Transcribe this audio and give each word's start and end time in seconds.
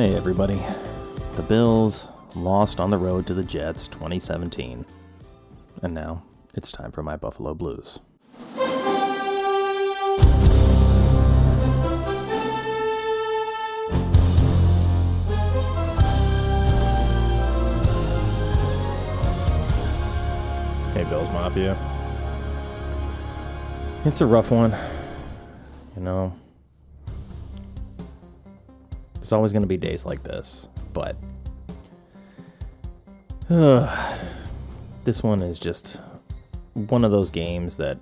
Hey, 0.00 0.16
everybody. 0.16 0.58
The 1.36 1.42
Bills 1.42 2.08
lost 2.34 2.80
on 2.80 2.88
the 2.88 2.96
road 2.96 3.26
to 3.26 3.34
the 3.34 3.44
Jets 3.44 3.86
2017. 3.86 4.86
And 5.82 5.92
now 5.92 6.22
it's 6.54 6.72
time 6.72 6.90
for 6.90 7.02
my 7.02 7.16
Buffalo 7.16 7.52
Blues. 7.52 8.00
Hey, 20.94 21.04
Bills 21.10 21.28
Mafia. 21.34 21.76
It's 24.06 24.22
a 24.22 24.26
rough 24.26 24.50
one. 24.50 24.74
You 25.94 26.02
know, 26.02 26.32
it's 29.30 29.32
always 29.32 29.52
going 29.52 29.62
to 29.62 29.68
be 29.68 29.76
days 29.76 30.04
like 30.04 30.24
this, 30.24 30.68
but 30.92 31.14
uh, 33.48 34.18
this 35.04 35.22
one 35.22 35.40
is 35.40 35.60
just 35.60 36.02
one 36.74 37.04
of 37.04 37.12
those 37.12 37.30
games 37.30 37.76
that 37.76 37.96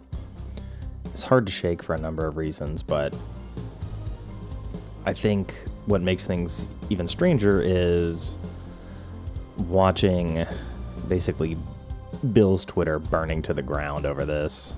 it's 1.05 1.23
hard 1.23 1.45
to 1.45 1.53
shake 1.53 1.83
for 1.83 1.95
a 1.95 1.99
number 1.99 2.27
of 2.27 2.39
reasons, 2.39 2.83
but 2.83 3.15
I 5.05 5.13
think 5.13 5.53
what 5.85 6.01
makes 6.01 6.27
things 6.27 6.67
even 6.89 7.07
stranger 7.07 7.61
is 7.61 8.39
watching 9.59 10.47
basically 11.09 11.59
Bill's 12.33 12.65
Twitter 12.65 12.99
burning 12.99 13.43
to 13.43 13.53
the 13.53 13.63
ground 13.63 14.07
over 14.07 14.25
this. 14.25 14.77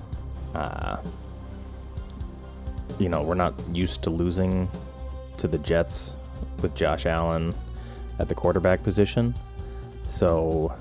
Uh, 0.53 0.97
you 2.99 3.07
know, 3.07 3.23
we're 3.23 3.35
not 3.35 3.53
used 3.71 4.03
to 4.03 4.09
losing 4.09 4.69
to 5.37 5.47
the 5.47 5.57
Jets 5.57 6.17
with 6.61 6.75
Josh 6.75 7.05
Allen 7.05 7.53
at 8.19 8.27
the 8.27 8.35
quarterback 8.35 8.83
position. 8.83 9.33
So 10.07 10.75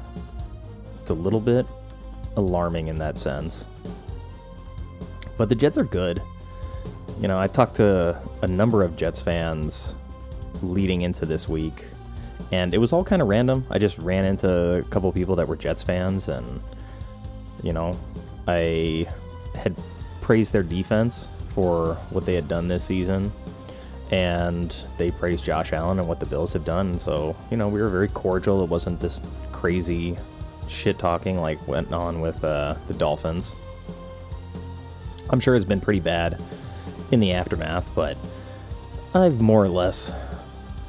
it's 1.00 1.10
a 1.10 1.14
little 1.14 1.40
bit 1.40 1.66
alarming 2.36 2.88
in 2.88 2.96
that 2.98 3.18
sense. 3.18 3.64
But 5.36 5.48
the 5.48 5.54
Jets 5.54 5.78
are 5.78 5.84
good. 5.84 6.20
You 7.20 7.28
know, 7.28 7.38
I 7.38 7.46
talked 7.46 7.76
to 7.76 8.20
a 8.42 8.46
number 8.46 8.82
of 8.82 8.96
Jets 8.96 9.20
fans 9.22 9.96
leading 10.62 11.02
into 11.02 11.26
this 11.26 11.48
week, 11.48 11.84
and 12.52 12.74
it 12.74 12.78
was 12.78 12.92
all 12.92 13.04
kind 13.04 13.22
of 13.22 13.28
random. 13.28 13.66
I 13.70 13.78
just 13.78 13.98
ran 13.98 14.24
into 14.24 14.76
a 14.78 14.82
couple 14.84 15.10
people 15.12 15.36
that 15.36 15.48
were 15.48 15.56
Jets 15.56 15.82
fans, 15.82 16.28
and, 16.28 16.60
you 17.62 17.72
know, 17.72 17.96
I 18.46 19.06
had 19.54 19.74
praised 20.20 20.52
their 20.52 20.62
defense 20.62 21.28
for 21.54 21.94
what 22.10 22.26
they 22.26 22.34
had 22.34 22.48
done 22.48 22.68
this 22.68 22.84
season 22.84 23.32
and 24.10 24.74
they 24.98 25.10
praised 25.12 25.44
Josh 25.44 25.72
Allen 25.72 25.98
and 25.98 26.08
what 26.08 26.18
the 26.20 26.26
Bills 26.26 26.52
have 26.52 26.64
done. 26.64 26.98
So, 26.98 27.36
you 27.50 27.56
know, 27.56 27.68
we 27.68 27.80
were 27.80 27.88
very 27.88 28.08
cordial. 28.08 28.62
It 28.64 28.68
wasn't 28.68 29.00
this 29.00 29.22
crazy 29.52 30.18
shit 30.66 30.98
talking 30.98 31.40
like 31.40 31.66
went 31.68 31.92
on 31.92 32.20
with 32.20 32.42
uh, 32.44 32.74
the 32.86 32.94
Dolphins. 32.94 33.52
I'm 35.30 35.38
sure 35.38 35.54
it's 35.54 35.64
been 35.64 35.80
pretty 35.80 36.00
bad 36.00 36.40
in 37.12 37.20
the 37.20 37.32
aftermath, 37.32 37.90
but 37.94 38.16
I've 39.14 39.40
more 39.40 39.64
or 39.64 39.68
less 39.68 40.12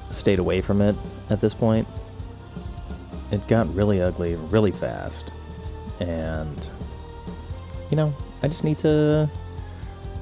stayed 0.09 0.39
away 0.39 0.61
from 0.61 0.81
it 0.81 0.95
at 1.29 1.41
this 1.41 1.53
point. 1.53 1.87
It 3.31 3.47
got 3.47 3.73
really 3.73 4.01
ugly 4.01 4.35
really 4.35 4.71
fast. 4.71 5.31
And, 5.99 6.67
you 7.91 7.97
know, 7.97 8.15
I 8.41 8.47
just 8.47 8.63
need 8.63 8.79
to 8.79 9.29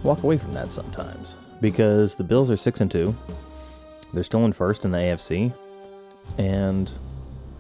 walk 0.04 0.24
away 0.24 0.38
from 0.38 0.54
that 0.54 0.74
sometimes 0.74 1.38
because 1.62 2.16
the 2.16 2.24
Bills 2.24 2.50
are 2.52 2.58
6 2.58 2.82
and 2.82 2.92
2. 2.92 3.16
They're 4.14 4.24
still 4.24 4.46
in 4.46 4.54
first 4.54 4.86
in 4.86 4.92
the 4.92 4.98
AFC 4.98 5.54
and 6.38 6.92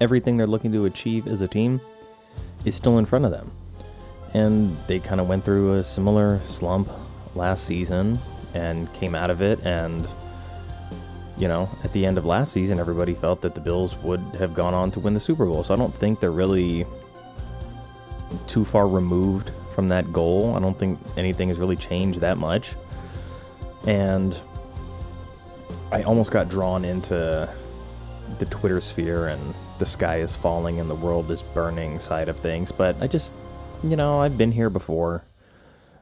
everything 0.01 0.37
they're 0.37 0.47
looking 0.47 0.71
to 0.71 0.85
achieve 0.85 1.27
as 1.27 1.41
a 1.41 1.47
team 1.47 1.81
is 2.65 2.75
still 2.75 2.97
in 2.97 3.05
front 3.05 3.25
of 3.25 3.31
them. 3.31 3.51
And 4.33 4.77
they 4.87 4.99
kind 4.99 5.19
of 5.19 5.27
went 5.27 5.43
through 5.43 5.75
a 5.75 5.83
similar 5.83 6.39
slump 6.39 6.89
last 7.35 7.65
season 7.65 8.19
and 8.53 8.91
came 8.93 9.15
out 9.15 9.29
of 9.29 9.41
it 9.41 9.59
and 9.63 10.07
you 11.37 11.47
know, 11.47 11.69
at 11.85 11.93
the 11.93 12.05
end 12.05 12.17
of 12.17 12.25
last 12.25 12.51
season 12.51 12.79
everybody 12.79 13.13
felt 13.13 13.41
that 13.41 13.55
the 13.55 13.61
Bills 13.61 13.95
would 13.97 14.19
have 14.37 14.53
gone 14.53 14.73
on 14.73 14.91
to 14.91 14.99
win 14.99 15.13
the 15.13 15.19
Super 15.19 15.45
Bowl. 15.45 15.63
So 15.63 15.73
I 15.73 15.77
don't 15.77 15.93
think 15.93 16.19
they're 16.19 16.31
really 16.31 16.85
too 18.47 18.65
far 18.65 18.87
removed 18.87 19.51
from 19.73 19.87
that 19.89 20.11
goal. 20.11 20.55
I 20.55 20.59
don't 20.59 20.77
think 20.77 20.99
anything 21.15 21.47
has 21.47 21.57
really 21.57 21.77
changed 21.77 22.19
that 22.19 22.37
much 22.37 22.75
and 23.87 24.39
I 25.91 26.03
almost 26.03 26.31
got 26.31 26.49
drawn 26.49 26.85
into 26.85 27.49
the 28.37 28.45
Twitter 28.45 28.79
sphere 28.79 29.27
and 29.27 29.53
the 29.79 29.85
sky 29.85 30.17
is 30.17 30.35
falling 30.35 30.79
and 30.79 30.89
the 30.89 30.95
world 30.95 31.31
is 31.31 31.41
burning 31.41 31.99
side 31.99 32.29
of 32.29 32.37
things. 32.37 32.71
But 32.71 32.95
I 33.01 33.07
just, 33.07 33.33
you 33.83 33.95
know, 33.95 34.21
I've 34.21 34.37
been 34.37 34.51
here 34.51 34.69
before. 34.69 35.23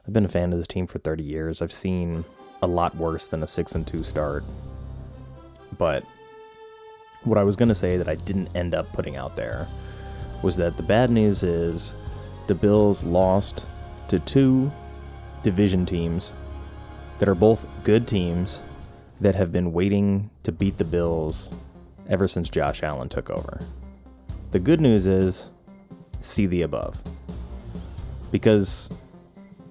I've 0.06 0.12
been 0.12 0.24
a 0.24 0.28
fan 0.28 0.52
of 0.52 0.58
this 0.58 0.66
team 0.66 0.86
for 0.86 0.98
30 0.98 1.22
years. 1.22 1.62
I've 1.62 1.72
seen 1.72 2.24
a 2.60 2.66
lot 2.66 2.96
worse 2.96 3.28
than 3.28 3.42
a 3.42 3.46
6 3.46 3.74
and 3.74 3.86
2 3.86 4.02
start. 4.02 4.44
But 5.76 6.04
what 7.24 7.38
I 7.38 7.44
was 7.44 7.56
going 7.56 7.68
to 7.68 7.74
say 7.74 7.96
that 7.96 8.08
I 8.08 8.16
didn't 8.16 8.54
end 8.56 8.74
up 8.74 8.92
putting 8.92 9.16
out 9.16 9.36
there 9.36 9.66
was 10.42 10.56
that 10.56 10.76
the 10.76 10.82
bad 10.82 11.10
news 11.10 11.42
is 11.42 11.94
the 12.46 12.54
Bills 12.54 13.04
lost 13.04 13.64
to 14.08 14.18
two 14.20 14.70
division 15.42 15.84
teams 15.86 16.32
that 17.18 17.28
are 17.28 17.34
both 17.34 17.66
good 17.84 18.06
teams 18.06 18.60
that 19.20 19.34
have 19.34 19.52
been 19.52 19.72
waiting 19.72 20.30
to 20.44 20.52
beat 20.52 20.78
the 20.78 20.84
Bills 20.84 21.50
ever 22.08 22.28
since 22.28 22.48
Josh 22.48 22.82
Allen 22.82 23.08
took 23.08 23.30
over. 23.30 23.60
The 24.52 24.58
good 24.58 24.80
news 24.80 25.06
is 25.06 25.50
see 26.20 26.46
the 26.46 26.62
above. 26.62 27.02
Because 28.30 28.88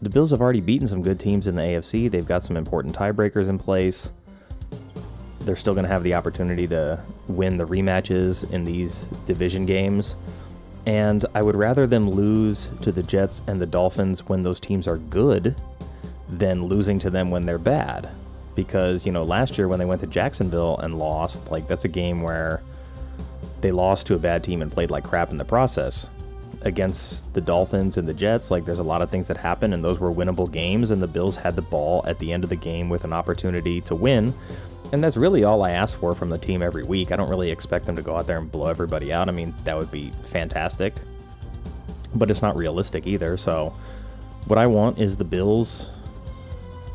the 0.01 0.09
Bills 0.09 0.31
have 0.31 0.41
already 0.41 0.61
beaten 0.61 0.87
some 0.87 1.01
good 1.01 1.19
teams 1.19 1.47
in 1.47 1.55
the 1.55 1.61
AFC. 1.61 2.09
They've 2.09 2.25
got 2.25 2.43
some 2.43 2.57
important 2.57 2.95
tiebreakers 2.95 3.49
in 3.49 3.57
place. 3.57 4.11
They're 5.39 5.55
still 5.55 5.73
going 5.73 5.85
to 5.85 5.91
have 5.91 6.03
the 6.03 6.13
opportunity 6.13 6.67
to 6.67 7.01
win 7.27 7.57
the 7.57 7.65
rematches 7.65 8.49
in 8.51 8.65
these 8.65 9.03
division 9.25 9.65
games. 9.65 10.15
And 10.85 11.25
I 11.33 11.41
would 11.41 11.55
rather 11.55 11.87
them 11.87 12.09
lose 12.09 12.69
to 12.81 12.91
the 12.91 13.03
Jets 13.03 13.41
and 13.47 13.59
the 13.59 13.65
Dolphins 13.65 14.27
when 14.27 14.43
those 14.43 14.59
teams 14.59 14.87
are 14.87 14.97
good 14.97 15.55
than 16.29 16.65
losing 16.65 16.99
to 16.99 17.09
them 17.09 17.31
when 17.31 17.45
they're 17.45 17.57
bad. 17.57 18.09
Because, 18.55 19.05
you 19.05 19.11
know, 19.11 19.23
last 19.23 19.57
year 19.57 19.67
when 19.67 19.79
they 19.79 19.85
went 19.85 20.01
to 20.01 20.07
Jacksonville 20.07 20.77
and 20.77 20.97
lost, 20.97 21.39
like 21.51 21.67
that's 21.67 21.85
a 21.85 21.89
game 21.89 22.21
where 22.21 22.61
they 23.61 23.71
lost 23.71 24.07
to 24.07 24.15
a 24.15 24.19
bad 24.19 24.43
team 24.43 24.61
and 24.61 24.71
played 24.71 24.91
like 24.91 25.03
crap 25.03 25.31
in 25.31 25.37
the 25.37 25.45
process. 25.45 26.09
Against 26.63 27.31
the 27.33 27.41
Dolphins 27.41 27.97
and 27.97 28.07
the 28.07 28.13
Jets, 28.13 28.49
like 28.49 28.65
there's 28.65 28.79
a 28.79 28.83
lot 28.83 29.01
of 29.01 29.11
things 29.11 29.27
that 29.27 29.37
happen, 29.37 29.73
and 29.73 29.83
those 29.83 29.99
were 29.99 30.11
winnable 30.11 30.51
games, 30.51 30.89
and 30.89 31.01
the 31.01 31.07
Bills 31.07 31.35
had 31.35 31.55
the 31.55 31.61
ball 31.61 32.03
at 32.07 32.17
the 32.17 32.33
end 32.33 32.43
of 32.43 32.49
the 32.49 32.55
game 32.55 32.89
with 32.89 33.03
an 33.03 33.13
opportunity 33.13 33.79
to 33.81 33.95
win. 33.95 34.33
And 34.91 35.03
that's 35.03 35.17
really 35.17 35.43
all 35.43 35.63
I 35.63 35.71
ask 35.71 35.97
for 35.99 36.15
from 36.15 36.29
the 36.29 36.37
team 36.37 36.61
every 36.61 36.83
week. 36.83 37.11
I 37.11 37.15
don't 37.15 37.29
really 37.29 37.51
expect 37.51 37.85
them 37.85 37.95
to 37.95 38.01
go 38.01 38.15
out 38.15 38.25
there 38.25 38.37
and 38.37 38.51
blow 38.51 38.67
everybody 38.67 39.13
out. 39.13 39.29
I 39.29 39.33
mean, 39.33 39.53
that 39.65 39.77
would 39.77 39.91
be 39.91 40.11
fantastic, 40.23 40.93
but 42.15 42.31
it's 42.31 42.41
not 42.41 42.55
realistic 42.55 43.05
either. 43.05 43.37
So, 43.37 43.73
what 44.45 44.57
I 44.57 44.65
want 44.65 44.97
is 44.97 45.17
the 45.17 45.25
Bills 45.25 45.91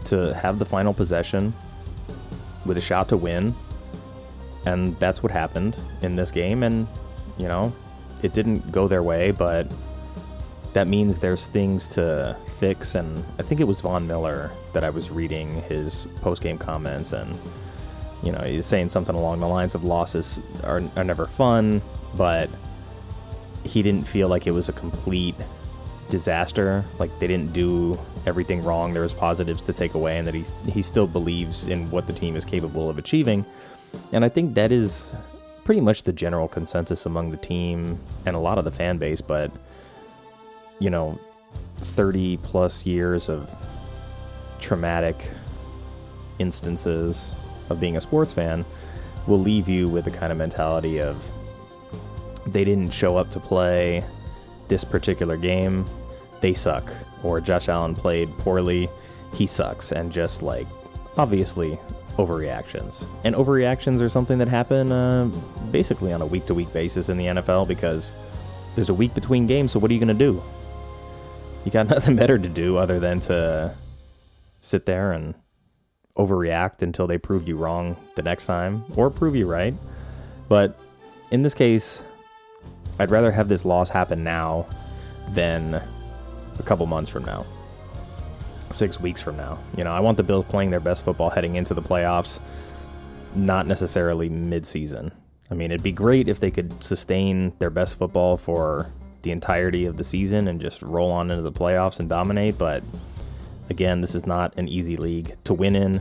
to 0.07 0.35
have 0.35 0.59
the 0.59 0.65
final 0.65 0.93
possession 0.95 1.55
with 2.65 2.77
a 2.77 2.81
shot 2.81 3.09
to 3.09 3.17
win. 3.17 3.55
And 4.65 4.99
that's 5.01 5.23
what 5.23 5.33
happened 5.33 5.77
in 6.03 6.17
this 6.17 6.31
game. 6.31 6.63
And, 6.63 6.87
you 7.37 7.49
know, 7.49 7.73
it 8.23 8.33
didn't 8.33 8.71
go 8.71 8.87
their 8.87 9.03
way, 9.03 9.33
but 9.33 9.67
that 10.73 10.87
means 10.87 11.19
there's 11.19 11.47
things 11.47 11.89
to 11.89 12.37
fix. 12.59 12.95
And 12.95 13.25
I 13.39 13.43
think 13.43 13.61
it 13.61 13.65
was 13.65 13.81
Von 13.81 14.07
Miller 14.07 14.51
that 14.73 14.85
I 14.85 14.91
was 14.91 15.11
reading 15.11 15.63
his 15.63 16.07
post 16.21 16.43
game 16.43 16.59
comments. 16.59 17.13
And, 17.13 17.37
you 18.23 18.31
know, 18.31 18.41
he's 18.41 18.67
saying 18.67 18.91
something 18.91 19.17
along 19.17 19.41
the 19.41 19.49
lines 19.49 19.75
of 19.75 19.83
losses 19.83 20.41
are, 20.63 20.81
are 20.97 21.05
never 21.05 21.27
fun, 21.27 21.83
but 22.15 22.49
he 23.65 23.83
didn't 23.83 24.07
feel 24.07 24.29
like 24.29 24.47
it 24.47 24.53
was 24.53 24.69
a 24.69 24.73
complete 24.73 25.35
disaster. 26.13 26.85
Like 27.01 27.11
they 27.19 27.27
didn't 27.27 27.53
do 27.53 27.99
everything 28.27 28.63
wrong. 28.63 28.93
There 28.93 29.03
was 29.03 29.15
positives 29.15 29.63
to 29.63 29.73
take 29.73 29.95
away, 29.95 30.19
and 30.19 30.27
that 30.29 30.35
he 30.35 30.45
he 30.71 30.83
still 30.83 31.09
believes 31.09 31.67
in 31.67 31.91
what 31.91 32.07
the 32.07 32.13
team 32.13 32.37
is 32.37 32.45
capable 32.45 32.89
of 32.89 32.99
achieving. 32.99 33.45
And 34.13 34.25
I 34.25 34.29
think 34.29 34.55
that 34.55 34.71
is 34.71 35.15
pretty 35.65 35.81
much 35.81 36.05
the 36.05 36.13
general 36.13 36.49
consensus 36.49 37.07
among 37.07 37.31
the 37.31 37.37
team 37.37 37.99
and 38.27 38.37
a 38.37 38.39
lot 38.39 38.59
of 38.59 38.65
the 38.65 38.71
fan 38.71 38.99
base, 38.99 39.21
but 39.21 39.51
you 40.79 40.91
know, 40.91 41.19
30 41.79 42.37
plus 42.39 42.87
years 42.87 43.29
of 43.29 43.51
traumatic 44.61 45.29
instances 46.39 47.35
of 47.71 47.81
being 47.81 47.97
a 47.97 48.01
sports 48.01 48.33
fan 48.33 48.65
will 49.27 49.39
leave 49.39 49.69
you 49.69 49.89
with 49.89 50.05
the 50.05 50.11
kind 50.11 50.33
of 50.33 50.39
mentality 50.39 51.01
of 51.01 51.31
they 52.47 52.65
didn't 52.65 52.91
show 52.91 53.17
up 53.17 53.31
to 53.31 53.41
play 53.41 54.03
this 54.69 54.85
particular 54.85 55.37
game, 55.37 55.85
they 56.43 56.53
suck. 56.53 56.93
Or 57.23 57.41
Josh 57.41 57.69
Allen 57.69 57.95
played 57.95 58.29
poorly, 58.39 58.91
he 59.33 59.47
sucks. 59.47 59.93
And 59.93 60.13
just 60.13 60.43
like, 60.43 60.67
obviously, 61.17 61.79
overreactions. 62.19 63.07
And 63.25 63.35
overreactions 63.35 64.03
are 64.03 64.09
something 64.09 64.39
that 64.39 64.49
happen 64.49 64.93
uh, 64.93 65.31
basically 65.71 66.13
on 66.13 66.21
a 66.21 66.27
week 66.27 66.47
to 66.47 66.55
week 66.55 66.73
basis 66.73 67.09
in 67.09 67.17
the 67.17 67.27
NFL 67.27 67.67
because 67.67 68.13
there's 68.75 68.91
a 68.91 68.95
week 68.95 69.15
between 69.15 69.47
games, 69.47 69.73
so 69.73 69.79
what 69.79 69.91
are 69.91 69.95
you 69.95 70.01
going 70.01 70.17
to 70.17 70.25
do? 70.25 70.43
You 71.65 71.71
got 71.71 71.89
nothing 71.89 72.17
better 72.17 72.39
to 72.39 72.49
do 72.49 72.77
other 72.77 73.01
than 73.01 73.21
to 73.21 73.75
sit 74.61 74.87
there 74.87 75.13
and 75.13 75.35
overreact 76.17 76.83
until 76.83 77.07
they 77.07 77.19
prove 77.19 77.49
you 77.49 77.57
wrong 77.57 77.97
the 78.17 78.23
next 78.23 78.47
time 78.47 78.85
or 78.97 79.11
prove 79.11 79.35
you 79.35 79.47
right. 79.47 79.75
But 80.49 80.79
in 81.31 81.43
this 81.43 81.55
case, 81.55 82.03
I'd 82.99 83.11
rather 83.11 83.33
have 83.33 83.49
this 83.49 83.65
loss 83.65 83.89
happen 83.89 84.23
now 84.23 84.67
than 85.31 85.83
a 86.63 86.67
couple 86.67 86.87
months 86.87 87.11
from 87.11 87.25
now, 87.25 87.45
six 88.71 89.01
weeks 89.01 89.21
from 89.21 89.37
now. 89.37 89.59
You 89.77 89.85
know, 89.85 89.93
I 89.93 90.01
want 90.01 90.17
the 90.17 90.23
Bills 90.23 90.47
playing 90.47 90.71
their 90.71 90.81
best 90.81 91.05
football 91.05 91.31
heading 91.31 91.57
into 91.57 91.75
the 91.75 91.83
playoffs, 91.83 92.39
not 93.35 93.67
necessarily 93.67 94.29
mid-season. 94.29 95.13
I 95.51 95.55
mean, 95.55 95.71
it'd 95.71 95.83
be 95.83 95.93
great 95.93 96.29
if 96.29 96.41
they 96.41 96.51
could 96.51 96.83
sustain 96.83 97.53
their 97.59 97.71
best 97.71 97.99
football 97.99 98.37
for 98.37 98.91
the 99.23 99.31
entirety 99.31 99.85
of 99.85 99.97
the 99.97 100.05
season 100.05 100.49
and 100.49 100.61
just 100.61 100.83
roll 100.83 101.11
on 101.11 101.31
into 101.31 101.43
the 101.43 101.53
playoffs 101.53 102.01
and 102.01 102.09
dominate, 102.09 102.59
but 102.59 102.83
again, 103.71 104.01
this 104.01 104.15
is 104.15 104.27
not 104.27 104.57
an 104.57 104.69
easy 104.69 104.97
league 104.97 105.35
to 105.45 105.55
win 105.55 105.77
in. 105.77 106.01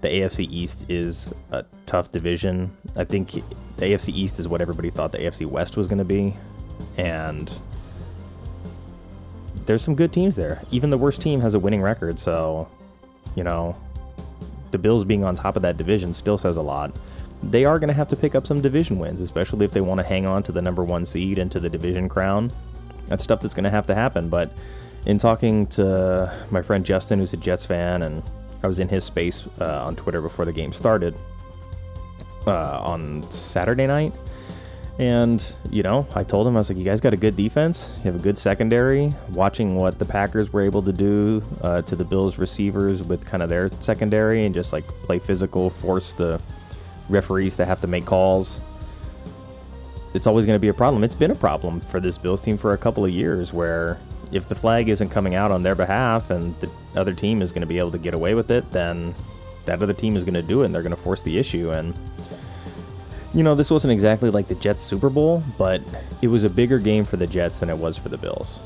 The 0.00 0.08
AFC 0.08 0.46
East 0.50 0.86
is 0.88 1.32
a 1.50 1.64
tough 1.86 2.10
division. 2.12 2.76
I 2.96 3.04
think 3.04 3.32
the 3.32 3.86
AFC 3.86 4.14
East 4.14 4.38
is 4.38 4.48
what 4.48 4.60
everybody 4.60 4.90
thought 4.90 5.12
the 5.12 5.18
AFC 5.18 5.46
West 5.46 5.76
was 5.76 5.88
going 5.88 5.98
to 5.98 6.04
be. 6.04 6.34
And 6.96 7.52
there's 9.70 9.82
some 9.82 9.94
good 9.94 10.12
teams 10.12 10.34
there. 10.34 10.60
Even 10.72 10.90
the 10.90 10.98
worst 10.98 11.22
team 11.22 11.40
has 11.42 11.54
a 11.54 11.58
winning 11.60 11.80
record. 11.80 12.18
So, 12.18 12.66
you 13.36 13.44
know, 13.44 13.76
the 14.72 14.78
Bills 14.78 15.04
being 15.04 15.22
on 15.22 15.36
top 15.36 15.54
of 15.54 15.62
that 15.62 15.76
division 15.76 16.12
still 16.12 16.36
says 16.36 16.56
a 16.56 16.60
lot. 16.60 16.90
They 17.40 17.64
are 17.64 17.78
going 17.78 17.86
to 17.86 17.94
have 17.94 18.08
to 18.08 18.16
pick 18.16 18.34
up 18.34 18.48
some 18.48 18.60
division 18.60 18.98
wins, 18.98 19.20
especially 19.20 19.64
if 19.64 19.70
they 19.70 19.80
want 19.80 19.98
to 19.98 20.04
hang 20.04 20.26
on 20.26 20.42
to 20.42 20.50
the 20.50 20.60
number 20.60 20.82
one 20.82 21.06
seed 21.06 21.38
and 21.38 21.52
to 21.52 21.60
the 21.60 21.70
division 21.70 22.08
crown. 22.08 22.50
That's 23.06 23.22
stuff 23.22 23.42
that's 23.42 23.54
going 23.54 23.62
to 23.62 23.70
have 23.70 23.86
to 23.86 23.94
happen. 23.94 24.28
But 24.28 24.50
in 25.06 25.18
talking 25.18 25.68
to 25.68 26.36
my 26.50 26.62
friend 26.62 26.84
Justin, 26.84 27.20
who's 27.20 27.32
a 27.32 27.36
Jets 27.36 27.64
fan, 27.64 28.02
and 28.02 28.24
I 28.64 28.66
was 28.66 28.80
in 28.80 28.88
his 28.88 29.04
space 29.04 29.46
uh, 29.60 29.84
on 29.84 29.94
Twitter 29.94 30.20
before 30.20 30.46
the 30.46 30.52
game 30.52 30.72
started 30.72 31.14
uh, 32.48 32.80
on 32.80 33.30
Saturday 33.30 33.86
night. 33.86 34.12
And, 35.00 35.42
you 35.70 35.82
know, 35.82 36.06
I 36.14 36.24
told 36.24 36.46
him, 36.46 36.56
I 36.56 36.60
was 36.60 36.68
like, 36.68 36.76
you 36.76 36.84
guys 36.84 37.00
got 37.00 37.14
a 37.14 37.16
good 37.16 37.34
defense. 37.34 37.94
You 38.04 38.12
have 38.12 38.20
a 38.20 38.22
good 38.22 38.36
secondary. 38.36 39.14
Watching 39.30 39.76
what 39.76 39.98
the 39.98 40.04
Packers 40.04 40.52
were 40.52 40.60
able 40.60 40.82
to 40.82 40.92
do 40.92 41.42
uh, 41.62 41.80
to 41.80 41.96
the 41.96 42.04
Bills 42.04 42.36
receivers 42.36 43.02
with 43.02 43.24
kind 43.24 43.42
of 43.42 43.48
their 43.48 43.70
secondary 43.80 44.44
and 44.44 44.54
just 44.54 44.74
like 44.74 44.84
play 44.84 45.18
physical, 45.18 45.70
force 45.70 46.12
the 46.12 46.38
referees 47.08 47.56
to 47.56 47.64
have 47.64 47.80
to 47.80 47.86
make 47.86 48.04
calls. 48.04 48.60
It's 50.12 50.26
always 50.26 50.44
going 50.44 50.56
to 50.56 50.60
be 50.60 50.68
a 50.68 50.74
problem. 50.74 51.02
It's 51.02 51.14
been 51.14 51.30
a 51.30 51.34
problem 51.34 51.80
for 51.80 51.98
this 51.98 52.18
Bills 52.18 52.42
team 52.42 52.58
for 52.58 52.74
a 52.74 52.78
couple 52.78 53.02
of 53.02 53.10
years 53.10 53.54
where 53.54 53.98
if 54.32 54.50
the 54.50 54.54
flag 54.54 54.90
isn't 54.90 55.08
coming 55.08 55.34
out 55.34 55.50
on 55.50 55.62
their 55.62 55.74
behalf 55.74 56.28
and 56.28 56.54
the 56.60 56.70
other 56.94 57.14
team 57.14 57.40
is 57.40 57.52
going 57.52 57.62
to 57.62 57.66
be 57.66 57.78
able 57.78 57.92
to 57.92 57.98
get 57.98 58.12
away 58.12 58.34
with 58.34 58.50
it, 58.50 58.70
then 58.70 59.14
that 59.64 59.82
other 59.82 59.94
team 59.94 60.14
is 60.14 60.24
going 60.24 60.34
to 60.34 60.42
do 60.42 60.60
it 60.60 60.66
and 60.66 60.74
they're 60.74 60.82
going 60.82 60.94
to 60.94 61.02
force 61.02 61.22
the 61.22 61.38
issue. 61.38 61.70
And, 61.70 61.94
you 63.34 63.42
know, 63.42 63.54
this 63.54 63.70
wasn't 63.70 63.92
exactly 63.92 64.30
like 64.30 64.48
the 64.48 64.54
Jets 64.56 64.82
Super 64.82 65.10
Bowl, 65.10 65.42
but 65.58 65.80
it 66.22 66.28
was 66.28 66.44
a 66.44 66.50
bigger 66.50 66.78
game 66.78 67.04
for 67.04 67.16
the 67.16 67.26
Jets 67.26 67.60
than 67.60 67.70
it 67.70 67.78
was 67.78 67.96
for 67.96 68.08
the 68.08 68.18
Bills. 68.18 68.60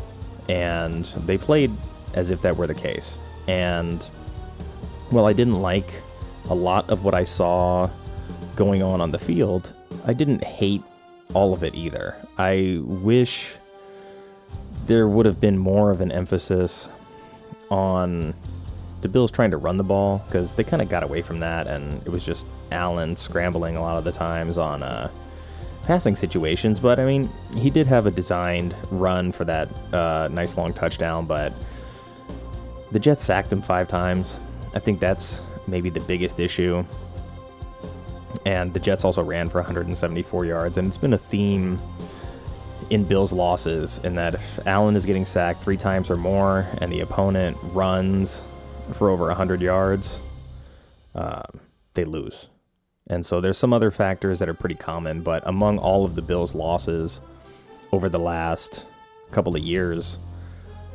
And 0.49 1.05
they 1.27 1.39
played 1.39 1.71
as 2.15 2.31
if 2.31 2.43
that 2.43 2.57
were 2.57 2.67
the 2.67 2.75
case. 2.75 3.19
And, 3.47 4.03
while 5.11 5.27
I 5.27 5.33
didn't 5.33 5.61
like 5.61 6.03
a 6.49 6.55
lot 6.55 6.89
of 6.91 7.05
what 7.05 7.15
I 7.15 7.25
saw 7.25 7.89
going 8.57 8.83
on 8.83 9.01
on 9.01 9.11
the 9.11 9.19
field. 9.19 9.73
I 10.07 10.13
didn't 10.13 10.45
hate 10.45 10.83
all 11.33 11.55
of 11.55 11.65
it 11.65 11.75
either. 11.75 12.17
I 12.39 12.79
wish 12.83 13.55
there 14.87 15.09
would 15.09 15.27
have 15.27 15.41
been 15.41 15.59
more 15.59 15.91
of 15.91 16.01
an 16.01 16.13
emphasis 16.13 16.89
on 17.71 18.35
the 19.01 19.09
Bills 19.09 19.31
trying 19.31 19.51
to 19.51 19.57
run 19.57 19.77
the 19.77 19.85
ball 19.85 20.23
because 20.27 20.55
they 20.55 20.65
kind 20.65 20.83
of 20.83 20.89
got 20.89 21.03
away 21.03 21.23
from 21.23 21.41
that, 21.41 21.67
and 21.67 22.01
it 22.07 22.11
was 22.11 22.25
just 22.25 22.47
Allen 22.75 23.17
scrambling 23.17 23.77
a 23.79 23.81
lot 23.81 23.97
of 23.97 24.05
the 24.05 24.13
times 24.13 24.59
on 24.59 24.83
uh, 24.83 25.11
passing 25.85 26.17
situations. 26.17 26.81
But 26.81 26.99
I 26.99 27.07
mean, 27.07 27.31
he 27.57 27.71
did 27.71 27.87
have 27.87 28.07
a 28.07 28.11
designed 28.11 28.75
run 28.91 29.33
for 29.33 29.45
that 29.45 29.69
uh, 29.95 30.29
nice 30.31 30.59
long 30.59 30.73
touchdown, 30.73 31.27
but 31.27 31.53
the 32.91 32.99
Jets 32.99 33.25
sacked 33.25 33.53
him 33.53 33.63
five 33.63 33.89
times. 33.89 34.37
I 34.75 34.79
think 34.79 35.01
that's 35.01 35.43
maybe 35.67 35.91
the 35.91 36.01
biggest 36.01 36.41
issue. 36.41 36.85
And 38.45 38.75
the 38.75 38.81
Jets 38.81 39.05
also 39.05 39.23
ran 39.23 39.49
for 39.49 39.59
174 39.59 40.45
yards, 40.45 40.77
and 40.77 40.89
it's 40.89 40.99
been 40.99 41.15
a 41.15 41.19
theme 41.19 41.81
in 42.91 43.05
Bill's 43.05 43.33
losses 43.33 43.99
in 44.05 44.17
that 44.17 44.35
if 44.35 44.67
Allen 44.67 44.97
is 44.97 45.07
getting 45.07 45.25
sacked 45.25 45.63
three 45.63 45.77
times 45.77 46.11
or 46.11 46.17
more 46.17 46.67
and 46.79 46.93
the 46.93 47.01
opponent 47.01 47.57
runs 47.63 48.45
for 48.93 49.09
over 49.09 49.27
100 49.27 49.63
yards, 49.63 50.21
uh, 51.15 51.43
they 51.95 52.05
lose. 52.05 52.49
And 53.07 53.25
so 53.27 53.41
there's 53.41 53.59
some 53.59 53.73
other 53.73 53.91
factors 53.91 54.39
that 54.39 54.49
are 54.49 54.55
pretty 54.55 54.77
common, 54.77 55.21
but 55.21 55.43
among 55.47 55.79
all 55.79 56.05
of 56.05 56.15
the 56.15 56.23
Bills' 56.23 56.55
losses 56.55 57.21
over 57.93 58.09
the 58.09 58.19
last 58.19 58.87
couple 59.31 59.55
of 59.55 59.63
years, 59.63 60.19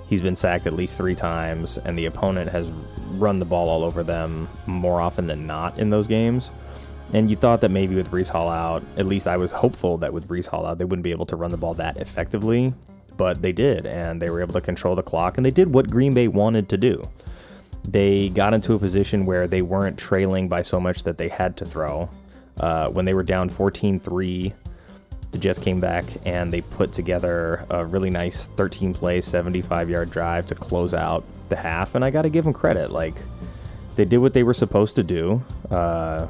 he's 0.08 0.22
been 0.22 0.36
sacked 0.36 0.66
at 0.66 0.74
least 0.74 0.98
three 0.98 1.14
times, 1.14 1.78
and 1.78 1.98
the 1.98 2.06
opponent 2.06 2.50
has 2.50 2.68
run 3.12 3.38
the 3.38 3.46
ball 3.46 3.70
all 3.70 3.84
over 3.84 4.02
them 4.02 4.48
more 4.66 5.00
often 5.00 5.28
than 5.28 5.46
not 5.46 5.78
in 5.78 5.92
those 5.92 6.08
games. 6.08 6.52
And 7.14 7.30
you 7.30 7.36
thought 7.36 7.62
that 7.62 7.70
maybe 7.70 7.96
with 7.96 8.10
Breece 8.10 8.30
Hall 8.30 8.50
out, 8.50 8.84
at 8.98 9.06
least 9.06 9.28
I 9.28 9.38
was 9.38 9.52
hopeful 9.52 9.98
that 10.00 10.14
with 10.14 10.28
Breece 10.28 10.48
Hall 10.48 10.66
out, 10.66 10.78
they 10.78 10.86
wouldn't 10.86 11.04
be 11.04 11.12
able 11.12 11.26
to 11.28 11.36
run 11.36 11.52
the 11.52 11.58
ball 11.58 11.76
that 11.76 11.98
effectively. 11.98 12.74
But 13.18 13.42
they 13.42 13.52
did, 13.52 13.86
and 13.86 14.22
they 14.22 14.30
were 14.30 14.42
able 14.42 14.54
to 14.54 14.62
control 14.62 14.96
the 14.96 15.04
clock, 15.04 15.38
and 15.38 15.46
they 15.46 15.52
did 15.52 15.74
what 15.74 15.90
Green 15.90 16.14
Bay 16.14 16.28
wanted 16.28 16.70
to 16.70 16.78
do. 16.78 17.08
They 17.84 18.30
got 18.30 18.54
into 18.54 18.74
a 18.74 18.80
position 18.80 19.26
where 19.26 19.48
they 19.48 19.62
weren't 19.62 19.98
trailing 19.98 20.48
by 20.48 20.62
so 20.62 20.80
much 20.80 21.04
that 21.04 21.18
they 21.18 21.30
had 21.30 21.58
to 21.58 21.66
throw. 21.66 22.10
Uh, 22.60 22.90
when 22.90 23.06
they 23.06 23.14
were 23.14 23.24
down 23.24 23.50
14 23.50 24.00
3, 24.00 24.54
the 25.32 25.38
Jets 25.38 25.60
came 25.60 25.80
back 25.80 26.06
and 26.26 26.52
they 26.52 26.62
put 26.62 26.92
together 26.92 27.66
a 27.70 27.86
really 27.86 28.10
nice 28.10 28.48
13 28.48 28.94
play, 28.94 29.22
75 29.22 29.90
yard 29.90 30.10
drive 30.10 30.48
to 30.48 30.56
close 30.56 30.94
out 30.94 31.24
the 31.50 31.56
half. 31.56 31.96
And 31.96 32.04
I 32.04 32.10
got 32.10 32.24
to 32.24 32.30
give 32.30 32.44
them 32.44 32.54
credit. 32.54 32.92
Like, 32.92 33.16
they 33.96 34.06
did 34.06 34.18
what 34.20 34.34
they 34.34 34.44
were 34.44 34.54
supposed 34.54 34.96
to 34.96 35.04
do. 35.04 35.44
Uh, 35.70 36.28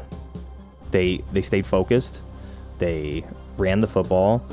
they 0.92 1.24
they 1.32 1.42
stayed 1.42 1.66
focused. 1.66 2.22
They 2.80 3.26
ran 3.58 3.80
the 3.80 3.88
football, 3.88 4.44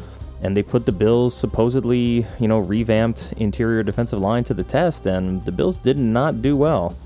and 0.43 0.57
they 0.57 0.63
put 0.63 0.87
the 0.87 0.93
Bills' 0.93 1.37
supposedly 1.37 2.27
you 2.39 2.49
know 2.49 2.59
revamped 2.59 3.33
interior 3.37 3.83
defensive 3.83 4.21
line 4.21 4.45
to 4.45 4.55
the 4.55 4.65
test, 4.65 5.07
and 5.07 5.45
the 5.45 5.53
Bills 5.53 5.77
did 5.77 5.99
not 5.99 6.43
do 6.43 6.57
well. 6.57 6.97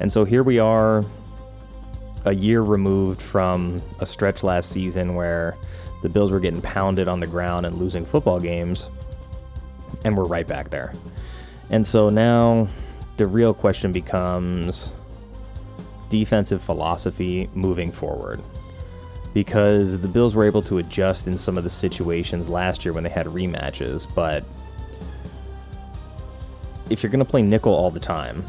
And 0.00 0.12
so 0.12 0.24
here 0.24 0.42
we 0.42 0.58
are, 0.58 1.04
a 2.24 2.34
year 2.34 2.60
removed 2.62 3.22
from 3.22 3.82
a 4.00 4.06
stretch 4.06 4.42
last 4.42 4.70
season 4.70 5.14
where 5.14 5.56
the 6.02 6.08
Bills 6.08 6.30
were 6.30 6.40
getting 6.40 6.60
pounded 6.60 7.08
on 7.08 7.20
the 7.20 7.26
ground 7.26 7.66
and 7.66 7.78
losing 7.78 8.04
football 8.04 8.40
games, 8.40 8.88
and 10.04 10.16
we're 10.16 10.24
right 10.24 10.46
back 10.46 10.70
there. 10.70 10.92
And 11.70 11.86
so 11.86 12.10
now 12.10 12.68
the 13.16 13.26
real 13.26 13.54
question 13.54 13.92
becomes 13.92 14.92
defensive 16.08 16.62
philosophy 16.62 17.48
moving 17.54 17.90
forward 17.90 18.40
because 19.36 20.00
the 20.00 20.08
Bills 20.08 20.34
were 20.34 20.44
able 20.44 20.62
to 20.62 20.78
adjust 20.78 21.26
in 21.26 21.36
some 21.36 21.58
of 21.58 21.62
the 21.62 21.68
situations 21.68 22.48
last 22.48 22.86
year 22.86 22.94
when 22.94 23.04
they 23.04 23.10
had 23.10 23.26
rematches. 23.26 24.06
But 24.14 24.42
if 26.88 27.02
you're 27.02 27.10
going 27.10 27.22
to 27.22 27.30
play 27.30 27.42
nickel 27.42 27.74
all 27.74 27.90
the 27.90 28.00
time, 28.00 28.42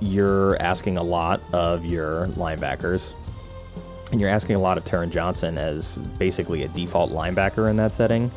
you're 0.00 0.60
asking 0.60 0.96
a 0.96 1.04
lot 1.04 1.40
of 1.52 1.86
your 1.86 2.26
linebackers. 2.30 3.12
And 4.10 4.20
you're 4.20 4.28
asking 4.28 4.56
a 4.56 4.58
lot 4.58 4.76
of 4.76 4.84
Taron 4.84 5.10
Johnson 5.10 5.56
as 5.56 5.98
basically 6.18 6.64
a 6.64 6.68
default 6.68 7.12
linebacker 7.12 7.70
in 7.70 7.76
that 7.76 7.94
setting. 7.94 8.32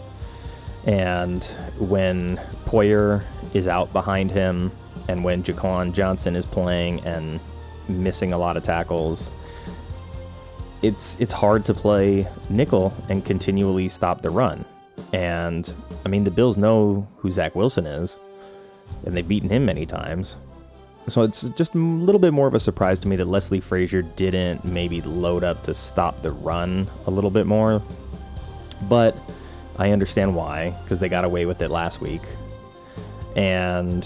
And 0.85 1.43
when 1.79 2.37
Poyer 2.65 3.23
is 3.55 3.67
out 3.67 3.91
behind 3.91 4.29
him, 4.29 4.71
and 5.07 5.23
when 5.23 5.41
Jaquan 5.41 5.93
Johnson 5.93 6.35
is 6.35 6.45
playing 6.45 6.99
and 7.07 7.39
missing 7.89 8.33
a 8.33 8.37
lot 8.37 8.55
of 8.55 8.61
tackles, 8.61 9.31
it's 10.81 11.19
it's 11.19 11.33
hard 11.33 11.65
to 11.65 11.73
play 11.73 12.27
nickel 12.49 12.93
and 13.09 13.23
continually 13.25 13.87
stop 13.87 14.21
the 14.21 14.29
run. 14.29 14.65
And 15.13 15.71
I 16.05 16.09
mean, 16.09 16.23
the 16.23 16.31
Bills 16.31 16.57
know 16.57 17.07
who 17.17 17.31
Zach 17.31 17.55
Wilson 17.55 17.85
is, 17.85 18.19
and 19.05 19.15
they've 19.15 19.27
beaten 19.27 19.49
him 19.49 19.65
many 19.65 19.85
times. 19.85 20.37
So 21.07 21.23
it's 21.23 21.43
just 21.49 21.73
a 21.73 21.77
little 21.77 22.19
bit 22.19 22.33
more 22.33 22.47
of 22.47 22.53
a 22.53 22.59
surprise 22.59 22.99
to 22.99 23.07
me 23.07 23.15
that 23.15 23.27
Leslie 23.27 23.61
Frazier 23.61 24.01
didn't 24.01 24.65
maybe 24.65 25.01
load 25.01 25.43
up 25.43 25.63
to 25.63 25.73
stop 25.73 26.21
the 26.21 26.31
run 26.31 26.89
a 27.05 27.11
little 27.11 27.29
bit 27.29 27.45
more. 27.45 27.81
But 28.89 29.15
I 29.77 29.91
understand 29.91 30.35
why, 30.35 30.75
because 30.83 30.99
they 30.99 31.07
got 31.07 31.23
away 31.23 31.45
with 31.45 31.61
it 31.61 31.69
last 31.69 32.01
week. 32.01 32.21
And 33.37 34.05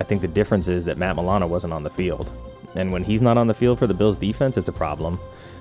I 0.00 0.04
think 0.04 0.20
the 0.20 0.28
difference 0.28 0.68
is 0.68 0.84
that 0.84 0.96
Matt 0.96 1.16
Milano 1.16 1.48
wasn't 1.48 1.72
on 1.72 1.82
the 1.82 1.90
field. 1.90 2.30
And 2.76 2.92
when 2.92 3.02
he's 3.02 3.22
not 3.22 3.36
on 3.36 3.48
the 3.48 3.54
field 3.54 3.78
for 3.78 3.88
the 3.88 3.94
Bills 3.94 4.16
defense, 4.16 4.56
it's 4.56 4.68
a 4.68 4.72
problem. 4.72 5.18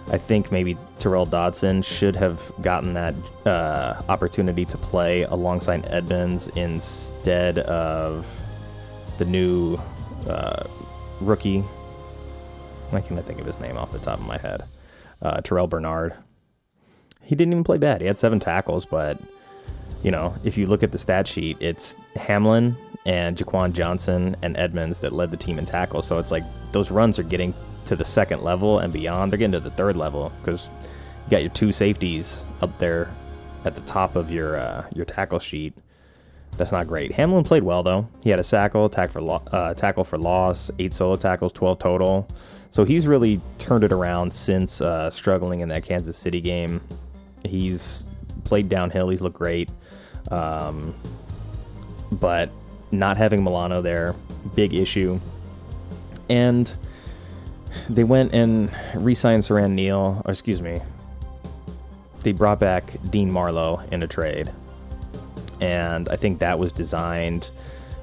I 0.10 0.18
think 0.18 0.52
maybe 0.52 0.78
Tyrel 1.00 1.30
Dodson 1.30 1.82
should 1.82 2.16
have 2.16 2.52
gotten 2.62 2.94
that 2.94 3.14
uh, 3.46 4.02
opportunity 4.08 4.64
to 4.66 4.78
play 4.78 5.24
alongside 5.24 5.86
Edmunds 5.86 6.48
instead 6.50 7.60
of 7.60 8.42
the 9.18 9.26
new 9.26 9.78
uh, 10.28 10.64
rookie. 11.20 11.60
Why 12.90 13.02
can't 13.02 13.20
I 13.20 13.24
think 13.24 13.42
of 13.42 13.46
his 13.46 13.60
name 13.60 13.78
off 13.78 13.92
the 13.92 14.00
top 14.00 14.20
of 14.20 14.28
my 14.28 14.38
head? 14.38 14.64
Uh, 15.22 15.42
Terrel 15.42 15.68
Bernard. 15.70 16.14
He 17.22 17.36
didn't 17.36 17.52
even 17.52 17.66
play 17.66 17.78
bad. 17.78 18.00
He 18.00 18.08
had 18.08 18.18
seven 18.18 18.40
tackles, 18.40 18.86
but 18.86 19.18
you 20.04 20.12
know, 20.12 20.34
if 20.46 20.58
you 20.58 20.68
look 20.68 20.84
at 20.84 20.94
the 20.94 20.98
stat 20.98 21.28
sheet, 21.28 21.58
it's 21.60 21.96
Hamlin 22.16 22.78
and 23.06 23.36
Jaquan 23.36 23.74
Johnson 23.74 24.38
and 24.42 24.56
Edmunds 24.56 25.02
that 25.02 25.12
led 25.12 25.32
the 25.32 25.38
team 25.38 25.60
in 25.60 25.66
tackles. 25.66 26.08
So 26.08 26.18
it's 26.20 26.32
like 26.32 26.44
those 26.72 26.92
runs 26.92 27.20
are 27.20 27.24
getting 27.24 27.54
to 27.88 27.96
the 27.96 28.06
second 28.06 28.44
level 28.44 28.80
and 28.80 28.94
beyond. 28.94 29.32
They're 29.32 29.38
getting 29.38 29.52
to 29.54 29.60
the 29.60 29.72
third 29.72 29.96
level 29.96 30.32
because 30.42 30.70
you 31.26 31.32
got 31.32 31.42
your 31.42 31.52
two 31.52 31.72
safeties 31.72 32.46
up 32.62 32.78
there 32.80 33.10
at 33.66 33.76
the 33.76 33.82
top 33.82 34.16
of 34.16 34.32
your 34.32 34.58
uh, 34.58 34.86
your 34.94 35.06
tackle 35.06 35.40
sheet. 35.40 35.74
That's 36.58 36.72
not 36.72 36.88
great. 36.88 37.12
Hamlin 37.12 37.44
played 37.44 37.64
well 37.64 37.84
though. 37.84 38.08
He 38.24 38.30
had 38.30 38.40
a 38.40 38.44
tackle, 38.44 38.90
tackle 38.90 39.14
for 39.14 39.22
lo- 39.22 39.44
uh, 39.52 39.74
tackle 39.74 40.04
for 40.04 40.18
loss, 40.18 40.72
eight 40.80 40.94
solo 40.94 41.16
tackles, 41.16 41.52
twelve 41.52 41.80
total. 41.80 42.28
So 42.70 42.84
he's 42.84 43.08
really 43.08 43.42
turned 43.58 43.84
it 43.84 43.92
around 43.92 44.34
since 44.34 44.82
uh, 44.82 45.10
struggling 45.10 45.60
in 45.60 45.70
that 45.70 45.84
Kansas 45.84 46.18
City 46.18 46.42
game. 46.42 46.82
He's 47.46 48.10
played 48.44 48.70
downhill. 48.70 49.10
He's 49.10 49.22
looked 49.22 49.38
great, 49.38 49.70
um, 50.32 50.94
but 52.12 52.50
not 52.92 53.18
having 53.18 53.44
Milano 53.44 53.82
there, 53.82 54.16
big 54.56 54.74
issue. 54.74 55.20
And 56.30 56.76
they 57.90 58.04
went 58.04 58.34
and 58.34 58.70
re-signed 58.96 59.44
Siran 59.44 59.72
Neal, 59.72 60.22
or 60.26 60.32
excuse 60.32 60.62
me, 60.62 60.82
they 62.22 62.32
brought 62.32 62.60
back 62.60 62.96
Dean 63.10 63.32
Marlowe 63.32 63.82
in 63.92 64.04
a 64.04 64.08
trade, 64.08 64.52
and 65.62 66.10
I 66.10 66.16
think 66.16 66.40
that 66.40 66.60
was 66.60 66.72
designed 66.72 67.52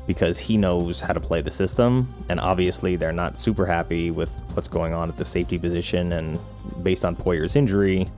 because 0.06 0.38
he 0.38 0.56
knows 0.58 1.00
how 1.00 1.12
to 1.12 1.20
play 1.20 1.40
the 1.40 1.50
system, 1.50 2.12
and 2.28 2.38
obviously 2.38 2.96
they're 2.96 3.12
not 3.12 3.38
super 3.38 3.66
happy 3.66 4.10
with 4.10 4.30
what's 4.52 4.68
going 4.68 4.92
on 4.92 5.08
at 5.08 5.16
the 5.16 5.24
safety 5.24 5.58
position, 5.58 6.12
and 6.12 6.38
based 6.82 7.04
on 7.04 7.16
Poyer's 7.16 7.56
injury, 7.56 8.08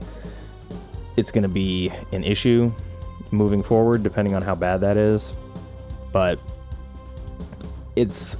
it's 1.15 1.31
going 1.31 1.43
to 1.43 1.49
be 1.49 1.91
an 2.11 2.23
issue 2.23 2.71
moving 3.31 3.63
forward, 3.63 4.03
depending 4.03 4.35
on 4.35 4.41
how 4.41 4.55
bad 4.55 4.81
that 4.81 4.97
is. 4.97 5.33
But 6.11 6.39
it's 7.95 8.37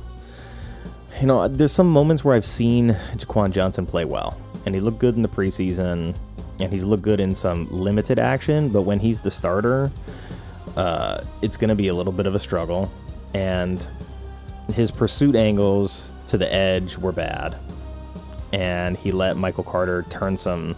you 1.19 1.27
know, 1.27 1.47
there's 1.47 1.71
some 1.71 1.89
moments 1.89 2.24
where 2.24 2.36
I've 2.36 2.45
seen 2.45 2.89
Jaquan 3.15 3.51
Johnson 3.51 3.86
play 3.86 4.05
well, 4.05 4.38
and 4.65 4.75
he 4.75 4.81
looked 4.81 5.00
good 5.00 5.15
in 5.15 5.21
the 5.21 5.27
preseason, 5.27 6.15
and 6.59 6.71
he's 6.71 6.83
looked 6.83 7.03
good 7.03 7.19
in 7.19 7.33
some 7.33 7.67
limited 7.71 8.19
action. 8.19 8.69
But 8.69 8.83
when 8.83 9.00
he's 9.00 9.21
the 9.21 9.31
starter, 9.31 9.91
uh, 10.75 11.24
it's 11.41 11.57
going 11.57 11.69
to 11.69 11.75
be 11.75 11.88
a 11.88 11.93
little 11.93 12.13
bit 12.13 12.27
of 12.27 12.36
a 12.36 12.39
struggle, 12.39 12.91
and 13.33 13.86
his 14.74 14.91
pursuit 14.91 15.36
angles 15.36 16.13
to 16.27 16.38
the 16.38 16.51
edge 16.53 16.97
were 16.97 17.12
bad, 17.12 17.55
and 18.53 18.95
he 18.97 19.12
let 19.12 19.38
Michael 19.38 19.63
Carter 19.63 20.03
turn 20.09 20.38
some 20.38 20.75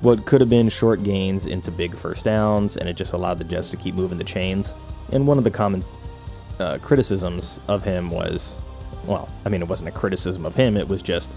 what 0.00 0.26
could 0.26 0.40
have 0.40 0.50
been 0.50 0.68
short 0.68 1.04
gains 1.04 1.46
into 1.46 1.70
big 1.70 1.94
first 1.94 2.24
downs, 2.24 2.76
and 2.76 2.88
it 2.88 2.94
just 2.94 3.12
allowed 3.12 3.38
the 3.38 3.44
Jets 3.44 3.70
to 3.70 3.76
keep 3.76 3.94
moving 3.94 4.18
the 4.18 4.24
chains. 4.24 4.74
And 5.12 5.26
one 5.28 5.38
of 5.38 5.44
the 5.44 5.50
common 5.50 5.84
uh, 6.58 6.78
criticisms 6.82 7.60
of 7.68 7.84
him 7.84 8.10
was 8.10 8.58
well, 9.06 9.28
I 9.44 9.48
mean, 9.48 9.62
it 9.62 9.68
wasn't 9.68 9.88
a 9.88 9.92
criticism 9.92 10.46
of 10.46 10.56
him, 10.56 10.76
it 10.76 10.88
was 10.88 11.02
just 11.02 11.36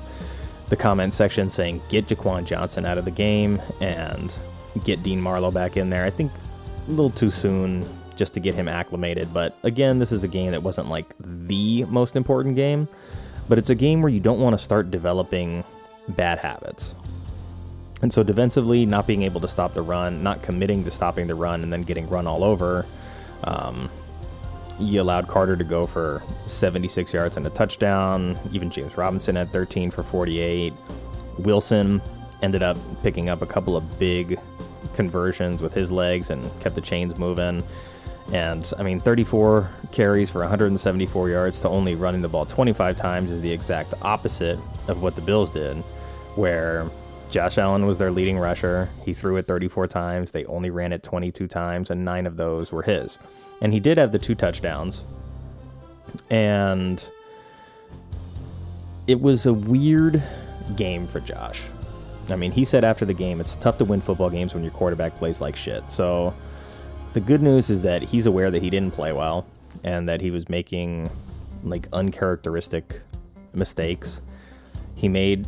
the 0.69 0.75
comment 0.75 1.13
section 1.13 1.49
saying, 1.49 1.81
get 1.89 2.07
Jaquan 2.07 2.45
Johnson 2.45 2.85
out 2.85 2.97
of 2.97 3.05
the 3.05 3.11
game 3.11 3.61
and 3.81 4.37
get 4.83 5.03
Dean 5.03 5.21
Marlowe 5.21 5.51
back 5.51 5.77
in 5.77 5.89
there. 5.89 6.05
I 6.05 6.09
think 6.09 6.31
a 6.87 6.91
little 6.91 7.11
too 7.11 7.29
soon 7.29 7.85
just 8.15 8.33
to 8.33 8.39
get 8.39 8.55
him 8.55 8.67
acclimated. 8.67 9.33
But 9.33 9.55
again, 9.63 9.99
this 9.99 10.11
is 10.11 10.23
a 10.23 10.27
game 10.27 10.51
that 10.51 10.63
wasn't 10.63 10.89
like 10.89 11.13
the 11.19 11.83
most 11.85 12.15
important 12.15 12.55
game, 12.55 12.87
but 13.47 13.57
it's 13.57 13.69
a 13.69 13.75
game 13.75 14.01
where 14.01 14.11
you 14.11 14.19
don't 14.19 14.39
want 14.39 14.57
to 14.57 14.63
start 14.63 14.89
developing 14.91 15.63
bad 16.07 16.39
habits. 16.39 16.95
And 18.01 18.11
so 18.11 18.23
defensively, 18.23 18.85
not 18.85 19.07
being 19.07 19.23
able 19.23 19.41
to 19.41 19.47
stop 19.47 19.73
the 19.73 19.81
run, 19.81 20.21
not 20.21 20.41
committing 20.41 20.83
to 20.83 20.91
stopping 20.91 21.27
the 21.27 21.35
run, 21.35 21.63
and 21.63 21.71
then 21.71 21.81
getting 21.83 22.09
run 22.09 22.27
all 22.27 22.43
over, 22.43 22.85
um, 23.43 23.89
you 24.79 25.01
allowed 25.01 25.27
Carter 25.27 25.55
to 25.55 25.63
go 25.63 25.85
for 25.85 26.21
76 26.47 27.13
yards 27.13 27.37
and 27.37 27.47
a 27.47 27.49
touchdown. 27.49 28.37
Even 28.51 28.69
James 28.69 28.97
Robinson 28.97 29.35
had 29.35 29.49
13 29.51 29.91
for 29.91 30.03
48. 30.03 30.73
Wilson 31.39 32.01
ended 32.41 32.63
up 32.63 32.77
picking 33.01 33.29
up 33.29 33.41
a 33.41 33.45
couple 33.45 33.75
of 33.75 33.99
big 33.99 34.39
conversions 34.93 35.61
with 35.61 35.73
his 35.73 35.91
legs 35.91 36.29
and 36.29 36.43
kept 36.59 36.75
the 36.75 36.81
chains 36.81 37.17
moving. 37.17 37.63
And 38.31 38.71
I 38.77 38.83
mean, 38.83 38.99
34 38.99 39.69
carries 39.91 40.29
for 40.29 40.39
174 40.41 41.29
yards 41.29 41.59
to 41.61 41.69
only 41.69 41.95
running 41.95 42.21
the 42.21 42.27
ball 42.27 42.45
25 42.45 42.97
times 42.97 43.31
is 43.31 43.41
the 43.41 43.51
exact 43.51 43.93
opposite 44.01 44.59
of 44.87 45.01
what 45.01 45.15
the 45.15 45.21
Bills 45.21 45.49
did, 45.49 45.77
where 46.35 46.89
Josh 47.29 47.57
Allen 47.57 47.85
was 47.85 47.97
their 47.97 48.11
leading 48.11 48.37
rusher. 48.37 48.89
He 49.03 49.13
threw 49.13 49.37
it 49.37 49.47
34 49.47 49.87
times. 49.87 50.31
They 50.31 50.45
only 50.45 50.69
ran 50.69 50.93
it 50.93 51.03
22 51.03 51.47
times, 51.47 51.89
and 51.89 52.05
nine 52.05 52.25
of 52.25 52.37
those 52.37 52.71
were 52.71 52.83
his. 52.83 53.19
And 53.61 53.73
he 53.73 53.79
did 53.79 53.97
have 53.97 54.11
the 54.11 54.19
two 54.19 54.35
touchdowns. 54.35 55.03
And 56.29 57.07
it 59.07 59.19
was 59.21 59.45
a 59.45 59.53
weird 59.53 60.23
game 60.75 61.07
for 61.07 61.19
Josh. 61.19 61.63
I 62.29 62.35
mean, 62.35 62.51
he 62.51 62.65
said 62.65 62.83
after 62.83 63.05
the 63.05 63.13
game, 63.13 63.39
it's 63.39 63.55
tough 63.55 63.77
to 63.79 63.85
win 63.85 64.01
football 64.01 64.29
games 64.29 64.53
when 64.53 64.63
your 64.63 64.71
quarterback 64.71 65.15
plays 65.15 65.41
like 65.41 65.55
shit. 65.55 65.91
So 65.91 66.33
the 67.13 67.19
good 67.19 67.41
news 67.41 67.69
is 67.69 67.83
that 67.83 68.01
he's 68.01 68.25
aware 68.25 68.49
that 68.49 68.61
he 68.61 68.69
didn't 68.69 68.93
play 68.93 69.13
well 69.13 69.45
and 69.83 70.09
that 70.09 70.21
he 70.21 70.31
was 70.31 70.49
making 70.49 71.09
like 71.63 71.87
uncharacteristic 71.93 73.01
mistakes. 73.53 74.21
He 74.95 75.07
made 75.07 75.45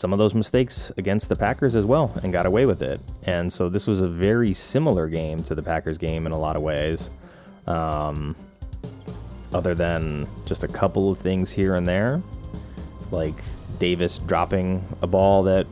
some 0.00 0.14
of 0.14 0.18
those 0.18 0.34
mistakes 0.34 0.90
against 0.96 1.28
the 1.28 1.36
Packers 1.36 1.76
as 1.76 1.84
well 1.84 2.10
and 2.22 2.32
got 2.32 2.46
away 2.46 2.64
with 2.64 2.80
it. 2.80 3.02
And 3.24 3.52
so 3.52 3.68
this 3.68 3.86
was 3.86 4.00
a 4.00 4.08
very 4.08 4.54
similar 4.54 5.08
game 5.08 5.42
to 5.42 5.54
the 5.54 5.62
Packers 5.62 5.98
game 5.98 6.24
in 6.24 6.32
a 6.32 6.38
lot 6.38 6.56
of 6.56 6.62
ways. 6.62 7.10
Um, 7.66 8.34
other 9.52 9.74
than 9.74 10.26
just 10.46 10.64
a 10.64 10.68
couple 10.68 11.10
of 11.10 11.18
things 11.18 11.52
here 11.52 11.74
and 11.74 11.86
there, 11.86 12.22
like 13.10 13.34
Davis 13.78 14.18
dropping 14.20 14.82
a 15.02 15.06
ball 15.06 15.42
that 15.42 15.66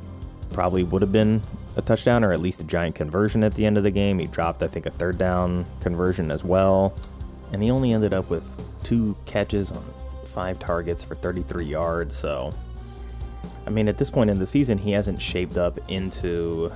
probably 0.51 0.85
would 0.85 1.01
have 1.01 1.13
been 1.13 1.41
a 1.77 1.83
touchdown 1.83 2.23
or 2.23 2.31
at 2.35 2.41
least 2.41 2.61
a 2.61 2.65
giant 2.65 2.97
conversion 2.97 3.43
at 3.43 3.55
the 3.55 3.65
end 3.65 3.79
of 3.79 3.83
the 3.83 3.91
game. 3.91 4.19
He 4.19 4.27
dropped, 4.27 4.63
I 4.63 4.69
think, 4.69 4.85
a 4.85 4.91
third 4.91 5.17
down 5.17 5.65
conversion 5.81 6.31
as 6.31 6.45
well. 6.45 6.95
And 7.51 7.63
he 7.63 7.71
only 7.71 7.95
ended 7.95 8.13
up 8.13 8.29
with 8.29 8.63
two 8.85 9.17
catches 9.25 9.73
on 9.73 9.83
five 10.27 10.59
targets 10.59 11.03
for 11.03 11.15
33 11.15 11.65
yards. 11.65 12.15
So 12.15 12.53
I 13.67 13.71
mean, 13.71 13.89
at 13.89 13.99
this 13.99 14.11
point 14.11 14.31
in 14.31 14.39
the 14.39 14.47
season, 14.47 14.79
he 14.79 14.93
hasn't 14.93 15.21
shaped 15.21 15.59
up 15.59 15.79
into 15.89 16.73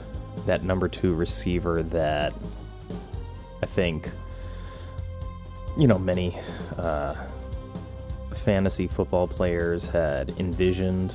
that 0.46 0.62
number 0.62 0.88
two 0.88 1.14
receiver 1.14 1.82
that 1.84 2.34
I 3.62 3.66
think, 3.66 4.10
you 5.76 5.86
know, 5.86 5.98
many 5.98 6.36
uh, 6.76 7.14
fantasy 8.34 8.86
football 8.88 9.26
players 9.26 9.88
had 9.88 10.30
envisioned. 10.38 11.14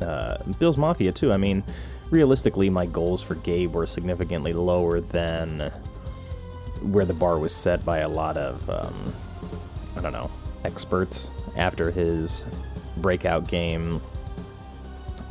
Uh, 0.00 0.38
Bills 0.58 0.76
Mafia, 0.76 1.12
too. 1.12 1.32
I 1.32 1.36
mean, 1.36 1.64
realistically, 2.10 2.68
my 2.68 2.86
goals 2.86 3.22
for 3.22 3.34
Gabe 3.36 3.74
were 3.74 3.86
significantly 3.86 4.52
lower 4.52 5.00
than 5.00 5.72
where 6.82 7.04
the 7.04 7.14
bar 7.14 7.38
was 7.38 7.54
set 7.54 7.84
by 7.84 7.98
a 7.98 8.08
lot 8.08 8.36
of, 8.36 8.68
um, 8.70 9.14
I 9.96 10.00
don't 10.00 10.12
know, 10.12 10.30
experts 10.64 11.30
after 11.56 11.90
his 11.90 12.44
breakout 12.98 13.48
game 13.48 14.00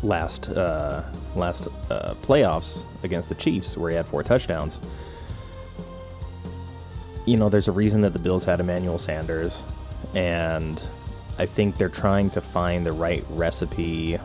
last 0.03 0.49
uh, 0.49 1.03
last 1.35 1.67
uh, 1.89 2.15
playoffs 2.23 2.85
against 3.03 3.29
the 3.29 3.35
Chiefs, 3.35 3.77
where 3.77 3.91
he 3.91 3.95
had 3.95 4.05
four 4.05 4.23
touchdowns. 4.23 4.79
You 7.25 7.37
know, 7.37 7.49
there's 7.49 7.67
a 7.67 7.73
reason 7.73 8.01
that 8.01 8.13
the 8.13 8.19
Bills 8.19 8.45
had 8.45 8.59
Emmanuel 8.59 8.97
Sanders, 8.97 9.63
and 10.15 10.81
I 11.37 11.45
think 11.45 11.77
they're 11.77 11.89
trying 11.89 12.29
to 12.31 12.41
find 12.41 12.85
the 12.85 12.93
right 12.93 13.25
recipe 13.29 14.17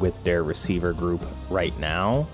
with 0.00 0.14
their 0.24 0.42
receiver 0.42 0.92
group 0.92 1.24
right 1.50 1.78
now. 1.78 2.26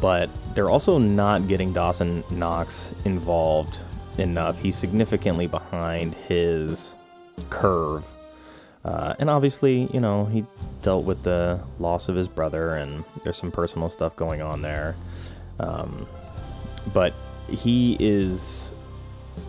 but 0.00 0.30
they're 0.54 0.70
also 0.70 0.98
not 0.98 1.48
getting 1.48 1.72
Dawson 1.72 2.22
Knox 2.30 2.94
involved 3.04 3.78
enough. 4.18 4.58
He's 4.60 4.76
significantly 4.76 5.46
behind 5.46 6.14
his 6.14 6.94
curve. 7.50 8.04
Uh, 8.84 9.14
and 9.18 9.28
obviously, 9.30 9.88
you 9.92 10.00
know, 10.00 10.26
he 10.26 10.44
dealt 10.82 11.04
with 11.04 11.22
the 11.22 11.60
loss 11.78 12.08
of 12.08 12.16
his 12.16 12.28
brother, 12.28 12.76
and 12.76 13.04
there's 13.22 13.36
some 13.36 13.50
personal 13.50 13.90
stuff 13.90 14.16
going 14.16 14.42
on 14.42 14.62
there. 14.62 14.96
Um, 15.58 16.06
but 16.92 17.12
he 17.48 17.96
is 17.98 18.72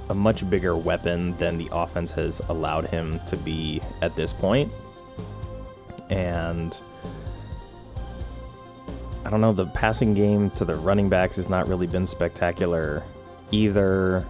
a 0.09 0.15
much 0.15 0.50
bigger 0.50 0.75
weapon 0.75 1.38
than 1.38 1.57
the 1.57 1.69
offense 1.71 2.12
has 2.13 2.39
allowed 2.50 2.88
him 2.88 3.19
to 3.27 3.38
be 3.38 3.81
at 4.01 4.15
this 4.15 4.33
point. 4.33 4.71
And 6.09 6.75
I 9.24 9.29
don't 9.29 9.41
know, 9.41 9.53
the 9.53 9.67
passing 9.67 10.13
game 10.13 10.50
to 10.51 10.65
the 10.65 10.75
running 10.75 11.09
backs 11.09 11.36
has 11.36 11.50
not 11.50 11.67
really 11.67 11.88
been 11.88 12.07
spectacular 12.07 13.03
either. 13.51 14.25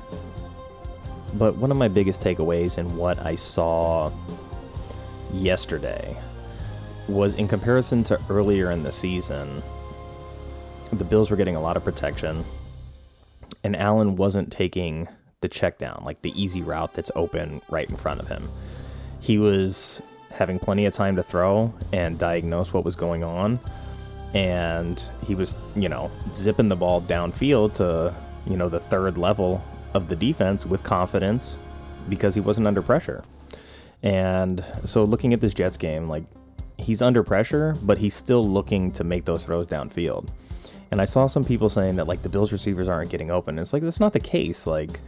But 1.36 1.56
one 1.56 1.72
of 1.72 1.78
my 1.78 1.88
biggest 1.88 2.22
takeaways 2.22 2.78
in 2.78 2.98
what 2.98 3.20
I 3.20 3.36
saw 3.36 4.12
yesterday 5.32 6.18
was 7.10 7.34
in 7.34 7.48
comparison 7.48 8.04
to 8.06 8.20
earlier 8.30 8.72
in 8.72 8.84
the 8.84 8.92
season, 8.92 9.62
the 10.92 11.04
Bills 11.04 11.30
were 11.30 11.38
getting 11.38 11.56
a 11.56 11.62
lot 11.62 11.78
of 11.78 11.84
protection, 11.84 12.44
and 13.64 13.76
Allen 13.76 14.16
wasn't 14.16 14.52
taking 14.52 15.08
the 15.42 15.48
check 15.48 15.78
down, 15.78 16.02
like 16.06 16.22
the 16.22 16.34
easy 16.42 16.62
route 16.62 16.94
that's 16.94 17.12
open 17.16 17.62
right 17.70 17.90
in 17.90 17.96
front 17.96 18.20
of 18.20 18.28
him. 18.28 18.50
He 19.22 19.38
was 19.38 20.02
having 20.32 20.60
plenty 20.60 20.86
of 20.86 20.94
time 20.94 21.16
to 21.16 21.24
throw 21.24 21.74
and 21.92 22.18
diagnose 22.18 22.74
what 22.74 22.86
was 22.86 22.96
going 22.96 23.24
on. 23.24 23.60
And 24.34 25.02
he 25.26 25.34
was, 25.34 25.56
you 25.76 25.90
know, 25.90 26.12
zipping 26.36 26.68
the 26.68 26.76
ball 26.76 27.02
downfield 27.02 27.74
to, 27.76 28.14
you 28.46 28.58
know, 28.58 28.70
the 28.70 28.80
third 28.80 29.18
level 29.18 29.64
of 29.94 30.08
the 30.08 30.16
defense 30.16 30.66
with 30.66 30.84
confidence 30.84 31.58
because 32.08 32.36
he 32.36 32.42
wasn't 32.42 32.68
under 32.68 32.82
pressure. 32.82 33.24
And 34.04 34.64
so 34.86 35.04
looking 35.04 35.34
at 35.34 35.42
this 35.42 35.54
Jets 35.54 35.78
game, 35.78 36.08
like 36.08 36.24
he's 36.80 37.02
under 37.02 37.24
pressure, 37.24 37.76
but 37.84 37.98
he's 37.98 38.14
still 38.14 38.48
looking 38.48 38.92
to 38.94 39.04
make 39.04 39.26
those 39.26 39.46
throws 39.46 39.68
downfield. 39.68 40.30
And 40.92 41.02
I 41.02 41.06
saw 41.06 41.28
some 41.28 41.44
people 41.44 41.70
saying 41.70 41.98
that 41.98 42.08
like 42.08 42.24
the 42.24 42.30
Bills 42.30 42.52
receivers 42.52 42.88
aren't 42.88 43.12
getting 43.12 43.30
open. 43.30 43.60
It's 43.60 43.74
like 43.74 43.84
that's 43.84 44.00
not 44.00 44.14
the 44.14 44.20
case. 44.20 44.66
Like 44.66 45.00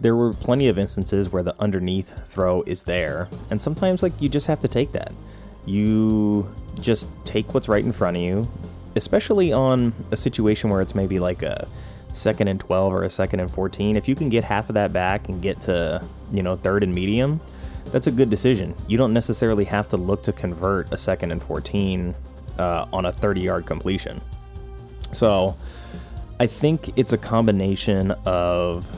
there 0.00 0.14
were 0.14 0.32
plenty 0.32 0.68
of 0.68 0.78
instances 0.78 1.30
where 1.30 1.42
the 1.42 1.58
underneath 1.60 2.26
throw 2.26 2.62
is 2.62 2.84
there, 2.84 3.28
and 3.50 3.60
sometimes 3.60 4.02
like 4.02 4.20
you 4.20 4.28
just 4.28 4.46
have 4.48 4.60
to 4.60 4.68
take 4.68 4.92
that. 4.92 5.12
You 5.64 6.54
just 6.80 7.08
take 7.24 7.54
what's 7.54 7.68
right 7.68 7.84
in 7.84 7.92
front 7.92 8.16
of 8.16 8.22
you, 8.22 8.50
especially 8.96 9.52
on 9.52 9.92
a 10.10 10.16
situation 10.16 10.70
where 10.70 10.80
it's 10.80 10.94
maybe 10.94 11.18
like 11.18 11.42
a 11.42 11.68
second 12.12 12.48
and 12.48 12.58
12 12.60 12.92
or 12.92 13.04
a 13.04 13.10
second 13.10 13.40
and 13.40 13.50
14. 13.50 13.96
If 13.96 14.08
you 14.08 14.14
can 14.14 14.28
get 14.28 14.44
half 14.44 14.68
of 14.68 14.74
that 14.74 14.92
back 14.92 15.28
and 15.28 15.40
get 15.40 15.60
to, 15.62 16.04
you 16.32 16.42
know, 16.42 16.56
third 16.56 16.82
and 16.82 16.94
medium, 16.94 17.40
that's 17.92 18.06
a 18.06 18.12
good 18.12 18.30
decision. 18.30 18.74
You 18.86 18.98
don't 18.98 19.12
necessarily 19.12 19.64
have 19.64 19.88
to 19.88 19.96
look 19.96 20.22
to 20.24 20.32
convert 20.32 20.92
a 20.92 20.98
second 20.98 21.32
and 21.32 21.42
14 21.42 22.14
uh, 22.58 22.86
on 22.92 23.06
a 23.06 23.12
30 23.12 23.40
yard 23.40 23.66
completion. 23.66 24.20
So 25.12 25.56
I 26.38 26.46
think 26.46 26.96
it's 26.98 27.12
a 27.12 27.18
combination 27.18 28.12
of 28.24 28.88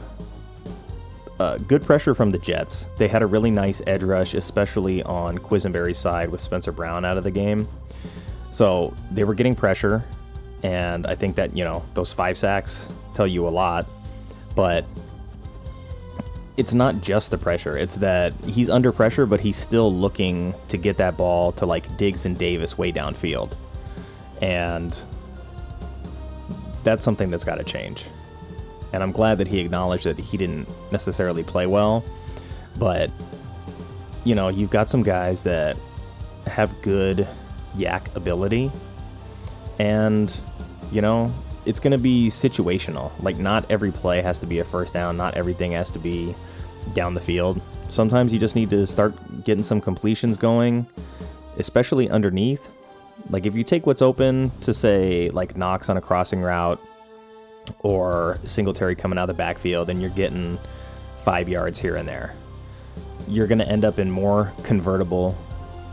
uh, 1.39 1.57
good 1.57 1.83
pressure 1.83 2.13
from 2.13 2.31
the 2.31 2.37
Jets. 2.37 2.87
They 2.97 3.07
had 3.07 3.21
a 3.21 3.25
really 3.25 3.51
nice 3.51 3.81
edge 3.87 4.03
rush, 4.03 4.33
especially 4.33 5.03
on 5.03 5.37
Quessenberry's 5.39 5.97
side 5.97 6.29
with 6.29 6.39
Spencer 6.39 6.71
Brown 6.71 7.03
out 7.03 7.17
of 7.17 7.23
the 7.23 7.31
game. 7.31 7.67
So 8.51 8.93
they 9.11 9.23
were 9.23 9.33
getting 9.33 9.55
pressure, 9.55 10.03
and 10.61 11.07
I 11.07 11.15
think 11.15 11.35
that, 11.37 11.57
you 11.57 11.63
know, 11.63 11.83
those 11.95 12.13
five 12.13 12.37
sacks 12.37 12.87
tell 13.15 13.27
you 13.27 13.47
a 13.47 13.49
lot. 13.49 13.87
But 14.55 14.85
it's 16.55 16.73
not 16.73 17.01
just 17.01 17.31
the 17.31 17.37
pressure. 17.37 17.77
It's 17.77 17.95
that 17.97 18.33
he's 18.45 18.69
under 18.69 18.91
pressure, 18.91 19.25
but 19.25 19.39
he's 19.39 19.57
still 19.57 19.93
looking 19.93 20.53
to 20.67 20.77
get 20.77 20.97
that 20.97 21.17
ball 21.17 21.51
to 21.53 21.65
like 21.65 21.97
Diggs 21.97 22.25
and 22.25 22.37
Davis 22.37 22.77
way 22.77 22.91
downfield. 22.91 23.55
And 24.41 24.97
that's 26.83 27.03
something 27.03 27.31
that's 27.31 27.43
got 27.43 27.55
to 27.55 27.63
change. 27.63 28.05
And 28.91 29.01
I'm 29.01 29.11
glad 29.11 29.39
that 29.39 29.47
he 29.47 29.59
acknowledged 29.59 30.05
that 30.05 30.19
he 30.19 30.37
didn't 30.37 30.67
necessarily 30.91 31.43
play 31.43 31.65
well. 31.65 32.05
But, 32.77 33.09
you 34.23 34.35
know, 34.35 34.49
you've 34.49 34.69
got 34.69 34.89
some 34.89 35.01
guys 35.01 35.43
that 35.43 35.77
have 36.45 36.79
good 36.83 37.27
YAC 37.75 38.15
ability. 38.15 38.71
And, 39.79 40.35
you 40.91 41.01
know, 41.01 41.33
it's 41.65 41.79
going 41.79 41.91
to 41.91 41.97
be 41.97 42.27
situational. 42.27 43.11
Like, 43.21 43.37
not 43.37 43.69
every 43.71 43.91
play 43.91 44.21
has 44.21 44.39
to 44.39 44.45
be 44.45 44.59
a 44.59 44.63
first 44.63 44.93
down, 44.93 45.17
not 45.17 45.35
everything 45.35 45.71
has 45.73 45.89
to 45.91 45.99
be 45.99 46.35
down 46.93 47.13
the 47.13 47.21
field. 47.21 47.61
Sometimes 47.87 48.33
you 48.33 48.39
just 48.39 48.55
need 48.55 48.69
to 48.71 48.85
start 48.87 49.13
getting 49.43 49.63
some 49.63 49.79
completions 49.79 50.37
going, 50.37 50.87
especially 51.57 52.09
underneath. 52.09 52.67
Like, 53.29 53.45
if 53.45 53.55
you 53.55 53.63
take 53.63 53.85
what's 53.85 54.01
open 54.01 54.51
to 54.61 54.73
say, 54.73 55.29
like, 55.29 55.55
Knox 55.55 55.89
on 55.89 55.97
a 55.97 56.01
crossing 56.01 56.41
route 56.41 56.81
or 57.79 58.37
Singletary 58.43 58.95
coming 58.95 59.17
out 59.17 59.29
of 59.29 59.35
the 59.35 59.37
backfield, 59.37 59.89
and 59.89 60.01
you're 60.01 60.09
getting 60.11 60.57
five 61.23 61.47
yards 61.47 61.79
here 61.79 61.95
and 61.95 62.07
there, 62.07 62.35
you're 63.27 63.47
going 63.47 63.59
to 63.59 63.67
end 63.69 63.85
up 63.85 63.99
in 63.99 64.11
more 64.11 64.51
convertible 64.63 65.37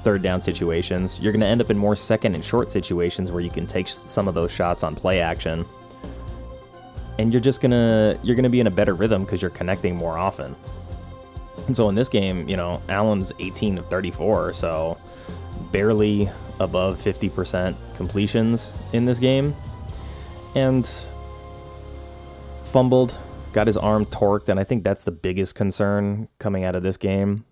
third 0.02 0.22
down 0.22 0.40
situations. 0.40 1.18
You're 1.20 1.32
going 1.32 1.40
to 1.40 1.46
end 1.46 1.60
up 1.60 1.70
in 1.70 1.78
more 1.78 1.96
second 1.96 2.34
and 2.34 2.44
short 2.44 2.70
situations 2.70 3.30
where 3.30 3.42
you 3.42 3.50
can 3.50 3.66
take 3.66 3.88
some 3.88 4.28
of 4.28 4.34
those 4.34 4.50
shots 4.50 4.82
on 4.82 4.94
play 4.94 5.20
action. 5.20 5.64
And 7.18 7.32
you're 7.32 7.40
just 7.40 7.60
going 7.60 7.72
to 7.72 8.18
you're 8.22 8.36
going 8.36 8.44
to 8.44 8.50
be 8.50 8.60
in 8.60 8.66
a 8.66 8.70
better 8.70 8.94
rhythm 8.94 9.26
cuz 9.26 9.42
you're 9.42 9.50
connecting 9.50 9.94
more 9.94 10.16
often. 10.16 10.56
And 11.66 11.76
so 11.76 11.88
in 11.88 11.94
this 11.94 12.08
game, 12.08 12.48
you 12.48 12.56
know, 12.56 12.80
Allen's 12.88 13.32
18 13.38 13.78
of 13.78 13.86
34, 13.86 14.54
so 14.54 14.98
barely 15.72 16.28
above 16.58 16.98
50% 16.98 17.74
completions 17.96 18.72
in 18.92 19.04
this 19.04 19.18
game. 19.18 19.54
And 20.54 20.88
fumbled, 22.64 23.18
got 23.52 23.66
his 23.66 23.76
arm 23.76 24.06
torqued, 24.06 24.48
and 24.48 24.58
I 24.58 24.64
think 24.64 24.84
that's 24.84 25.04
the 25.04 25.10
biggest 25.10 25.54
concern 25.54 26.28
coming 26.38 26.64
out 26.64 26.74
of 26.74 26.82
this 26.82 26.96
game. 26.96 27.44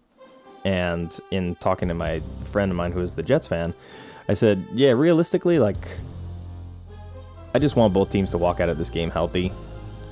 And 0.68 1.18
in 1.31 1.54
talking 1.54 1.88
to 1.88 1.94
my 1.94 2.20
friend 2.44 2.70
of 2.70 2.76
mine 2.76 2.92
who 2.92 3.00
is 3.00 3.14
the 3.14 3.22
Jets 3.22 3.48
fan, 3.48 3.72
I 4.28 4.35
said, 4.35 4.62
yeah, 4.74 4.90
realistically, 4.90 5.59
like, 5.59 5.78
I 7.54 7.59
just 7.59 7.74
want 7.74 7.94
both 7.94 8.12
teams 8.12 8.28
to 8.31 8.38
walk 8.38 8.61
out 8.61 8.68
of 8.68 8.76
this 8.76 8.90
game 8.90 9.11
healthy 9.11 9.50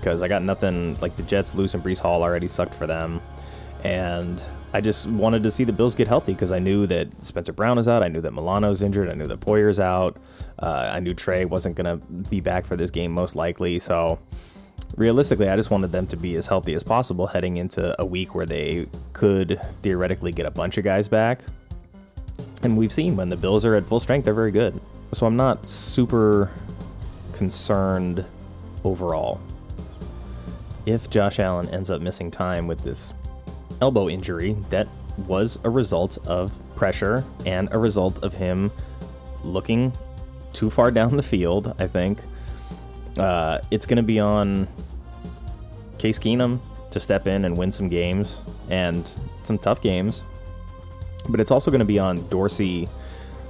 because 0.01 0.23
I 0.23 0.29
got 0.29 0.43
nothing 0.43 0.99
like 1.03 1.15
the 1.17 1.25
Jets 1.25 1.55
losing 1.55 1.83
Breece 1.83 2.01
Hall 2.01 2.23
already 2.23 2.49
sucked 2.49 2.73
for 2.73 2.87
them. 2.87 3.21
And 3.85 4.43
I 4.73 4.81
just 4.81 5.07
wanted 5.07 5.43
to 5.43 5.51
see 5.51 5.65
the 5.65 5.75
Bills 5.75 5.95
get 5.95 6.09
healthy 6.09 6.33
because 6.33 6.53
I 6.53 6.59
knew 6.59 6.87
that 6.87 7.23
Spencer 7.23 7.53
Brown 7.53 7.77
is 7.77 7.87
out. 7.87 8.03
I 8.03 8.09
knew 8.09 8.23
that 8.23 8.33
Milano's 8.33 8.83
injured. 8.83 9.11
I 9.11 9.15
knew 9.15 9.27
that 9.27 9.41
Poyer's 9.41 9.79
out. 9.79 10.17
Uh, 10.59 10.91
I 10.91 11.01
knew 11.01 11.13
Trey 11.13 11.45
wasn't 11.45 11.77
going 11.77 12.01
to 12.01 12.03
be 12.31 12.41
back 12.41 12.65
for 12.65 12.77
this 12.77 12.91
game 12.91 13.13
most 13.13 13.37
likely. 13.37 13.79
So 13.79 14.19
realistically, 14.97 15.49
I 15.49 15.57
just 15.57 15.71
wanted 15.71 15.93
them 15.93 16.07
to 16.09 16.17
be 16.17 16.37
as 16.37 16.47
healthy 16.47 16.75
as 16.75 16.83
possible 16.83 17.27
heading 17.27 17.57
into 17.57 18.01
a 18.01 18.05
week 18.05 18.35
where 18.35 18.47
they 18.47 18.87
could 19.13 19.61
theoretically 19.83 20.33
get 20.33 20.47
a 20.47 20.51
bunch 20.51 20.79
of 20.79 20.85
guys 20.85 21.09
back. 21.09 21.43
And 22.63 22.77
we've 22.77 22.93
seen 22.93 23.17
when 23.17 23.29
the 23.29 23.37
Bills 23.37 23.65
are 23.65 23.75
at 23.75 23.87
full 23.87 24.01
strength, 24.01 24.25
they're 24.25 24.35
very 24.35 24.51
good. 24.51 24.81
So 25.13 25.27
I'm 25.27 25.37
not 25.37 25.67
super 25.67 26.51
concerned 27.33 28.25
overall. 28.85 29.41
If 30.87 31.11
Josh 31.11 31.39
Allen 31.39 31.69
ends 31.71 31.91
up 31.91 32.01
missing 32.01 32.31
time 32.31 32.67
with 32.67 32.83
this 32.83 33.13
elbow 33.81 34.09
injury, 34.09 34.57
that 34.71 34.89
was 35.27 35.59
a 35.65 35.71
result 35.71 36.19
of 36.27 36.59
pressure 36.77 37.25
and 37.45 37.69
a 37.73 37.79
result 37.79 38.23
of 38.23 38.35
him 38.35 38.71
looking 39.43 39.93
too 40.53 40.71
far 40.71 40.91
down 40.91 41.17
the 41.17 41.23
field, 41.23 41.75
I 41.79 41.87
think. 41.87 42.21
Uh, 43.19 43.61
it's 43.71 43.87
going 43.87 43.97
to 43.97 44.03
be 44.03 44.21
on 44.21 44.69
Case 45.99 46.19
Keenum 46.19 46.61
to 46.91 47.01
step 47.01 47.27
in 47.27 47.45
and 47.45 47.57
win 47.57 47.71
some 47.71 47.89
games 47.89 48.41
and 48.71 49.11
some 49.45 49.59
tough 49.59 49.81
games. 49.81 50.23
But 51.29 51.41
it's 51.41 51.51
also 51.51 51.71
going 51.71 51.81
to 51.81 51.85
be 51.85 51.99
on 51.99 52.29
Dorsey 52.29 52.89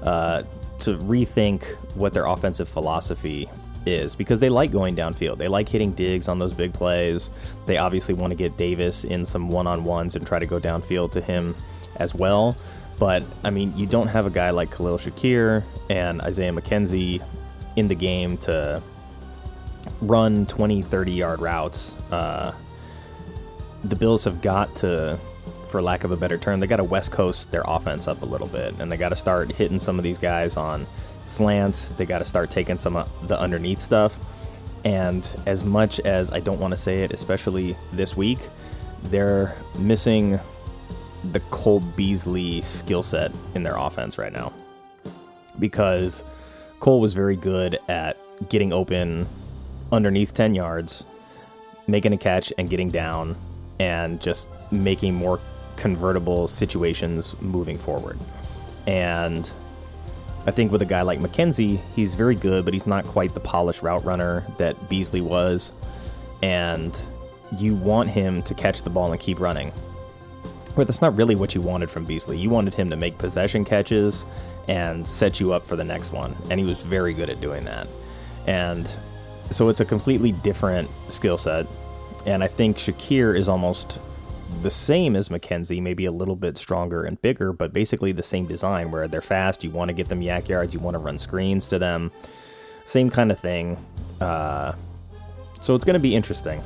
uh, 0.02 0.42
to 0.80 0.96
rethink 0.98 1.64
what 1.94 2.12
their 2.12 2.26
offensive 2.26 2.68
philosophy 2.68 3.48
is 3.86 4.16
because 4.16 4.40
they 4.40 4.48
like 4.48 4.70
going 4.70 4.96
downfield. 4.96 5.38
They 5.38 5.48
like 5.48 5.68
hitting 5.68 5.92
Diggs 5.92 6.28
on 6.28 6.38
those 6.38 6.52
big 6.54 6.72
plays. 6.72 7.30
They 7.66 7.76
obviously 7.76 8.14
want 8.14 8.32
to 8.32 8.34
get 8.34 8.56
Davis 8.56 9.04
in 9.04 9.24
some 9.26 9.48
one 9.48 9.66
on 9.66 9.84
ones 9.84 10.16
and 10.16 10.26
try 10.26 10.38
to 10.38 10.46
go 10.46 10.58
downfield 10.58 11.12
to 11.12 11.20
him 11.20 11.54
as 11.96 12.14
well. 12.14 12.56
But 12.98 13.24
I 13.44 13.50
mean, 13.50 13.76
you 13.76 13.86
don't 13.86 14.08
have 14.08 14.26
a 14.26 14.30
guy 14.30 14.50
like 14.50 14.70
Khalil 14.70 14.98
Shakir 14.98 15.62
and 15.90 16.20
Isaiah 16.20 16.52
McKenzie 16.52 17.22
in 17.76 17.88
the 17.88 17.94
game 17.94 18.38
to 18.38 18.82
run 20.00 20.46
20, 20.46 20.82
30 20.82 21.12
yard 21.12 21.40
routes. 21.40 21.94
Uh, 22.10 22.54
the 23.84 23.96
Bills 23.96 24.24
have 24.24 24.42
got 24.42 24.74
to, 24.76 25.18
for 25.68 25.80
lack 25.80 26.04
of 26.04 26.10
a 26.10 26.16
better 26.16 26.38
term, 26.38 26.60
they 26.60 26.66
got 26.66 26.76
to 26.76 26.84
West 26.84 27.12
Coast 27.12 27.50
their 27.50 27.62
offense 27.66 28.08
up 28.08 28.22
a 28.22 28.26
little 28.26 28.48
bit, 28.48 28.74
and 28.78 28.90
they 28.90 28.96
got 28.96 29.10
to 29.10 29.16
start 29.16 29.52
hitting 29.52 29.78
some 29.78 29.98
of 29.98 30.02
these 30.02 30.18
guys 30.18 30.56
on 30.56 30.86
slants. 31.24 31.90
They 31.90 32.06
got 32.06 32.18
to 32.18 32.24
start 32.24 32.50
taking 32.50 32.78
some 32.78 32.96
of 32.96 33.28
the 33.28 33.38
underneath 33.38 33.80
stuff. 33.80 34.18
And 34.84 35.36
as 35.46 35.64
much 35.64 35.98
as 36.00 36.30
I 36.30 36.40
don't 36.40 36.60
want 36.60 36.72
to 36.72 36.76
say 36.76 37.02
it, 37.02 37.12
especially 37.12 37.76
this 37.92 38.16
week, 38.16 38.38
they're 39.04 39.56
missing 39.78 40.38
the 41.32 41.40
Cole 41.50 41.80
Beasley 41.80 42.62
skill 42.62 43.02
set 43.02 43.32
in 43.54 43.62
their 43.62 43.76
offense 43.76 44.18
right 44.18 44.32
now. 44.32 44.52
Because 45.58 46.22
Cole 46.80 47.00
was 47.00 47.14
very 47.14 47.36
good 47.36 47.78
at 47.88 48.16
getting 48.48 48.72
open 48.72 49.26
underneath 49.92 50.34
10 50.34 50.54
yards, 50.54 51.04
making 51.86 52.12
a 52.12 52.18
catch 52.18 52.52
and 52.58 52.68
getting 52.68 52.90
down, 52.90 53.36
and 53.78 54.20
just 54.20 54.48
making 54.70 55.14
more 55.14 55.40
convertible 55.76 56.48
situations 56.48 57.34
moving 57.40 57.76
forward. 57.76 58.18
And 58.86 59.50
I 60.46 60.50
think 60.50 60.70
with 60.70 60.82
a 60.82 60.86
guy 60.86 61.02
like 61.02 61.18
McKenzie, 61.18 61.80
he's 61.94 62.14
very 62.14 62.34
good, 62.34 62.64
but 62.64 62.72
he's 62.72 62.86
not 62.86 63.04
quite 63.04 63.34
the 63.34 63.40
polished 63.40 63.82
route 63.82 64.04
runner 64.04 64.44
that 64.58 64.88
Beasley 64.88 65.20
was. 65.20 65.72
And 66.42 67.00
you 67.58 67.74
want 67.74 68.10
him 68.10 68.42
to 68.42 68.54
catch 68.54 68.82
the 68.82 68.90
ball 68.90 69.12
and 69.12 69.20
keep 69.20 69.40
running. 69.40 69.72
But 70.76 70.86
that's 70.86 71.00
not 71.00 71.16
really 71.16 71.34
what 71.34 71.54
you 71.54 71.60
wanted 71.62 71.90
from 71.90 72.04
Beasley. 72.04 72.38
You 72.38 72.50
wanted 72.50 72.74
him 72.74 72.90
to 72.90 72.96
make 72.96 73.18
possession 73.18 73.64
catches 73.64 74.24
and 74.68 75.06
set 75.06 75.40
you 75.40 75.52
up 75.52 75.64
for 75.64 75.74
the 75.74 75.84
next 75.84 76.12
one. 76.12 76.36
And 76.50 76.60
he 76.60 76.66
was 76.66 76.80
very 76.82 77.14
good 77.14 77.30
at 77.30 77.40
doing 77.40 77.64
that. 77.64 77.88
And 78.46 78.86
so 79.50 79.68
it's 79.68 79.80
a 79.80 79.84
completely 79.84 80.32
different 80.32 80.88
skill 81.08 81.38
set. 81.38 81.66
And 82.24 82.42
I 82.42 82.48
think 82.48 82.78
Shakir 82.78 83.36
is 83.36 83.48
almost 83.48 83.98
the 84.62 84.70
same 84.70 85.16
as 85.16 85.28
McKenzie, 85.28 85.80
maybe 85.82 86.04
a 86.06 86.12
little 86.12 86.36
bit 86.36 86.56
stronger 86.58 87.04
and 87.04 87.20
bigger, 87.22 87.52
but 87.52 87.72
basically 87.72 88.12
the 88.12 88.22
same 88.22 88.46
design 88.46 88.90
where 88.90 89.06
they're 89.06 89.20
fast. 89.20 89.62
You 89.62 89.70
want 89.70 89.88
to 89.88 89.94
get 89.94 90.08
them 90.08 90.20
YAC 90.20 90.48
yards, 90.48 90.74
you 90.74 90.80
want 90.80 90.94
to 90.94 90.98
run 90.98 91.18
screens 91.18 91.68
to 91.68 91.78
them. 91.78 92.10
Same 92.84 93.10
kind 93.10 93.30
of 93.30 93.38
thing. 93.38 93.84
Uh, 94.20 94.72
so 95.60 95.74
it's 95.74 95.84
going 95.84 95.94
to 95.94 96.00
be 96.00 96.14
interesting. 96.14 96.62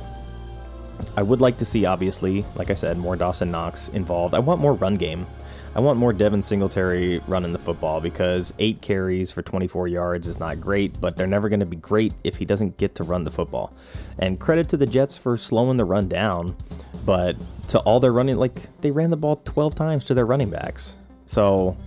I 1.17 1.23
would 1.23 1.41
like 1.41 1.57
to 1.57 1.65
see, 1.65 1.85
obviously, 1.85 2.45
like 2.55 2.69
I 2.69 2.75
said, 2.75 2.97
more 2.97 3.15
Dawson 3.15 3.51
Knox 3.51 3.89
involved. 3.89 4.33
I 4.33 4.39
want 4.39 4.61
more 4.61 4.73
run 4.73 4.95
game. 4.95 5.25
I 5.73 5.79
want 5.79 5.97
more 5.97 6.11
Devin 6.11 6.41
Singletary 6.41 7.21
running 7.27 7.53
the 7.53 7.59
football 7.59 8.01
because 8.01 8.53
eight 8.59 8.81
carries 8.81 9.31
for 9.31 9.41
24 9.41 9.87
yards 9.87 10.27
is 10.27 10.37
not 10.37 10.59
great, 10.59 10.99
but 10.99 11.15
they're 11.15 11.27
never 11.27 11.47
going 11.47 11.61
to 11.61 11.65
be 11.65 11.77
great 11.77 12.11
if 12.25 12.37
he 12.37 12.45
doesn't 12.45 12.75
get 12.75 12.93
to 12.95 13.03
run 13.03 13.23
the 13.23 13.31
football. 13.31 13.71
And 14.19 14.37
credit 14.37 14.67
to 14.69 14.77
the 14.77 14.85
Jets 14.85 15.17
for 15.17 15.37
slowing 15.37 15.77
the 15.77 15.85
run 15.85 16.09
down, 16.09 16.57
but 17.05 17.37
to 17.69 17.79
all 17.79 18.01
their 18.01 18.11
running, 18.11 18.35
like 18.35 18.67
they 18.81 18.91
ran 18.91 19.11
the 19.11 19.17
ball 19.17 19.37
12 19.45 19.73
times 19.73 20.03
to 20.05 20.13
their 20.13 20.25
running 20.25 20.49
backs. 20.49 20.97
So, 21.25 21.77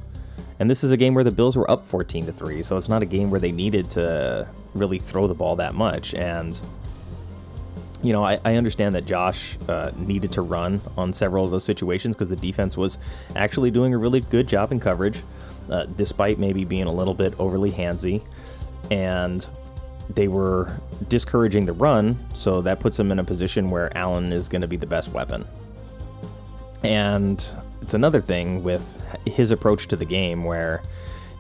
and 0.59 0.70
this 0.70 0.83
is 0.83 0.90
a 0.90 0.97
game 0.97 1.14
where 1.14 1.25
the 1.25 1.31
Bills 1.31 1.55
were 1.55 1.70
up 1.70 1.85
14 1.85 2.25
to 2.25 2.33
3, 2.33 2.62
so 2.62 2.79
it's 2.79 2.88
not 2.88 3.03
a 3.03 3.07
game 3.07 3.29
where 3.29 3.40
they 3.40 3.53
needed 3.53 3.90
to 3.90 4.49
really 4.73 4.99
throw 4.99 5.27
the 5.27 5.35
ball 5.35 5.57
that 5.57 5.75
much. 5.75 6.14
And 6.14 6.59
you 8.05 8.12
know, 8.12 8.23
I, 8.23 8.38
I 8.45 8.57
understand 8.57 8.95
that 8.95 9.07
Josh 9.07 9.57
uh, 9.67 9.90
needed 9.97 10.33
to 10.33 10.43
run 10.43 10.83
on 10.97 11.14
several 11.14 11.43
of 11.43 11.51
those 11.51 11.64
situations 11.64 12.14
because 12.14 12.29
the 12.29 12.37
defense 12.37 12.77
was 12.77 12.99
actually 13.35 13.71
doing 13.71 13.95
a 13.95 13.99
really 13.99 14.21
good 14.21 14.47
job 14.47 14.73
in 14.73 14.79
coverage, 14.79 15.23
uh, 15.71 15.87
despite 15.87 16.38
maybe 16.38 16.67
being 16.67 16.85
a 16.85 16.93
little 16.93 17.14
bit 17.14 17.33
overly 17.40 17.71
handsy. 17.71 18.23
And 18.90 19.49
they 20.11 20.29
were 20.29 20.81
discouraging 21.09 21.64
the 21.64 21.73
run, 21.73 22.19
so 22.35 22.61
that 22.61 22.79
puts 22.79 22.99
them 22.99 23.11
in 23.11 23.19
a 23.19 23.25
position 23.25 23.71
where 23.71 23.97
Allen 23.97 24.35
is 24.35 24.51
going 24.51 24.61
to 24.61 24.69
be 24.69 24.77
the 24.77 24.87
best 24.87 25.11
weapon. 25.12 25.47
And 26.83 27.43
it's 27.81 27.95
another 27.95 28.21
thing 28.21 28.62
with 28.62 29.01
his 29.25 29.51
approach 29.51 29.88
to 29.88 29.97
the 29.97 30.05
game 30.05 30.45
where 30.45 30.83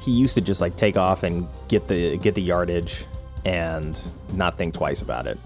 he 0.00 0.12
used 0.12 0.32
to 0.36 0.40
just 0.40 0.62
like 0.62 0.76
take 0.76 0.96
off 0.96 1.24
and 1.24 1.46
get 1.68 1.88
the 1.88 2.16
get 2.16 2.34
the 2.34 2.42
yardage 2.42 3.04
and 3.44 4.00
not 4.32 4.56
think 4.56 4.72
twice 4.72 5.02
about 5.02 5.26
it. 5.26 5.38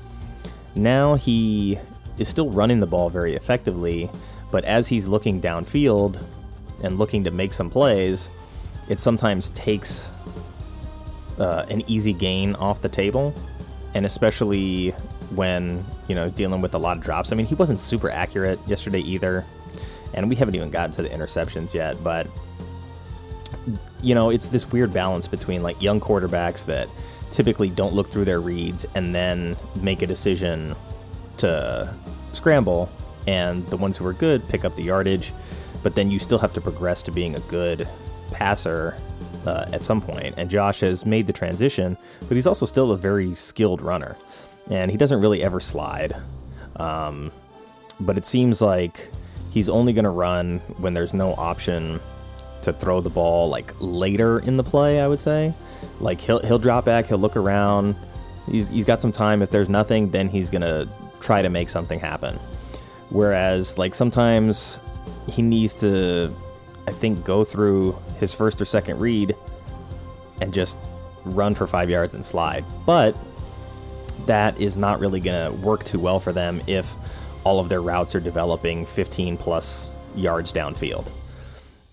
Now 0.79 1.17
he 1.17 1.77
is 2.19 2.29
still 2.29 2.51
running 2.51 2.79
the 2.79 2.87
ball 2.87 3.11
very 3.11 3.35
effectively, 3.35 4.09
but 4.53 4.65
as 4.65 4.87
he's 4.87 5.09
looking 5.09 5.41
downfield 5.41 6.23
and 6.85 6.99
looking 6.99 7.25
to 7.25 7.33
make 7.33 7.53
some 7.53 7.69
plays, 7.69 8.31
it 8.89 9.01
sometimes 9.01 9.51
takes 9.51 10.13
uh, 11.39 11.67
an 11.69 11.83
easy 11.89 12.13
gain 12.13 12.55
off 12.55 12.81
the 12.81 12.89
table, 12.89 13.35
and 13.95 14.07
especially 14.07 14.91
when 15.35 15.85
you 16.07 16.15
know 16.15 16.31
dealing 16.31 16.61
with 16.61 16.75
a 16.75 16.79
lot 16.79 16.97
of 16.97 17.03
drops. 17.03 17.33
I 17.33 17.35
mean, 17.35 17.47
he 17.47 17.57
wasn't 17.57 17.81
super 17.81 18.09
accurate 18.09 18.61
yesterday 18.69 19.01
either, 19.01 19.45
and 20.15 20.29
we 20.29 20.37
haven't 20.37 20.55
even 20.55 20.71
gotten 20.71 20.93
to 20.93 21.03
the 21.03 21.09
interceptions 21.09 21.75
yet. 21.75 21.97
But 22.05 22.29
you 24.01 24.15
know, 24.15 24.31
it's 24.31 24.47
this 24.47 24.71
weird 24.71 24.93
balance 24.93 25.27
between 25.27 25.65
like 25.65 25.83
young 25.83 26.01
quarterbacks 26.01 26.67
that 26.67 26.89
typically 27.31 27.71
don't 27.71 27.95
look 27.95 28.09
through 28.09 28.25
their 28.25 28.41
reads 28.41 28.87
and 28.95 29.15
then 29.15 29.57
make 29.77 30.03
a 30.03 30.07
decision 30.07 30.75
to 31.39 31.95
scramble, 32.33 32.91
and 33.27 33.67
the 33.69 33.77
ones 33.77 33.97
who 33.97 34.07
are 34.07 34.13
good 34.13 34.47
pick 34.49 34.65
up 34.65 34.75
the 34.77 34.83
yardage, 34.83 35.33
but 35.83 35.95
then 35.95 36.11
you 36.11 36.19
still 36.19 36.39
have 36.39 36.53
to 36.55 36.61
progress 36.61 37.03
to 37.03 37.11
being 37.11 37.35
a 37.35 37.41
good 37.41 37.89
passer 38.33 38.97
uh, 39.47 39.67
at 39.73 39.85
some 39.85 40.01
point. 40.01 40.35
And 40.37 40.51
Josh 40.51 40.81
has 40.81 41.07
made 41.07 41.27
the 41.27 41.33
transition, 41.33 41.97
but 42.27 42.37
he's 42.37 42.47
also 42.47 42.67
still 42.67 42.93
a 42.93 42.97
very 42.97 43.35
skilled 43.35 43.81
runner, 43.81 44.17
and 44.71 44.91
he 44.91 44.97
doesn't 44.97 45.21
really 45.21 45.43
ever 45.43 45.61
slide. 45.61 46.17
Um, 46.77 47.33
but 48.01 48.17
it 48.17 48.25
seems 48.25 48.61
like 48.61 49.11
he's 49.51 49.69
only 49.69 49.93
going 49.93 50.05
to 50.05 50.11
run 50.11 50.59
when 50.79 50.95
there's 50.95 51.15
no 51.15 51.35
option 51.35 52.01
to 52.63 52.73
throw 52.73 53.01
the 53.01 53.11
ball 53.11 53.49
like 53.49 53.73
later 53.81 54.39
in 54.41 54.57
the 54.57 54.65
play, 54.65 55.01
I 55.01 55.09
would 55.09 55.21
say. 55.21 55.55
Like 56.01 56.21
he'll 56.21 56.41
he'll 56.41 56.59
drop 56.59 56.85
back, 56.85 57.07
he'll 57.07 57.19
look 57.19 57.37
around. 57.37 57.97
He's 58.51 58.69
he's 58.69 58.85
got 58.85 59.01
some 59.01 59.13
time. 59.13 59.43
If 59.43 59.51
there's 59.51 59.69
nothing, 59.69 60.11
then 60.11 60.29
he's 60.29 60.51
gonna 60.51 60.89
try 61.21 61.43
to 61.43 61.49
make 61.49 61.69
something 61.69 62.01
happen. 62.01 62.37
Whereas 63.11 63.79
like 63.79 63.95
sometimes 63.95 64.81
he 65.29 65.43
needs 65.43 65.81
to, 65.81 66.35
I 66.87 66.93
think, 66.93 67.25
go 67.25 67.45
through 67.45 67.97
his 68.19 68.35
first 68.35 68.61
or 68.61 68.65
second 68.65 68.99
read 68.99 69.35
and 70.41 70.53
just 70.53 70.79
run 71.25 71.55
for 71.55 71.67
five 71.67 71.91
yards 71.91 72.15
and 72.15 72.25
slide. 72.25 72.65
But 72.87 73.17
that 74.27 74.61
is 74.61 74.77
not 74.77 75.01
really 75.01 75.21
gonna 75.21 75.53
work 75.53 75.85
too 75.85 75.99
well 75.99 76.21
for 76.21 76.33
them 76.33 76.61
if 76.67 76.95
all 77.45 77.61
of 77.61 77.69
their 77.69 77.81
routes 77.81 78.15
are 78.15 78.21
developing 78.21 78.85
15 78.85 79.37
plus 79.37 79.91
yards 80.15 80.53
downfield. 80.53 81.11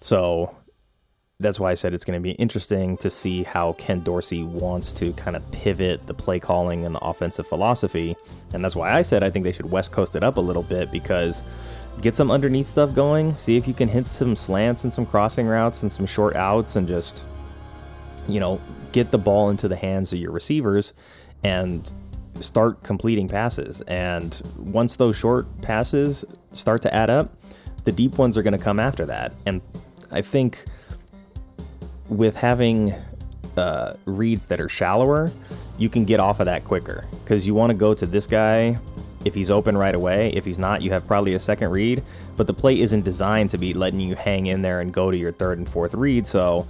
So 0.01 0.55
that's 1.39 1.59
why 1.59 1.71
I 1.71 1.73
said 1.73 1.93
it's 1.93 2.05
going 2.05 2.19
to 2.19 2.23
be 2.23 2.31
interesting 2.31 2.95
to 2.97 3.09
see 3.09 3.43
how 3.43 3.73
Ken 3.73 3.99
Dorsey 4.01 4.43
wants 4.43 4.91
to 4.93 5.11
kind 5.13 5.35
of 5.35 5.51
pivot 5.51 6.07
the 6.07 6.13
play 6.13 6.39
calling 6.39 6.85
and 6.85 6.95
the 6.95 6.99
offensive 6.99 7.45
philosophy. 7.45 8.15
And 8.53 8.63
that's 8.63 8.75
why 8.75 8.91
I 8.93 9.01
said 9.01 9.21
I 9.21 9.29
think 9.29 9.43
they 9.43 9.51
should 9.51 9.69
West 9.69 9.91
Coast 9.91 10.15
it 10.15 10.23
up 10.23 10.37
a 10.37 10.41
little 10.41 10.63
bit 10.63 10.91
because 10.91 11.43
get 12.01 12.15
some 12.15 12.31
underneath 12.31 12.67
stuff 12.67 12.93
going, 12.95 13.35
see 13.35 13.57
if 13.57 13.67
you 13.67 13.73
can 13.73 13.89
hit 13.89 14.07
some 14.07 14.35
slants 14.35 14.83
and 14.83 14.93
some 14.93 15.05
crossing 15.05 15.47
routes 15.47 15.81
and 15.81 15.91
some 15.91 16.05
short 16.05 16.35
outs 16.35 16.75
and 16.75 16.87
just, 16.87 17.23
you 18.27 18.39
know, 18.39 18.61
get 18.93 19.11
the 19.11 19.17
ball 19.17 19.49
into 19.49 19.67
the 19.67 19.75
hands 19.75 20.13
of 20.13 20.19
your 20.19 20.31
receivers 20.31 20.93
and 21.43 21.91
start 22.39 22.81
completing 22.83 23.27
passes. 23.27 23.81
And 23.81 24.41
once 24.57 24.95
those 24.95 25.17
short 25.17 25.61
passes 25.61 26.23
start 26.53 26.81
to 26.83 26.93
add 26.93 27.09
up, 27.09 27.33
the 27.83 27.91
deep 27.91 28.17
ones 28.17 28.37
are 28.37 28.43
going 28.43 28.57
to 28.57 28.63
come 28.63 28.79
after 28.79 29.05
that. 29.05 29.33
And 29.45 29.61
I 30.15 30.21
think 30.21 30.63
with 32.07 32.37
having 32.37 32.93
uh, 33.57 33.95
reads 34.05 34.45
that 34.45 34.61
are 34.61 34.69
shallower, 34.69 35.29
you 35.77 35.89
can 35.89 36.05
get 36.05 36.21
off 36.21 36.39
of 36.39 36.45
that 36.45 36.63
quicker 36.63 37.05
because 37.23 37.45
you 37.45 37.53
want 37.53 37.71
to 37.71 37.73
go 37.73 37.93
to 37.93 38.05
this 38.05 38.25
guy 38.25 38.79
if 39.25 39.33
he's 39.33 39.51
open 39.51 39.77
right 39.77 39.93
away. 39.93 40.29
If 40.29 40.45
he's 40.45 40.57
not, 40.57 40.81
you 40.81 40.91
have 40.91 41.05
probably 41.05 41.33
a 41.33 41.39
second 41.39 41.71
read, 41.71 42.01
but 42.37 42.47
the 42.47 42.53
play 42.53 42.79
isn't 42.79 43.03
designed 43.03 43.49
to 43.49 43.57
be 43.57 43.73
letting 43.73 43.99
you 43.99 44.15
hang 44.15 44.45
in 44.45 44.61
there 44.61 44.79
and 44.79 44.93
go 44.93 45.11
to 45.11 45.17
your 45.17 45.33
third 45.33 45.57
and 45.57 45.67
fourth 45.67 45.93
read. 45.93 46.25
So 46.25 46.65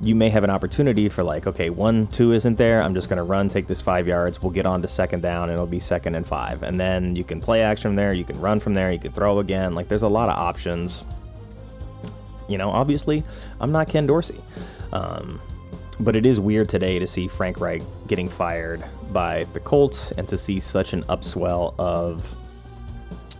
you 0.00 0.16
may 0.16 0.30
have 0.30 0.42
an 0.42 0.50
opportunity 0.50 1.08
for 1.08 1.22
like, 1.22 1.46
okay, 1.46 1.70
one, 1.70 2.08
two 2.08 2.32
isn't 2.32 2.56
there. 2.56 2.82
I'm 2.82 2.94
just 2.94 3.08
going 3.08 3.18
to 3.18 3.22
run, 3.22 3.48
take 3.48 3.68
this 3.68 3.82
five 3.82 4.08
yards. 4.08 4.42
We'll 4.42 4.50
get 4.50 4.66
on 4.66 4.82
to 4.82 4.88
second 4.88 5.20
down 5.20 5.44
and 5.44 5.52
it'll 5.52 5.66
be 5.66 5.78
second 5.78 6.16
and 6.16 6.26
five. 6.26 6.64
And 6.64 6.80
then 6.80 7.14
you 7.14 7.22
can 7.22 7.40
play 7.40 7.62
action 7.62 7.90
from 7.90 7.96
there. 7.96 8.12
You 8.14 8.24
can 8.24 8.40
run 8.40 8.58
from 8.58 8.74
there. 8.74 8.90
You 8.90 8.98
can 8.98 9.12
throw 9.12 9.38
again. 9.38 9.76
Like 9.76 9.86
there's 9.86 10.02
a 10.02 10.08
lot 10.08 10.28
of 10.28 10.36
options 10.36 11.04
you 12.50 12.58
know, 12.58 12.70
obviously, 12.70 13.22
I'm 13.60 13.72
not 13.72 13.88
Ken 13.88 14.06
Dorsey. 14.06 14.40
Um, 14.92 15.40
but 16.00 16.16
it 16.16 16.24
is 16.24 16.40
weird 16.40 16.68
today 16.68 16.98
to 16.98 17.06
see 17.06 17.28
Frank 17.28 17.60
Reich 17.60 17.82
getting 18.06 18.28
fired 18.28 18.82
by 19.12 19.44
the 19.52 19.60
Colts 19.60 20.12
and 20.12 20.26
to 20.28 20.38
see 20.38 20.58
such 20.58 20.92
an 20.92 21.04
upswell 21.04 21.74
of 21.78 22.36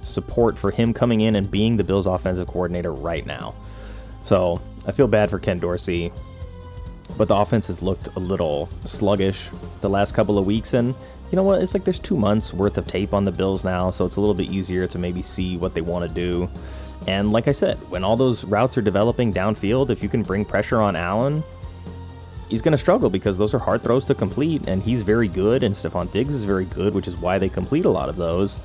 support 0.03 0.59
for 0.59 0.71
him 0.71 0.93
coming 0.93 1.23
in 1.23 1.37
and 1.37 1.51
being 1.51 1.77
the 1.77 1.85
Bills' 1.85 2.07
offensive 2.07 2.47
coordinator 2.47 2.93
right 2.93 3.25
now. 3.25 3.55
So 4.23 4.61
I 4.87 4.93
feel 4.93 5.09
bad 5.09 5.31
for 5.31 5.39
Ken 5.39 5.59
Dorsey, 5.59 6.13
but 7.17 7.29
the 7.29 7.37
offense 7.37 7.69
has 7.69 7.83
looked 7.83 8.09
a 8.15 8.21
little 8.21 8.69
sluggish 8.85 9.51
the 9.81 9.89
last 9.89 10.15
couple 10.15 10.39
of 10.39 10.47
weeks. 10.47 10.75
And 10.75 10.95
you 11.31 11.37
know 11.37 11.43
what? 11.43 11.63
It's 11.63 11.73
like 11.75 11.85
there's 11.85 11.99
two 11.99 12.17
months 12.17 12.53
worth 12.53 12.77
of 12.77 12.87
tape 12.87 13.15
on 13.15 13.25
the 13.25 13.33
Bills 13.33 13.65
now, 13.65 13.91
so 13.91 14.05
it's 14.05 14.17
a 14.17 14.21
little 14.21 14.35
bit 14.35 14.51
easier 14.51 14.87
to 14.89 14.99
maybe 14.99 15.23
see 15.23 15.57
what 15.57 15.75
they 15.75 15.81
want 15.81 16.07
to 16.07 16.15
do. 16.15 16.51
And 17.07 17.33
like 17.33 17.49
I 17.49 17.53
said, 17.53 17.77
when 17.91 18.05
all 18.05 18.17
those 18.17 18.45
routes 18.45 18.77
are 18.77 18.83
developing 18.83 19.33
downfield, 19.33 19.91
if 19.91 20.03
you 20.03 20.09
can 20.09 20.23
bring 20.23 20.45
pressure 20.45 20.81
on 20.81 20.97
Allen, 20.97 21.43
he's 22.49 22.63
going 22.63 22.73
to 22.73 22.79
struggle 22.79 23.09
because 23.09 23.39
those 23.39 23.55
are 23.55 23.59
hard 23.59 23.83
throws 23.83 24.07
to 24.07 24.15
complete, 24.15 24.69
and 24.69 24.83
he's 24.83 25.03
very 25.03 25.29
good, 25.29 25.63
and 25.63 25.75
Stefon 25.75 26.11
Diggs 26.11 26.35
is 26.35 26.45
very 26.45 26.67
good, 26.67 26.95
which 26.95 27.09
is 27.09 27.17
why 27.17 27.39
they 27.39 27.49
complete 27.49 27.85
a 27.85 27.91
lot 27.91 28.09
of 28.09 28.17
those. 28.17 28.59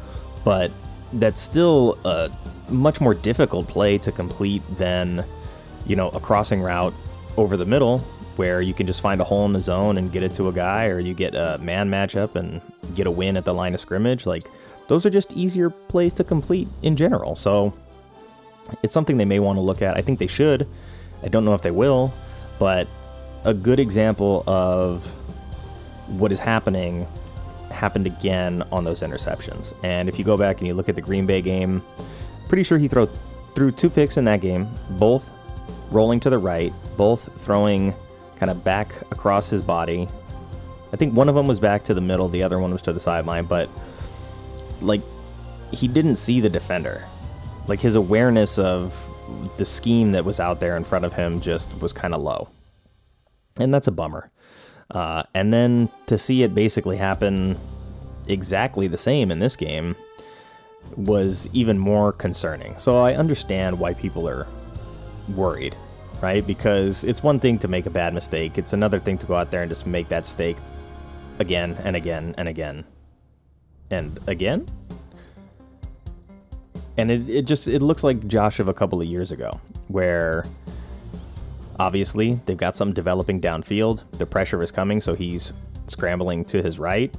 But 0.44 0.72
that's 1.14 1.42
still 1.42 1.98
a 2.04 2.30
much 2.70 3.00
more 3.00 3.14
difficult 3.14 3.68
play 3.68 3.98
to 4.00 4.12
complete 4.12 4.64
than, 4.78 5.24
you 5.86 5.96
know, 5.96 6.10
a 6.10 6.20
crossing 6.20 6.62
route 6.62 6.94
over 7.38 7.56
the 7.58 7.66
middle 7.66 8.00
where 8.36 8.62
you 8.62 8.74
can 8.74 8.86
just 8.86 9.02
find 9.02 9.22
a 9.22 9.24
hole 9.24 9.46
in 9.46 9.54
the 9.54 9.62
zone 9.62 9.98
and 9.98 10.12
get 10.12 10.24
it 10.24 10.34
to 10.34 10.50
a 10.50 10.52
guy, 10.52 10.88
or 10.88 11.00
you 11.00 11.14
get 11.14 11.34
a 11.36 11.58
man 11.60 11.90
matchup 11.90 12.36
and 12.36 12.60
get 12.96 13.08
a 13.08 13.12
win 13.12 13.38
at 13.38 13.46
the 13.46 13.54
line 13.54 13.74
of 13.74 13.80
scrimmage. 13.80 14.26
Like, 14.26 14.50
those 14.88 15.06
are 15.06 15.10
just 15.10 15.32
easier 15.32 15.70
plays 15.70 16.14
to 16.14 16.24
complete 16.24 16.68
in 16.84 16.96
general. 16.96 17.36
So, 17.36 17.74
it's 18.84 18.94
something 18.94 19.18
they 19.18 19.26
may 19.26 19.40
want 19.40 19.58
to 19.58 19.62
look 19.62 19.82
at. 19.82 19.98
I 19.98 20.02
think 20.02 20.20
they 20.20 20.28
should. 20.28 20.68
I 21.24 21.28
don't 21.28 21.46
know 21.46 21.54
if 21.54 21.62
they 21.62 21.72
will, 21.72 22.14
but 22.60 22.88
a 23.44 23.54
good 23.54 23.80
example 23.80 24.44
of 24.48 25.06
what 26.08 26.32
is 26.32 26.40
happening 26.40 27.08
happened 27.72 28.08
again 28.08 28.64
on 28.72 28.84
those 28.84 29.02
interceptions. 29.02 29.74
And 29.84 30.08
if 30.10 30.18
you 30.18 30.26
go 30.26 30.38
back 30.38 30.60
and 30.60 30.68
you 30.68 30.74
look 30.74 30.90
at 30.90 30.96
the 30.96 31.02
Green 31.02 31.26
Bay 31.26 31.42
game, 31.42 31.82
pretty 32.48 32.64
sure 32.64 32.78
he 32.78 32.88
threw 32.88 33.08
threw 33.56 33.72
two 33.72 33.90
picks 33.90 34.18
in 34.18 34.26
that 34.26 34.42
game, 34.42 34.68
both 34.92 35.32
rolling 35.92 36.20
to 36.20 36.30
the 36.30 36.38
right, 36.38 36.74
both 36.98 37.30
throwing 37.42 37.94
kind 38.38 38.50
of 38.50 38.64
back 38.64 38.94
across 39.12 39.50
his 39.50 39.62
body. 39.62 40.08
I 40.92 40.98
think 40.98 41.14
one 41.14 41.30
of 41.30 41.36
them 41.36 41.48
was 41.48 41.60
back 41.60 41.84
to 41.86 41.94
the 41.94 42.02
middle, 42.02 42.28
the 42.28 42.44
other 42.44 42.60
one 42.60 42.72
was 42.72 42.82
to 42.84 42.94
the 42.94 43.00
sideline, 43.00 43.46
but 43.46 43.70
like 44.82 45.02
he 45.72 45.88
didn't 45.88 46.18
see 46.18 46.40
the 46.42 46.50
defender. 46.50 47.06
Like 47.68 47.80
his 47.80 47.96
awareness 47.96 48.58
of 48.58 49.10
the 49.58 49.66
scheme 49.66 50.12
that 50.12 50.26
was 50.26 50.40
out 50.40 50.60
there 50.60 50.78
in 50.78 50.84
front 50.84 51.06
of 51.06 51.14
him 51.14 51.42
just 51.42 51.82
was 51.82 51.94
kind 51.94 52.14
of 52.14 52.22
low. 52.22 52.50
And 53.58 53.74
that's 53.74 53.88
a 53.88 53.92
bummer. 53.92 54.30
Uh, 54.92 55.24
and 55.34 55.52
then 55.52 55.90
to 56.08 56.18
see 56.18 56.44
it 56.44 56.54
basically 56.54 56.98
happen 56.98 57.58
exactly 58.28 58.88
the 58.88 58.98
same 58.98 59.32
in 59.32 59.40
this 59.40 59.56
game 59.56 59.96
was 60.96 61.50
even 61.54 61.80
more 61.80 62.12
concerning. 62.12 62.78
So 62.78 62.98
I 62.98 63.16
understand 63.16 63.80
why 63.80 63.94
people 63.94 64.30
are 64.30 64.48
worried, 65.36 65.76
right? 66.22 66.46
Because 66.46 67.04
it's 67.04 67.24
one 67.24 67.40
thing 67.40 67.58
to 67.60 67.68
make 67.68 67.86
a 67.86 67.90
bad 67.90 68.14
mistake, 68.14 68.58
it's 68.58 68.74
another 68.74 69.00
thing 69.00 69.18
to 69.20 69.26
go 69.26 69.36
out 69.36 69.52
there 69.52 69.62
and 69.62 69.70
just 69.70 69.88
make 69.88 70.10
that 70.10 70.24
mistake 70.24 70.58
again 71.40 71.78
and 71.84 71.96
again 71.96 72.36
and 72.38 72.48
again 72.48 72.86
and 73.90 74.20
again. 74.28 74.68
And 76.98 77.12
it, 77.12 77.30
it 77.30 77.42
just 77.44 77.68
it 77.68 77.82
looks 77.82 78.04
like 78.04 78.28
Josh 78.28 78.60
of 78.60 78.68
a 78.68 78.74
couple 78.74 79.02
of 79.02 79.08
years 79.08 79.32
ago, 79.32 79.60
where 79.88 80.46
obviously 81.78 82.40
they've 82.46 82.58
got 82.58 82.76
some 82.76 82.94
developing 82.94 83.42
downfield. 83.42 84.04
The 84.14 84.26
pressure 84.26 84.64
is 84.64 84.72
coming, 84.72 85.02
so 85.02 85.14
he's 85.14 85.54
scrambling 85.88 86.46
to 86.46 86.62
his 86.62 86.80
right. 86.80 87.14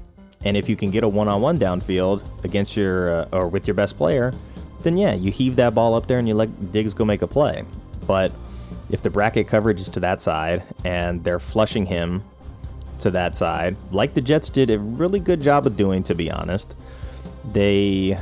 And 0.44 0.56
if 0.56 0.68
you 0.68 0.76
can 0.76 0.90
get 0.90 1.02
a 1.02 1.08
one-on-one 1.08 1.58
downfield 1.58 2.24
against 2.44 2.76
your 2.76 3.22
uh, 3.22 3.28
or 3.32 3.48
with 3.48 3.66
your 3.66 3.74
best 3.74 3.96
player, 3.96 4.32
then 4.82 4.96
yeah, 4.96 5.14
you 5.14 5.30
heave 5.30 5.56
that 5.56 5.74
ball 5.74 5.94
up 5.94 6.06
there 6.06 6.18
and 6.18 6.28
you 6.28 6.34
let 6.34 6.72
Diggs 6.72 6.94
go 6.94 7.04
make 7.04 7.22
a 7.22 7.26
play. 7.26 7.64
But 8.06 8.32
if 8.90 9.02
the 9.02 9.10
bracket 9.10 9.48
coverage 9.48 9.80
is 9.80 9.88
to 9.90 10.00
that 10.00 10.20
side 10.20 10.62
and 10.84 11.24
they're 11.24 11.40
flushing 11.40 11.86
him 11.86 12.22
to 13.00 13.10
that 13.10 13.36
side, 13.36 13.76
like 13.90 14.14
the 14.14 14.20
Jets 14.20 14.48
did 14.48 14.70
a 14.70 14.78
really 14.78 15.18
good 15.18 15.40
job 15.40 15.66
of 15.66 15.76
doing, 15.76 16.02
to 16.04 16.14
be 16.14 16.30
honest, 16.30 16.74
they 17.52 18.18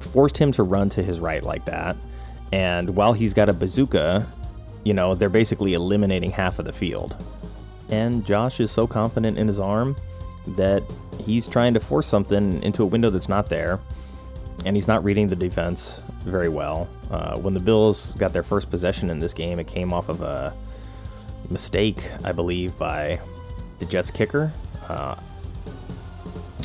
forced 0.00 0.38
him 0.38 0.52
to 0.52 0.62
run 0.62 0.88
to 0.90 1.02
his 1.02 1.20
right 1.20 1.42
like 1.42 1.64
that. 1.66 1.96
And 2.52 2.96
while 2.96 3.12
he's 3.12 3.34
got 3.34 3.48
a 3.48 3.52
bazooka, 3.52 4.26
you 4.84 4.94
know, 4.94 5.14
they're 5.14 5.28
basically 5.28 5.74
eliminating 5.74 6.30
half 6.30 6.58
of 6.58 6.64
the 6.64 6.72
field. 6.72 7.16
And 7.90 8.24
Josh 8.24 8.60
is 8.60 8.70
so 8.70 8.86
confident 8.86 9.38
in 9.38 9.46
his 9.46 9.58
arm 9.58 9.96
that 10.46 10.82
he's 11.24 11.46
trying 11.46 11.74
to 11.74 11.80
force 11.80 12.06
something 12.06 12.62
into 12.62 12.82
a 12.82 12.86
window 12.86 13.10
that's 13.10 13.28
not 13.28 13.48
there. 13.48 13.80
And 14.64 14.76
he's 14.76 14.88
not 14.88 15.04
reading 15.04 15.28
the 15.28 15.36
defense 15.36 16.02
very 16.24 16.48
well. 16.48 16.88
Uh, 17.10 17.36
when 17.38 17.54
the 17.54 17.60
Bills 17.60 18.14
got 18.16 18.32
their 18.32 18.42
first 18.42 18.70
possession 18.70 19.08
in 19.08 19.18
this 19.18 19.32
game, 19.32 19.58
it 19.58 19.66
came 19.66 19.92
off 19.92 20.08
of 20.08 20.20
a 20.20 20.52
mistake, 21.50 22.10
I 22.24 22.32
believe, 22.32 22.78
by 22.78 23.20
the 23.78 23.84
Jets 23.84 24.10
kicker. 24.10 24.52
Uh, 24.88 25.16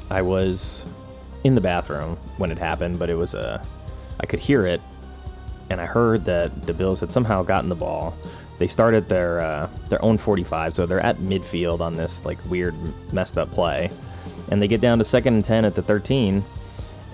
I 0.09 0.21
was 0.21 0.85
in 1.43 1.55
the 1.55 1.61
bathroom 1.61 2.17
when 2.37 2.51
it 2.51 2.57
happened, 2.57 2.99
but 2.99 3.09
it 3.09 3.15
was 3.15 3.33
a. 3.33 3.65
I 4.19 4.25
could 4.25 4.39
hear 4.39 4.65
it, 4.65 4.81
and 5.69 5.81
I 5.81 5.85
heard 5.85 6.25
that 6.25 6.63
the 6.63 6.73
Bills 6.73 6.99
had 6.99 7.11
somehow 7.11 7.43
gotten 7.43 7.69
the 7.69 7.75
ball. 7.75 8.15
They 8.59 8.67
started 8.67 9.09
their 9.09 9.41
uh, 9.41 9.69
their 9.89 10.03
own 10.03 10.17
45, 10.17 10.75
so 10.75 10.85
they're 10.85 10.99
at 10.99 11.17
midfield 11.17 11.81
on 11.81 11.93
this 11.93 12.25
like 12.25 12.37
weird 12.49 12.75
messed 13.11 13.37
up 13.37 13.51
play, 13.51 13.89
and 14.49 14.61
they 14.61 14.67
get 14.67 14.81
down 14.81 14.99
to 14.99 15.03
second 15.03 15.35
and 15.35 15.45
10 15.45 15.65
at 15.65 15.75
the 15.75 15.81
13, 15.81 16.43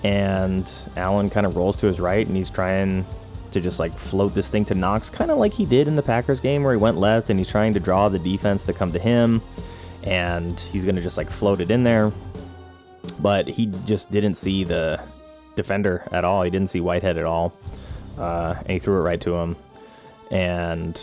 and 0.04 0.72
Allen 0.96 1.30
kind 1.30 1.46
of 1.46 1.56
rolls 1.56 1.76
to 1.76 1.86
his 1.86 1.98
right, 1.98 2.26
and 2.26 2.36
he's 2.36 2.50
trying 2.50 3.04
to 3.50 3.60
just 3.60 3.80
like 3.80 3.98
float 3.98 4.34
this 4.34 4.48
thing 4.48 4.64
to 4.66 4.74
Knox, 4.74 5.10
kind 5.10 5.30
of 5.30 5.38
like 5.38 5.54
he 5.54 5.66
did 5.66 5.88
in 5.88 5.96
the 5.96 6.02
Packers 6.02 6.38
game 6.38 6.62
where 6.62 6.72
he 6.72 6.78
went 6.78 6.98
left 6.98 7.30
and 7.30 7.38
he's 7.40 7.50
trying 7.50 7.74
to 7.74 7.80
draw 7.80 8.08
the 8.08 8.18
defense 8.18 8.64
to 8.66 8.72
come 8.72 8.92
to 8.92 8.98
him, 9.00 9.42
and 10.04 10.60
he's 10.60 10.84
gonna 10.84 11.00
just 11.00 11.16
like 11.16 11.30
float 11.30 11.60
it 11.60 11.70
in 11.70 11.82
there 11.82 12.12
but 13.20 13.48
he 13.48 13.66
just 13.86 14.10
didn't 14.10 14.34
see 14.34 14.64
the 14.64 15.00
defender 15.56 16.02
at 16.12 16.24
all. 16.24 16.42
He 16.42 16.50
didn't 16.50 16.70
see 16.70 16.80
Whitehead 16.80 17.16
at 17.18 17.24
all, 17.24 17.52
uh, 18.18 18.56
and 18.58 18.70
he 18.70 18.78
threw 18.78 18.98
it 18.98 19.02
right 19.02 19.20
to 19.20 19.34
him, 19.34 19.56
and 20.30 21.00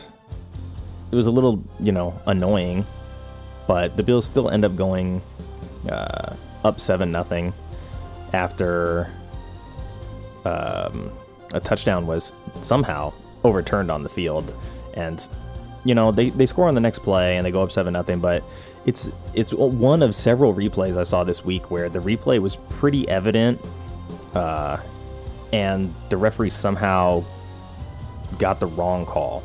it 1.11 1.15
was 1.15 1.27
a 1.27 1.31
little, 1.31 1.63
you 1.79 1.91
know, 1.91 2.19
annoying. 2.25 2.85
But 3.67 3.97
the 3.97 4.03
Bills 4.03 4.25
still 4.25 4.49
end 4.49 4.65
up 4.65 4.75
going 4.75 5.21
uh, 5.89 6.35
up 6.63 6.79
seven 6.79 7.11
nothing 7.11 7.53
after 8.33 9.09
um, 10.45 11.11
a 11.53 11.59
touchdown 11.59 12.07
was 12.07 12.33
somehow 12.61 13.13
overturned 13.43 13.91
on 13.91 14.03
the 14.03 14.09
field, 14.09 14.53
and 14.93 15.27
you 15.83 15.95
know 15.95 16.11
they, 16.11 16.29
they 16.29 16.45
score 16.45 16.67
on 16.67 16.75
the 16.75 16.81
next 16.81 16.99
play 16.99 17.37
and 17.37 17.45
they 17.45 17.51
go 17.51 17.63
up 17.63 17.71
seven 17.71 17.93
nothing, 17.93 18.19
but 18.19 18.43
it's 18.87 19.11
it's 19.33 19.53
one 19.53 20.01
of 20.01 20.15
several 20.15 20.55
replays 20.55 20.97
I 20.97 21.03
saw 21.03 21.25
this 21.25 21.43
week 21.43 21.69
where 21.69 21.89
the 21.89 21.99
replay 21.99 22.39
was 22.39 22.55
pretty 22.69 23.07
evident, 23.09 23.59
uh, 24.33 24.77
and 25.51 25.93
the 26.09 26.15
referee 26.15 26.49
somehow 26.49 27.23
got 28.39 28.61
the 28.61 28.65
wrong 28.65 29.05
call. 29.05 29.43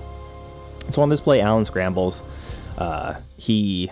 So 0.91 1.03
on 1.03 1.09
this 1.09 1.21
play, 1.21 1.41
Allen 1.41 1.65
scrambles. 1.65 2.23
Uh, 2.79 3.17
he 3.37 3.91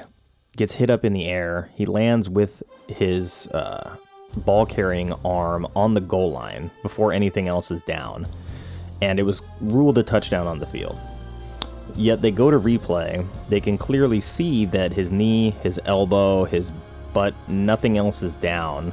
gets 0.57 0.75
hit 0.75 0.89
up 0.89 1.05
in 1.05 1.13
the 1.13 1.27
air. 1.27 1.71
He 1.75 1.85
lands 1.85 2.29
with 2.29 2.63
his 2.87 3.49
uh, 3.49 3.97
ball 4.37 4.67
carrying 4.67 5.13
arm 5.25 5.67
on 5.75 5.95
the 5.95 6.01
goal 6.01 6.31
line 6.31 6.71
before 6.83 7.13
anything 7.13 7.49
else 7.49 7.73
is 7.73 7.83
down, 7.83 8.29
and 9.03 9.19
it 9.19 9.25
was 9.25 9.43
ruled 9.61 9.99
a 9.99 10.05
touchdown 10.05 10.47
on 10.47 10.61
the 10.61 10.67
field. 10.67 10.97
Yet 11.97 12.23
they 12.23 12.31
go 12.31 12.51
to 12.51 12.59
replay, 12.59 13.27
they 13.49 13.61
can 13.61 13.79
clearly 13.79 14.21
see 14.21 14.65
that 14.67 14.93
his 14.93 15.11
knee, 15.11 15.51
his 15.63 15.81
elbow, 15.85 16.45
his 16.45 16.71
butt, 17.13 17.35
nothing 17.49 17.99
else 17.99 18.23
is 18.23 18.35
down, 18.35 18.93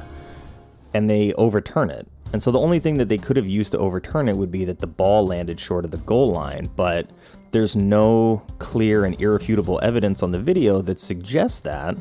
and 0.94 1.08
they 1.08 1.32
overturn 1.34 1.90
it. 1.90 2.06
And 2.32 2.42
so 2.42 2.50
the 2.50 2.58
only 2.58 2.78
thing 2.78 2.98
that 2.98 3.08
they 3.08 3.16
could 3.16 3.36
have 3.36 3.46
used 3.46 3.72
to 3.72 3.78
overturn 3.78 4.28
it 4.28 4.36
would 4.36 4.50
be 4.50 4.64
that 4.66 4.80
the 4.80 4.86
ball 4.86 5.26
landed 5.26 5.58
short 5.58 5.84
of 5.84 5.90
the 5.90 5.98
goal 5.98 6.30
line, 6.30 6.68
but 6.76 7.08
there's 7.52 7.74
no 7.74 8.42
clear 8.58 9.04
and 9.04 9.18
irrefutable 9.20 9.80
evidence 9.82 10.22
on 10.22 10.32
the 10.32 10.38
video 10.38 10.82
that 10.82 11.00
suggests 11.00 11.60
that. 11.60 11.96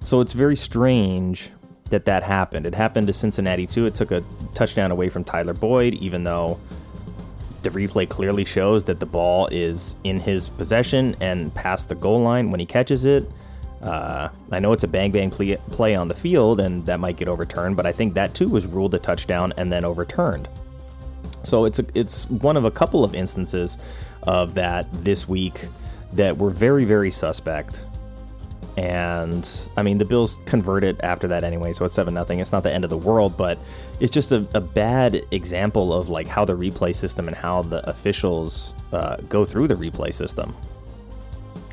So 0.00 0.20
it's 0.20 0.32
very 0.32 0.56
strange 0.56 1.50
that 1.90 2.06
that 2.06 2.22
happened. 2.22 2.64
It 2.64 2.74
happened 2.74 3.06
to 3.08 3.12
Cincinnati 3.12 3.66
too. 3.66 3.86
It 3.86 3.94
took 3.94 4.10
a 4.10 4.24
touchdown 4.54 4.90
away 4.90 5.08
from 5.10 5.24
Tyler 5.24 5.52
Boyd, 5.52 5.94
even 5.94 6.24
though 6.24 6.58
the 7.66 7.86
replay 7.86 8.08
clearly 8.08 8.44
shows 8.44 8.84
that 8.84 9.00
the 9.00 9.06
ball 9.06 9.48
is 9.50 9.96
in 10.04 10.20
his 10.20 10.48
possession 10.48 11.16
and 11.20 11.52
past 11.52 11.88
the 11.88 11.94
goal 11.96 12.20
line 12.20 12.50
when 12.50 12.60
he 12.60 12.66
catches 12.66 13.04
it. 13.04 13.28
Uh, 13.82 14.28
I 14.52 14.60
know 14.60 14.72
it's 14.72 14.84
a 14.84 14.88
bang 14.88 15.10
bang 15.10 15.30
play, 15.30 15.56
play 15.70 15.94
on 15.96 16.08
the 16.08 16.14
field 16.14 16.60
and 16.60 16.86
that 16.86 17.00
might 17.00 17.16
get 17.16 17.28
overturned, 17.28 17.76
but 17.76 17.84
I 17.84 17.92
think 17.92 18.14
that 18.14 18.34
too 18.34 18.48
was 18.48 18.66
ruled 18.66 18.94
a 18.94 18.98
touchdown 18.98 19.52
and 19.56 19.72
then 19.72 19.84
overturned. 19.84 20.48
So 21.42 21.64
it's 21.64 21.80
a, 21.80 21.86
it's 21.94 22.30
one 22.30 22.56
of 22.56 22.64
a 22.64 22.70
couple 22.70 23.02
of 23.02 23.14
instances 23.14 23.78
of 24.22 24.54
that 24.54 24.86
this 25.04 25.28
week 25.28 25.66
that 26.12 26.38
were 26.38 26.50
very 26.50 26.84
very 26.84 27.10
suspect. 27.10 27.84
And 28.76 29.48
I 29.76 29.82
mean 29.82 29.98
the 29.98 30.04
Bills 30.04 30.36
converted 30.44 31.00
after 31.00 31.28
that 31.28 31.44
anyway, 31.44 31.72
so 31.72 31.86
it's 31.86 31.94
seven 31.94 32.12
nothing. 32.12 32.40
It's 32.40 32.52
not 32.52 32.62
the 32.62 32.72
end 32.72 32.84
of 32.84 32.90
the 32.90 32.96
world, 32.96 33.36
but 33.36 33.58
it's 34.00 34.12
just 34.12 34.32
a, 34.32 34.46
a, 34.52 34.60
bad 34.60 35.24
example 35.30 35.94
of 35.94 36.10
like 36.10 36.26
how 36.26 36.44
the 36.44 36.54
replay 36.54 36.94
system 36.94 37.26
and 37.26 37.36
how 37.36 37.62
the 37.62 37.88
officials 37.88 38.74
uh, 38.92 39.16
go 39.28 39.46
through 39.46 39.68
the 39.68 39.74
replay 39.74 40.12
system. 40.12 40.54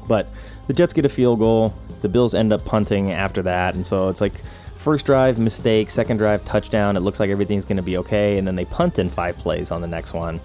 But 0.07 0.29
the 0.67 0.73
Jets 0.73 0.93
get 0.93 1.03
a 1.03 1.09
field 1.09 1.39
goal. 1.39 1.73
The 2.01 2.09
Bills 2.09 2.33
end 2.33 2.53
up 2.53 2.63
punting 2.63 3.11
after 3.11 3.41
that, 3.43 3.75
and 3.75 3.85
so 3.85 4.07
it's 4.07 4.21
like 4.21 4.41
first 4.77 5.05
drive 5.05 5.39
mistake, 5.39 5.89
second 5.89 6.17
drive 6.17 6.43
touchdown. 6.45 6.95
It 6.95 7.01
looks 7.01 7.19
like 7.19 7.29
everything's 7.29 7.65
going 7.65 7.77
to 7.77 7.83
be 7.83 7.97
okay, 7.97 8.37
and 8.37 8.47
then 8.47 8.55
they 8.55 8.65
punt 8.65 8.99
in 8.99 9.09
five 9.09 9.37
plays 9.37 9.71
on 9.71 9.81
the 9.81 9.87
next 9.87 10.13
one. 10.13 10.39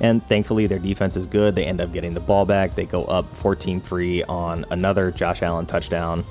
And 0.00 0.24
thankfully, 0.26 0.66
their 0.66 0.78
defense 0.78 1.16
is 1.16 1.26
good. 1.26 1.54
They 1.54 1.64
end 1.64 1.80
up 1.80 1.92
getting 1.92 2.14
the 2.14 2.20
ball 2.20 2.44
back. 2.44 2.74
They 2.74 2.86
go 2.86 3.04
up 3.04 3.32
14 3.34 3.80
3 3.80 4.22
on 4.24 4.64
another 4.70 5.10
Josh 5.10 5.42
Allen 5.42 5.66
touchdown 5.66 6.24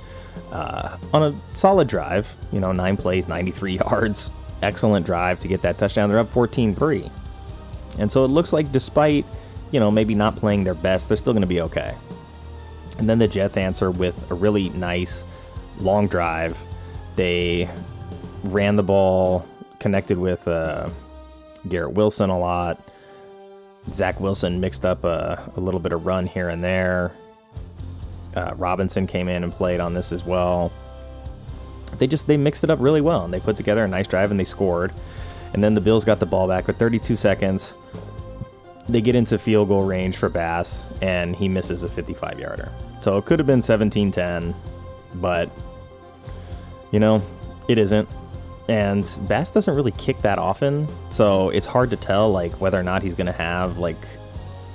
uh, 0.52 0.98
on 1.14 1.24
a 1.24 1.56
solid 1.56 1.88
drive. 1.88 2.36
You 2.52 2.60
know, 2.60 2.72
nine 2.72 2.98
plays, 2.98 3.28
93 3.28 3.78
yards. 3.78 4.32
Excellent 4.62 5.06
drive 5.06 5.40
to 5.42 5.48
get 5.48 5.62
that 5.64 5.78
touchdown. 5.78 6.10
They're 6.10 6.20
up 6.20 6.30
14 6.30 6.76
3. 6.76 7.12
And 8.00 8.12
so 8.12 8.24
it 8.24 8.30
looks 8.30 8.54
like, 8.54 8.72
despite, 8.72 9.26
you 9.72 9.80
know, 9.80 9.92
maybe 9.92 10.16
not 10.16 10.36
playing 10.36 10.64
their 10.64 10.74
best, 10.74 11.10
they're 11.10 11.18
still 11.18 11.34
going 11.34 11.42
to 11.42 11.48
be 11.48 11.62
okay. 11.62 11.96
And 13.00 13.10
then 13.10 13.20
the 13.20 13.28
Jets 13.28 13.58
answer 13.58 13.92
with 13.92 14.30
a 14.32 14.34
really 14.34 14.70
nice 14.70 15.26
long 15.80 16.08
drive. 16.08 16.60
They 17.16 17.70
ran 18.44 18.76
the 18.76 18.84
ball, 18.84 19.46
connected 19.80 20.18
with 20.18 20.48
uh, 20.48 20.90
Garrett 21.68 21.94
Wilson 21.94 22.30
a 22.30 22.40
lot. 22.40 22.80
Zach 23.94 24.20
Wilson 24.20 24.60
mixed 24.60 24.86
up 24.86 25.04
a, 25.04 25.52
a, 25.56 25.60
little 25.60 25.80
bit 25.80 25.94
of 25.94 26.06
run 26.06 26.28
here 26.28 26.50
and 26.50 26.64
there. 26.64 27.14
Uh, 28.36 28.54
Robinson 28.58 29.08
came 29.08 29.28
in 29.28 29.44
and 29.44 29.52
played 29.52 29.80
on 29.80 29.94
this 29.94 30.12
as 30.12 30.24
well. 30.26 30.72
They 31.98 32.08
just 32.08 32.28
they 32.28 32.38
mixed 32.38 32.64
it 32.64 32.70
up 32.70 32.80
really 32.80 33.02
well 33.02 33.24
and 33.24 33.34
they 33.34 33.40
put 33.40 33.56
together 33.56 33.84
a 33.84 33.88
nice 33.88 34.08
drive 34.08 34.30
and 34.30 34.40
they 34.40 34.44
scored. 34.44 34.94
And 35.54 35.64
then 35.64 35.74
the 35.74 35.82
Bills 35.82 36.06
got 36.06 36.20
the 36.20 36.26
ball 36.26 36.48
back 36.48 36.68
with 36.68 36.78
32 36.78 37.16
seconds. 37.16 37.76
They 38.90 39.02
get 39.02 39.16
into 39.16 39.38
field 39.40 39.70
goal 39.70 39.84
range 39.84 40.18
for 40.18 40.30
Bass 40.30 40.86
and 41.02 41.36
he 41.36 41.50
misses 41.50 41.84
a 41.84 41.90
55 41.90 42.40
yarder. 42.40 42.72
So 43.02 43.18
it 43.18 43.26
could 43.26 43.40
have 43.40 43.48
been 43.48 43.62
17 43.62 44.12
10, 44.12 44.54
but 45.16 45.50
you 46.92 47.00
know, 47.00 47.22
it 47.68 47.78
isn't. 47.78 48.08
And 48.70 49.10
Bass 49.28 49.52
doesn't 49.52 49.74
really 49.74 49.94
kick 49.94 50.18
that 50.24 50.38
often, 50.40 50.88
so 51.10 51.50
it's 51.50 51.68
hard 51.68 51.90
to 51.92 51.96
tell 51.96 52.30
like 52.32 52.60
whether 52.60 52.78
or 52.78 52.84
not 52.84 53.02
he's 53.02 53.16
going 53.16 53.28
to 53.28 53.32
have 53.34 53.78
like 53.78 53.98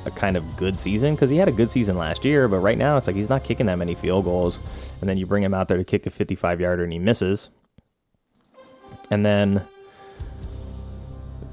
a 0.05 0.11
kind 0.11 0.37
of 0.37 0.57
good 0.57 0.79
season 0.79 1.15
because 1.15 1.31
he 1.31 1.37
had 1.37 1.49
a 1.49 1.53
good 1.53 1.71
season 1.71 1.97
last 1.97 2.25
year, 2.25 2.49
but 2.49 2.59
right 2.59 2.79
now 2.79 2.97
it's 2.97 3.07
like 3.07 3.17
he's 3.17 3.29
not 3.29 3.45
kicking 3.45 3.67
that 3.67 3.79
many 3.79 3.95
field 3.95 4.25
goals. 4.25 4.59
And 5.01 5.09
then 5.09 5.19
you 5.19 5.27
bring 5.27 5.43
him 5.43 5.55
out 5.55 5.69
there 5.69 5.77
to 5.77 5.85
kick 5.85 6.07
a 6.07 6.11
55 6.11 6.61
yarder 6.61 6.83
and 6.85 6.93
he 6.93 6.99
misses. 6.99 7.51
And 9.11 9.25
then 9.25 9.63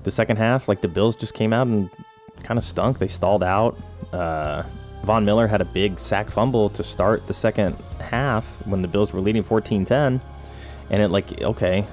the 0.03 0.11
second 0.11 0.37
half, 0.37 0.67
like 0.67 0.81
the 0.81 0.87
Bills 0.87 1.15
just 1.15 1.33
came 1.33 1.53
out 1.53 1.67
and 1.67 1.89
kind 2.43 2.57
of 2.57 2.63
stunk. 2.63 2.99
They 2.99 3.07
stalled 3.07 3.43
out. 3.43 3.77
Uh, 4.13 4.63
Von 5.03 5.25
Miller 5.25 5.47
had 5.47 5.61
a 5.61 5.65
big 5.65 5.99
sack 5.99 6.29
fumble 6.29 6.69
to 6.69 6.83
start 6.83 7.27
the 7.27 7.33
second 7.33 7.75
half 7.99 8.65
when 8.65 8.81
the 8.81 8.87
Bills 8.87 9.13
were 9.13 9.21
leading 9.21 9.43
14 9.43 9.85
10. 9.85 10.21
And 10.91 11.01
it, 11.03 11.09
like, 11.09 11.41
okay, 11.41 11.85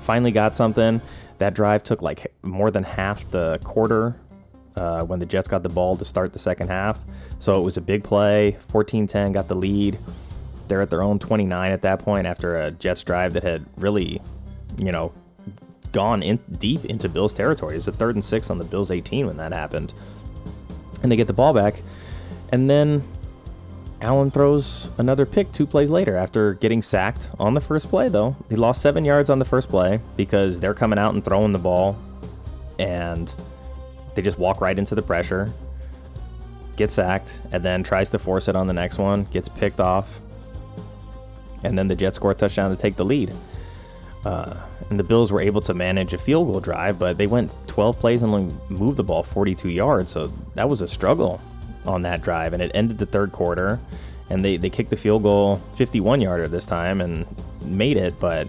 finally 0.00 0.32
got 0.32 0.54
something. 0.54 1.00
That 1.38 1.54
drive 1.54 1.82
took 1.82 2.02
like 2.02 2.32
more 2.42 2.70
than 2.70 2.84
half 2.84 3.30
the 3.30 3.58
quarter 3.64 4.16
uh, 4.76 5.02
when 5.04 5.18
the 5.18 5.26
Jets 5.26 5.48
got 5.48 5.62
the 5.62 5.68
ball 5.68 5.96
to 5.96 6.04
start 6.04 6.32
the 6.32 6.38
second 6.38 6.68
half. 6.68 6.98
So 7.38 7.58
it 7.58 7.62
was 7.62 7.76
a 7.76 7.80
big 7.80 8.04
play. 8.04 8.58
14 8.68 9.06
10 9.06 9.32
got 9.32 9.48
the 9.48 9.54
lead. 9.54 9.98
They're 10.68 10.82
at 10.82 10.90
their 10.90 11.02
own 11.02 11.18
29 11.18 11.72
at 11.72 11.82
that 11.82 11.98
point 11.98 12.26
after 12.26 12.60
a 12.60 12.70
Jets 12.70 13.02
drive 13.02 13.32
that 13.32 13.42
had 13.42 13.66
really, 13.76 14.20
you 14.78 14.92
know, 14.92 15.12
gone 15.92 16.22
in 16.22 16.36
deep 16.58 16.84
into 16.84 17.08
Bills 17.08 17.34
territory. 17.34 17.74
It 17.74 17.78
was 17.78 17.88
a 17.88 17.92
third 17.92 18.14
and 18.14 18.24
six 18.24 18.50
on 18.50 18.58
the 18.58 18.64
Bills 18.64 18.90
18 18.90 19.26
when 19.26 19.36
that 19.38 19.52
happened. 19.52 19.92
And 21.02 21.10
they 21.10 21.16
get 21.16 21.26
the 21.26 21.32
ball 21.32 21.52
back. 21.52 21.82
And 22.52 22.68
then 22.70 23.02
Allen 24.02 24.30
throws 24.30 24.88
another 24.96 25.26
pick 25.26 25.52
two 25.52 25.66
plays 25.66 25.90
later 25.90 26.16
after 26.16 26.54
getting 26.54 26.80
sacked 26.80 27.30
on 27.38 27.52
the 27.52 27.60
first 27.60 27.88
play, 27.88 28.08
though. 28.08 28.34
He 28.48 28.56
lost 28.56 28.80
seven 28.80 29.04
yards 29.04 29.28
on 29.28 29.38
the 29.38 29.44
first 29.44 29.68
play 29.68 30.00
because 30.16 30.58
they're 30.60 30.74
coming 30.74 30.98
out 30.98 31.12
and 31.12 31.22
throwing 31.24 31.52
the 31.52 31.58
ball 31.58 31.98
and 32.78 33.34
they 34.14 34.22
just 34.22 34.38
walk 34.38 34.62
right 34.62 34.78
into 34.78 34.94
the 34.94 35.02
pressure, 35.02 35.52
get 36.76 36.90
sacked, 36.90 37.42
and 37.52 37.62
then 37.62 37.82
tries 37.82 38.08
to 38.10 38.18
force 38.18 38.48
it 38.48 38.56
on 38.56 38.66
the 38.66 38.72
next 38.72 38.96
one, 38.96 39.24
gets 39.24 39.50
picked 39.50 39.80
off, 39.80 40.18
and 41.62 41.76
then 41.76 41.88
the 41.88 41.94
Jets 41.94 42.16
score 42.16 42.30
a 42.30 42.34
touchdown 42.34 42.74
to 42.74 42.80
take 42.80 42.96
the 42.96 43.04
lead. 43.04 43.34
Uh, 44.24 44.54
and 44.88 44.98
the 44.98 45.04
Bills 45.04 45.30
were 45.30 45.40
able 45.40 45.60
to 45.60 45.74
manage 45.74 46.14
a 46.14 46.18
field 46.18 46.50
goal 46.50 46.60
drive, 46.60 46.98
but 46.98 47.18
they 47.18 47.26
went 47.26 47.54
12 47.66 47.98
plays 47.98 48.22
and 48.22 48.32
only 48.32 48.54
moved 48.70 48.96
the 48.96 49.04
ball 49.04 49.22
42 49.22 49.68
yards, 49.68 50.10
so 50.10 50.32
that 50.54 50.70
was 50.70 50.80
a 50.80 50.88
struggle 50.88 51.40
on 51.86 52.02
that 52.02 52.22
drive, 52.22 52.52
and 52.52 52.62
it 52.62 52.70
ended 52.74 52.98
the 52.98 53.06
third 53.06 53.32
quarter. 53.32 53.80
And 54.28 54.44
they, 54.44 54.56
they 54.56 54.70
kicked 54.70 54.90
the 54.90 54.96
field 54.96 55.24
goal 55.24 55.56
51 55.74 56.20
yarder 56.20 56.46
this 56.46 56.64
time 56.64 57.00
and 57.00 57.26
made 57.64 57.96
it, 57.96 58.20
but 58.20 58.46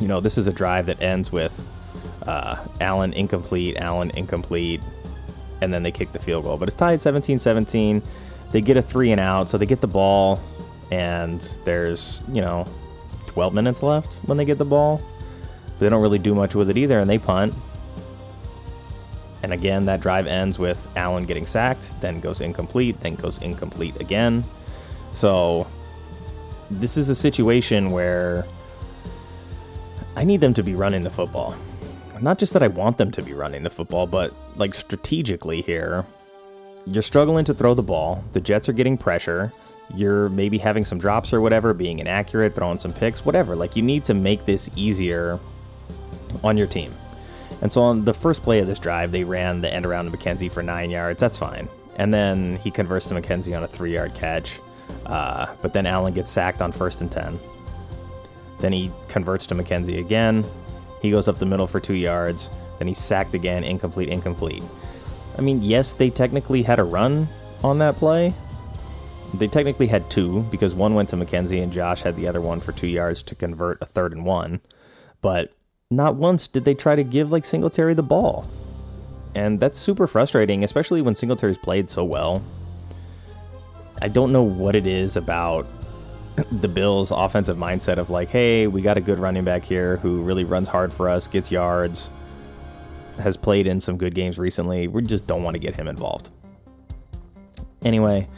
you 0.00 0.08
know, 0.08 0.20
this 0.20 0.38
is 0.38 0.46
a 0.46 0.52
drive 0.52 0.86
that 0.86 1.00
ends 1.02 1.32
with 1.32 1.60
uh, 2.26 2.56
Allen 2.80 3.12
incomplete, 3.12 3.76
Allen 3.78 4.10
incomplete, 4.14 4.80
and 5.60 5.72
then 5.72 5.82
they 5.82 5.90
kick 5.90 6.12
the 6.12 6.18
field 6.18 6.44
goal. 6.44 6.56
But 6.56 6.68
it's 6.68 6.76
tied 6.76 7.00
17 7.00 7.38
17. 7.38 8.02
They 8.52 8.60
get 8.60 8.76
a 8.76 8.82
three 8.82 9.12
and 9.12 9.20
out, 9.20 9.50
so 9.50 9.58
they 9.58 9.66
get 9.66 9.80
the 9.80 9.88
ball, 9.88 10.40
and 10.90 11.40
there's, 11.64 12.22
you 12.32 12.40
know, 12.40 12.66
12 13.26 13.54
minutes 13.54 13.82
left 13.82 14.14
when 14.26 14.38
they 14.38 14.44
get 14.44 14.58
the 14.58 14.64
ball. 14.64 15.02
They 15.78 15.88
don't 15.88 16.02
really 16.02 16.18
do 16.18 16.34
much 16.34 16.54
with 16.54 16.70
it 16.70 16.76
either, 16.76 16.98
and 16.98 17.08
they 17.08 17.18
punt. 17.18 17.54
And 19.42 19.52
again, 19.52 19.84
that 19.86 20.00
drive 20.00 20.26
ends 20.26 20.58
with 20.58 20.88
Allen 20.96 21.24
getting 21.24 21.46
sacked, 21.46 22.00
then 22.00 22.20
goes 22.20 22.40
incomplete, 22.40 23.00
then 23.00 23.14
goes 23.14 23.38
incomplete 23.38 24.00
again. 24.00 24.44
So 25.12 25.66
this 26.70 26.96
is 26.96 27.08
a 27.08 27.14
situation 27.14 27.90
where 27.90 28.44
I 30.16 30.24
need 30.24 30.40
them 30.40 30.54
to 30.54 30.62
be 30.62 30.74
running 30.74 31.04
the 31.04 31.10
football. 31.10 31.54
Not 32.20 32.38
just 32.38 32.52
that 32.52 32.62
I 32.62 32.68
want 32.68 32.98
them 32.98 33.12
to 33.12 33.22
be 33.22 33.32
running 33.32 33.62
the 33.62 33.70
football, 33.70 34.06
but 34.06 34.34
like 34.56 34.74
strategically 34.74 35.62
here, 35.62 36.04
you're 36.86 37.02
struggling 37.02 37.44
to 37.44 37.54
throw 37.54 37.74
the 37.74 37.82
ball. 37.82 38.24
The 38.32 38.40
Jets 38.40 38.68
are 38.68 38.72
getting 38.72 38.98
pressure. 38.98 39.52
You're 39.94 40.28
maybe 40.30 40.58
having 40.58 40.84
some 40.84 40.98
drops 40.98 41.32
or 41.32 41.40
whatever, 41.40 41.72
being 41.72 42.00
inaccurate, 42.00 42.54
throwing 42.54 42.78
some 42.78 42.92
picks, 42.92 43.24
whatever. 43.24 43.54
Like 43.54 43.76
you 43.76 43.82
need 43.82 44.04
to 44.04 44.14
make 44.14 44.44
this 44.44 44.68
easier 44.74 45.38
on 46.42 46.56
your 46.56 46.66
team. 46.66 46.92
And 47.60 47.72
so 47.72 47.82
on 47.82 48.04
the 48.04 48.14
first 48.14 48.42
play 48.42 48.60
of 48.60 48.66
this 48.66 48.78
drive, 48.78 49.12
they 49.12 49.24
ran 49.24 49.60
the 49.60 49.72
end 49.72 49.84
around 49.84 50.10
to 50.10 50.16
McKenzie 50.16 50.50
for 50.50 50.62
nine 50.62 50.90
yards. 50.90 51.20
That's 51.20 51.36
fine. 51.36 51.68
And 51.96 52.14
then 52.14 52.56
he 52.56 52.70
converts 52.70 53.08
to 53.08 53.14
McKenzie 53.14 53.56
on 53.56 53.64
a 53.64 53.68
three 53.68 53.94
yard 53.94 54.14
catch. 54.14 54.60
Uh, 55.04 55.54
but 55.60 55.72
then 55.72 55.86
Allen 55.86 56.14
gets 56.14 56.30
sacked 56.30 56.62
on 56.62 56.72
first 56.72 57.00
and 57.00 57.10
10. 57.10 57.38
Then 58.60 58.72
he 58.72 58.90
converts 59.08 59.46
to 59.48 59.54
McKenzie 59.54 59.98
again. 59.98 60.44
He 61.02 61.10
goes 61.10 61.28
up 61.28 61.38
the 61.38 61.46
middle 61.46 61.66
for 61.66 61.80
two 61.80 61.94
yards. 61.94 62.50
Then 62.78 62.88
he's 62.88 62.98
sacked 62.98 63.34
again, 63.34 63.64
incomplete, 63.64 64.08
incomplete. 64.08 64.62
I 65.36 65.40
mean, 65.40 65.62
yes, 65.62 65.92
they 65.92 66.10
technically 66.10 66.62
had 66.62 66.78
a 66.78 66.84
run 66.84 67.28
on 67.62 67.78
that 67.78 67.96
play. 67.96 68.34
They 69.34 69.46
technically 69.46 69.88
had 69.88 70.08
two 70.10 70.42
because 70.50 70.74
one 70.74 70.94
went 70.94 71.10
to 71.10 71.16
McKenzie 71.16 71.62
and 71.62 71.72
Josh 71.72 72.02
had 72.02 72.16
the 72.16 72.28
other 72.28 72.40
one 72.40 72.60
for 72.60 72.72
two 72.72 72.86
yards 72.86 73.22
to 73.24 73.34
convert 73.34 73.82
a 73.82 73.86
third 73.86 74.12
and 74.12 74.24
one. 74.24 74.60
But 75.20 75.52
not 75.90 76.16
once 76.16 76.46
did 76.48 76.66
they 76.66 76.74
try 76.74 76.94
to 76.94 77.02
give 77.02 77.32
like 77.32 77.46
Singletary 77.46 77.94
the 77.94 78.02
ball. 78.02 78.46
And 79.34 79.58
that's 79.58 79.78
super 79.78 80.06
frustrating, 80.06 80.62
especially 80.62 81.00
when 81.00 81.14
Singletary's 81.14 81.56
played 81.56 81.88
so 81.88 82.04
well. 82.04 82.42
I 84.02 84.08
don't 84.08 84.30
know 84.30 84.42
what 84.42 84.74
it 84.74 84.86
is 84.86 85.16
about 85.16 85.66
the 86.52 86.68
Bills' 86.68 87.10
offensive 87.10 87.56
mindset 87.56 87.96
of 87.96 88.10
like, 88.10 88.28
hey, 88.28 88.66
we 88.66 88.82
got 88.82 88.98
a 88.98 89.00
good 89.00 89.18
running 89.18 89.44
back 89.44 89.64
here 89.64 89.96
who 89.96 90.22
really 90.22 90.44
runs 90.44 90.68
hard 90.68 90.92
for 90.92 91.08
us, 91.08 91.26
gets 91.26 91.50
yards, 91.50 92.10
has 93.18 93.38
played 93.38 93.66
in 93.66 93.80
some 93.80 93.96
good 93.96 94.14
games 94.14 94.38
recently. 94.38 94.88
We 94.88 95.02
just 95.02 95.26
don't 95.26 95.42
want 95.42 95.54
to 95.54 95.58
get 95.58 95.74
him 95.74 95.88
involved. 95.88 96.28
Anyway, 97.82 98.28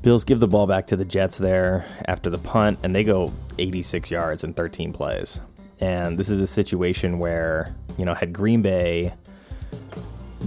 Bills 0.00 0.24
give 0.24 0.40
the 0.40 0.48
ball 0.48 0.66
back 0.66 0.86
to 0.86 0.96
the 0.96 1.04
Jets 1.04 1.36
there 1.36 1.84
after 2.06 2.30
the 2.30 2.38
punt, 2.38 2.78
and 2.82 2.94
they 2.94 3.04
go 3.04 3.32
86 3.58 4.10
yards 4.10 4.42
in 4.42 4.54
13 4.54 4.94
plays. 4.94 5.42
And 5.82 6.16
this 6.16 6.30
is 6.30 6.40
a 6.40 6.46
situation 6.46 7.18
where, 7.18 7.74
you 7.98 8.04
know, 8.04 8.14
had 8.14 8.32
Green 8.32 8.62
Bay 8.62 9.12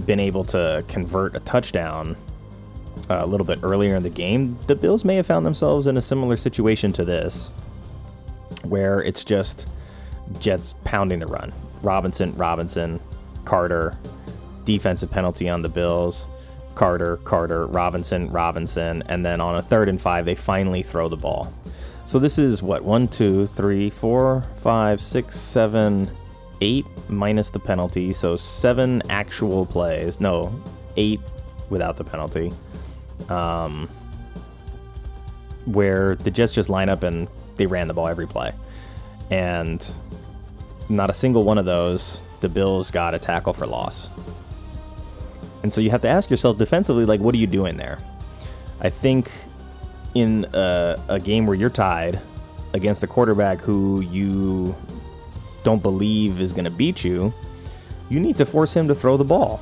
been 0.06 0.18
able 0.18 0.44
to 0.44 0.82
convert 0.88 1.36
a 1.36 1.40
touchdown 1.40 2.16
uh, 3.10 3.18
a 3.20 3.26
little 3.26 3.46
bit 3.46 3.58
earlier 3.62 3.94
in 3.94 4.02
the 4.02 4.10
game, 4.10 4.58
the 4.66 4.74
Bills 4.74 5.04
may 5.04 5.16
have 5.16 5.26
found 5.26 5.44
themselves 5.44 5.86
in 5.86 5.98
a 5.98 6.02
similar 6.02 6.38
situation 6.38 6.90
to 6.92 7.04
this, 7.04 7.50
where 8.62 9.02
it's 9.02 9.24
just 9.24 9.68
Jets 10.40 10.74
pounding 10.84 11.18
the 11.18 11.26
run. 11.26 11.52
Robinson, 11.82 12.34
Robinson, 12.36 12.98
Carter, 13.44 13.96
defensive 14.64 15.10
penalty 15.10 15.50
on 15.50 15.60
the 15.60 15.68
Bills. 15.68 16.26
Carter, 16.74 17.18
Carter, 17.18 17.66
Robinson, 17.66 18.30
Robinson, 18.30 19.02
and 19.06 19.24
then 19.24 19.40
on 19.42 19.56
a 19.56 19.62
third 19.62 19.88
and 19.88 20.00
five, 20.00 20.24
they 20.24 20.34
finally 20.34 20.82
throw 20.82 21.08
the 21.08 21.16
ball. 21.16 21.52
So 22.06 22.20
this 22.20 22.38
is 22.38 22.62
what 22.62 22.84
one, 22.84 23.08
two, 23.08 23.46
three, 23.46 23.90
four, 23.90 24.44
five, 24.58 25.00
six, 25.00 25.38
seven, 25.38 26.08
eight 26.60 26.86
minus 27.08 27.50
the 27.50 27.58
penalty. 27.58 28.12
So 28.12 28.36
seven 28.36 29.02
actual 29.10 29.66
plays. 29.66 30.20
No, 30.20 30.54
eight 30.96 31.20
without 31.68 31.96
the 31.96 32.04
penalty. 32.04 32.52
Um, 33.28 33.88
where 35.64 36.14
the 36.14 36.30
Jets 36.30 36.54
just 36.54 36.68
line 36.68 36.88
up 36.88 37.02
and 37.02 37.26
they 37.56 37.66
ran 37.66 37.88
the 37.88 37.94
ball 37.94 38.06
every 38.06 38.26
play, 38.28 38.52
and 39.30 39.84
not 40.88 41.10
a 41.10 41.12
single 41.12 41.42
one 41.42 41.58
of 41.58 41.64
those 41.64 42.20
the 42.40 42.48
Bills 42.48 42.92
got 42.92 43.14
a 43.14 43.18
tackle 43.18 43.52
for 43.52 43.66
loss. 43.66 44.10
And 45.64 45.72
so 45.72 45.80
you 45.80 45.90
have 45.90 46.02
to 46.02 46.08
ask 46.08 46.30
yourself 46.30 46.58
defensively, 46.58 47.04
like, 47.04 47.18
what 47.18 47.34
are 47.34 47.38
you 47.38 47.48
doing 47.48 47.76
there? 47.76 47.98
I 48.80 48.90
think 48.90 49.32
in 50.16 50.46
a, 50.54 50.98
a 51.08 51.20
game 51.20 51.46
where 51.46 51.54
you're 51.54 51.68
tied 51.68 52.18
against 52.72 53.04
a 53.04 53.06
quarterback 53.06 53.60
who 53.60 54.00
you 54.00 54.74
don't 55.62 55.82
believe 55.82 56.40
is 56.40 56.54
going 56.54 56.64
to 56.64 56.70
beat 56.70 57.04
you, 57.04 57.34
you 58.08 58.18
need 58.18 58.34
to 58.36 58.46
force 58.46 58.74
him 58.74 58.88
to 58.88 58.94
throw 58.94 59.18
the 59.18 59.24
ball. 59.24 59.60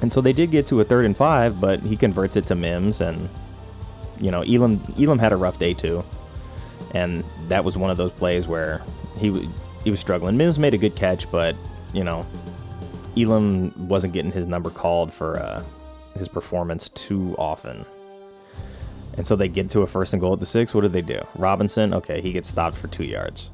And 0.00 0.12
so 0.12 0.20
they 0.20 0.32
did 0.32 0.50
get 0.50 0.66
to 0.66 0.80
a 0.80 0.84
third 0.84 1.04
and 1.04 1.16
five, 1.16 1.60
but 1.60 1.80
he 1.80 1.96
converts 1.96 2.34
it 2.34 2.46
to 2.46 2.56
Mims, 2.56 3.00
and 3.00 3.28
you 4.20 4.30
know 4.30 4.42
Elam 4.42 4.80
Elam 4.98 5.18
had 5.18 5.32
a 5.32 5.36
rough 5.36 5.58
day 5.58 5.74
too, 5.74 6.04
and 6.92 7.24
that 7.46 7.64
was 7.64 7.76
one 7.76 7.90
of 7.90 7.96
those 7.96 8.12
plays 8.12 8.46
where 8.46 8.82
he 9.18 9.48
he 9.84 9.90
was 9.90 10.00
struggling. 10.00 10.36
Mims 10.36 10.58
made 10.58 10.74
a 10.74 10.78
good 10.78 10.96
catch, 10.96 11.30
but 11.30 11.54
you 11.92 12.04
know 12.04 12.26
Elam 13.16 13.88
wasn't 13.88 14.12
getting 14.12 14.32
his 14.32 14.46
number 14.46 14.70
called 14.70 15.12
for 15.12 15.38
uh, 15.38 15.62
his 16.16 16.28
performance 16.28 16.88
too 16.88 17.34
often. 17.38 17.84
And 19.18 19.26
so 19.26 19.34
they 19.34 19.48
get 19.48 19.68
to 19.70 19.80
a 19.80 19.86
first 19.86 20.12
and 20.12 20.20
goal 20.20 20.32
at 20.32 20.40
the 20.40 20.46
six. 20.46 20.72
What 20.72 20.82
did 20.82 20.92
they 20.92 21.02
do? 21.02 21.20
Robinson, 21.34 21.92
okay, 21.92 22.20
he 22.20 22.32
gets 22.32 22.48
stopped 22.48 22.76
for 22.76 22.86
two 22.86 23.04
yards. 23.04 23.50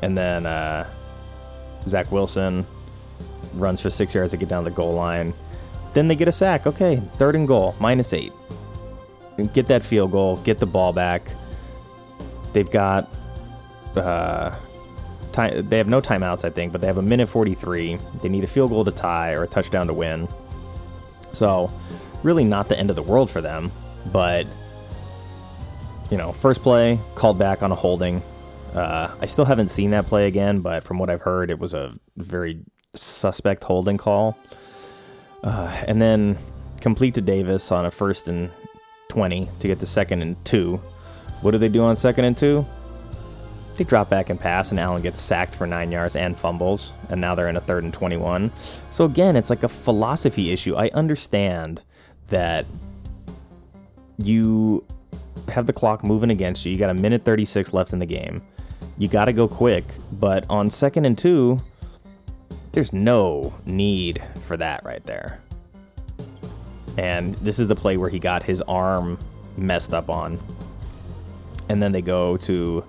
And 0.00 0.16
then 0.16 0.46
uh, 0.46 0.88
Zach 1.86 2.10
Wilson 2.10 2.66
runs 3.52 3.82
for 3.82 3.90
six 3.90 4.14
yards 4.14 4.30
to 4.30 4.38
get 4.38 4.48
down 4.48 4.64
the 4.64 4.70
goal 4.70 4.94
line. 4.94 5.34
Then 5.92 6.08
they 6.08 6.16
get 6.16 6.26
a 6.26 6.32
sack. 6.32 6.66
Okay, 6.66 7.02
third 7.16 7.36
and 7.36 7.46
goal, 7.46 7.74
minus 7.78 8.14
eight. 8.14 8.32
Get 9.52 9.68
that 9.68 9.82
field 9.82 10.10
goal, 10.10 10.38
get 10.38 10.58
the 10.58 10.66
ball 10.66 10.94
back. 10.94 11.22
They've 12.54 12.70
got 12.70 13.06
uh, 13.94 14.54
time. 15.32 15.68
They 15.68 15.76
have 15.76 15.88
no 15.88 16.00
timeouts, 16.00 16.44
I 16.46 16.50
think, 16.50 16.72
but 16.72 16.80
they 16.80 16.86
have 16.86 16.98
a 16.98 17.02
minute 17.02 17.28
43. 17.28 17.98
They 18.22 18.28
need 18.30 18.44
a 18.44 18.46
field 18.46 18.70
goal 18.70 18.86
to 18.86 18.90
tie 18.90 19.32
or 19.32 19.42
a 19.42 19.48
touchdown 19.48 19.86
to 19.88 19.92
win. 19.92 20.28
So, 21.34 21.70
really, 22.22 22.44
not 22.44 22.70
the 22.70 22.78
end 22.78 22.88
of 22.88 22.96
the 22.96 23.02
world 23.02 23.30
for 23.30 23.42
them. 23.42 23.70
But 24.12 24.46
you 26.10 26.16
know, 26.16 26.32
first 26.32 26.62
play 26.62 26.98
called 27.14 27.38
back 27.38 27.62
on 27.62 27.72
a 27.72 27.74
holding. 27.74 28.22
Uh, 28.74 29.14
I 29.20 29.26
still 29.26 29.44
haven't 29.44 29.70
seen 29.70 29.90
that 29.90 30.06
play 30.06 30.26
again, 30.26 30.60
but 30.60 30.82
from 30.82 30.98
what 30.98 31.08
I've 31.08 31.22
heard, 31.22 31.50
it 31.50 31.58
was 31.58 31.74
a 31.74 31.92
very 32.16 32.60
suspect 32.94 33.64
holding 33.64 33.98
call. 33.98 34.36
Uh, 35.42 35.84
and 35.86 36.00
then 36.00 36.38
complete 36.80 37.14
to 37.14 37.20
Davis 37.20 37.70
on 37.70 37.86
a 37.86 37.90
first 37.90 38.28
and 38.28 38.50
20 39.08 39.48
to 39.60 39.68
get 39.68 39.80
to 39.80 39.86
second 39.86 40.22
and 40.22 40.42
two. 40.44 40.76
What 41.40 41.52
do 41.52 41.58
they 41.58 41.68
do 41.68 41.82
on 41.82 41.96
second 41.96 42.24
and 42.24 42.36
two? 42.36 42.66
They 43.76 43.84
drop 43.84 44.08
back 44.08 44.30
and 44.30 44.38
pass, 44.38 44.70
and 44.70 44.78
Allen 44.78 45.02
gets 45.02 45.20
sacked 45.20 45.56
for 45.56 45.66
nine 45.66 45.90
yards 45.90 46.14
and 46.14 46.38
fumbles, 46.38 46.92
and 47.08 47.20
now 47.20 47.34
they're 47.34 47.48
in 47.48 47.56
a 47.56 47.60
third 47.60 47.82
and 47.84 47.92
21. 47.92 48.52
So 48.90 49.04
again, 49.04 49.34
it's 49.34 49.50
like 49.50 49.64
a 49.64 49.68
philosophy 49.68 50.52
issue. 50.52 50.76
I 50.76 50.90
understand 50.94 51.82
that 52.28 52.66
you 54.16 54.86
have 55.48 55.66
the 55.66 55.72
clock 55.72 56.04
moving 56.04 56.30
against 56.30 56.64
you. 56.64 56.72
You 56.72 56.78
got 56.78 56.90
a 56.90 56.94
minute 56.94 57.24
36 57.24 57.72
left 57.72 57.92
in 57.92 57.98
the 57.98 58.06
game. 58.06 58.42
You 58.96 59.08
got 59.08 59.24
to 59.26 59.32
go 59.32 59.48
quick, 59.48 59.84
but 60.12 60.46
on 60.48 60.70
second 60.70 61.04
and 61.04 61.18
two, 61.18 61.60
there's 62.72 62.92
no 62.92 63.54
need 63.64 64.22
for 64.42 64.56
that 64.56 64.84
right 64.84 65.04
there. 65.04 65.40
And 66.96 67.34
this 67.36 67.58
is 67.58 67.68
the 67.68 67.74
play 67.74 67.96
where 67.96 68.10
he 68.10 68.18
got 68.18 68.44
his 68.44 68.62
arm 68.62 69.18
messed 69.56 69.92
up 69.92 70.08
on. 70.10 70.38
And 71.68 71.82
then 71.82 71.92
they 71.92 72.02
go 72.02 72.36
to 72.38 72.84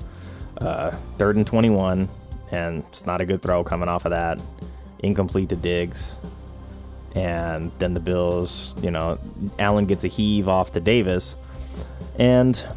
uh, 0.59 0.91
third 1.17 1.37
and 1.37 1.47
21, 1.47 2.09
and 2.51 2.83
it's 2.89 3.05
not 3.05 3.21
a 3.21 3.25
good 3.25 3.41
throw 3.41 3.63
coming 3.63 3.89
off 3.89 4.05
of 4.05 4.11
that. 4.11 4.39
Incomplete 4.99 5.49
to 5.49 5.55
Diggs. 5.55 6.17
And 7.15 7.71
then 7.79 7.93
the 7.93 7.99
Bills, 7.99 8.75
you 8.81 8.91
know, 8.91 9.17
Allen 9.57 9.85
gets 9.85 10.03
a 10.03 10.07
heave 10.07 10.47
off 10.47 10.73
to 10.73 10.79
Davis. 10.79 11.37
And 12.17 12.67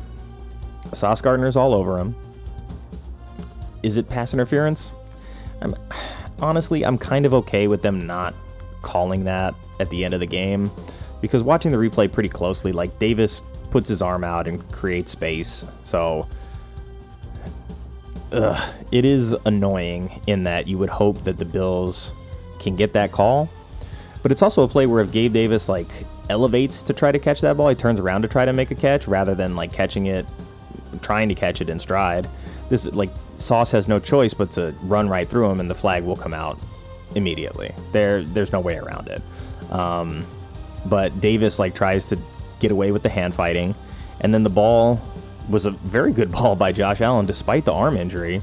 Sauce 0.93 1.21
Gardner's 1.21 1.57
all 1.57 1.75
over 1.75 1.99
him. 1.99 2.15
Is 3.83 3.97
it 3.97 4.09
pass 4.09 4.33
interference? 4.33 4.93
I'm, 5.61 5.75
honestly, 6.41 6.85
I'm 6.85 6.99
kind 6.99 7.27
of 7.27 7.35
okay 7.35 7.69
with 7.69 7.83
them 7.83 8.07
not 8.07 8.35
calling 8.83 9.25
that 9.25 9.55
at 9.81 9.91
the 9.91 10.05
end 10.05 10.15
of 10.15 10.21
the 10.21 10.27
game 10.27 10.71
because 11.21 11.43
watching 11.43 11.73
the 11.73 11.79
replay 11.79 12.11
pretty 12.11 12.29
closely, 12.29 12.73
like 12.73 12.99
Davis 12.99 13.41
puts 13.71 13.89
his 13.89 14.03
arm 14.03 14.25
out 14.25 14.49
and 14.49 14.67
creates 14.73 15.13
space. 15.13 15.67
So 15.85 16.27
ugh, 18.33 18.75
it 18.91 19.05
is 19.05 19.33
annoying 19.45 20.23
in 20.27 20.45
that 20.45 20.67
you 20.67 20.79
would 20.79 20.91
hope 20.91 21.25
that 21.25 21.39
the 21.39 21.45
Bills 21.45 22.13
can 22.61 22.77
get 22.77 22.93
that 22.95 23.13
call. 23.13 23.49
But 24.23 24.33
it's 24.33 24.43
also 24.43 24.63
a 24.63 24.69
play 24.69 24.87
where 24.87 25.03
if 25.03 25.13
Gabe 25.13 25.33
Davis 25.33 25.69
like 25.69 25.89
elevates 26.31 26.83
to 26.85 26.93
try 26.93 27.13
to 27.13 27.19
catch 27.19 27.41
that 27.41 27.57
ball, 27.57 27.69
he 27.69 27.75
turns 27.75 28.01
around 28.01 28.23
to 28.23 28.29
try 28.29 28.45
to 28.45 28.53
make 28.53 28.71
a 28.71 28.75
catch 28.75 29.09
rather 29.09 29.35
than 29.35 29.57
like 29.57 29.73
catching 29.73 30.07
it, 30.07 30.27
trying 31.01 31.29
to 31.29 31.35
catch 31.35 31.61
it 31.61 31.71
in 31.71 31.79
stride. 31.79 32.29
This 32.69 32.87
like 32.93 33.11
Sauce 33.37 33.71
has 33.73 33.89
no 33.89 33.99
choice 33.99 34.35
but 34.35 34.51
to 34.53 34.75
run 34.83 35.09
right 35.09 35.29
through 35.29 35.51
him, 35.51 35.61
and 35.61 35.71
the 35.71 35.75
flag 35.75 36.05
will 36.05 36.17
come 36.17 36.35
out 36.35 36.59
immediately. 37.15 37.75
There, 37.93 38.23
there's 38.23 38.53
no 38.53 38.61
way 38.61 38.77
around 38.77 39.09
it. 39.09 39.23
Um, 39.73 40.25
but 40.87 41.21
Davis 41.21 41.59
like 41.59 41.75
tries 41.75 42.05
to 42.07 42.19
get 42.61 42.73
away 42.73 42.93
with 42.93 43.03
the 43.03 43.09
hand 43.09 43.35
fighting, 43.35 43.75
and 44.21 44.35
then 44.35 44.43
the 44.43 44.51
ball 44.51 45.01
was 45.49 45.67
a 45.67 45.71
very 45.71 46.13
good 46.13 46.31
ball 46.33 46.57
by 46.57 46.73
Josh 46.73 47.01
Allen 47.01 47.27
despite 47.27 47.65
the 47.65 47.73
arm 47.73 47.97
injury. 47.97 48.43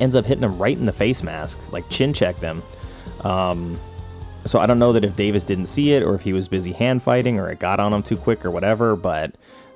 Ends 0.00 0.16
up 0.16 0.24
hitting 0.24 0.44
him 0.44 0.56
right 0.56 0.76
in 0.76 0.86
the 0.86 0.92
face 0.92 1.22
mask, 1.22 1.72
like 1.72 1.88
chin 1.90 2.14
checked 2.14 2.40
him. 2.40 2.62
Um, 3.22 3.78
so 4.44 4.58
I 4.58 4.66
don't 4.66 4.78
know 4.78 4.92
that 4.92 5.04
if 5.04 5.16
Davis 5.16 5.44
didn't 5.44 5.66
see 5.66 5.92
it 5.92 6.02
or 6.02 6.14
if 6.14 6.22
he 6.22 6.32
was 6.32 6.48
busy 6.48 6.72
hand 6.72 7.02
fighting 7.02 7.38
or 7.38 7.50
it 7.50 7.58
got 7.58 7.80
on 7.80 7.92
him 7.92 8.02
too 8.02 8.16
quick 8.16 8.44
or 8.44 8.50
whatever, 8.50 8.96
but 8.96 9.34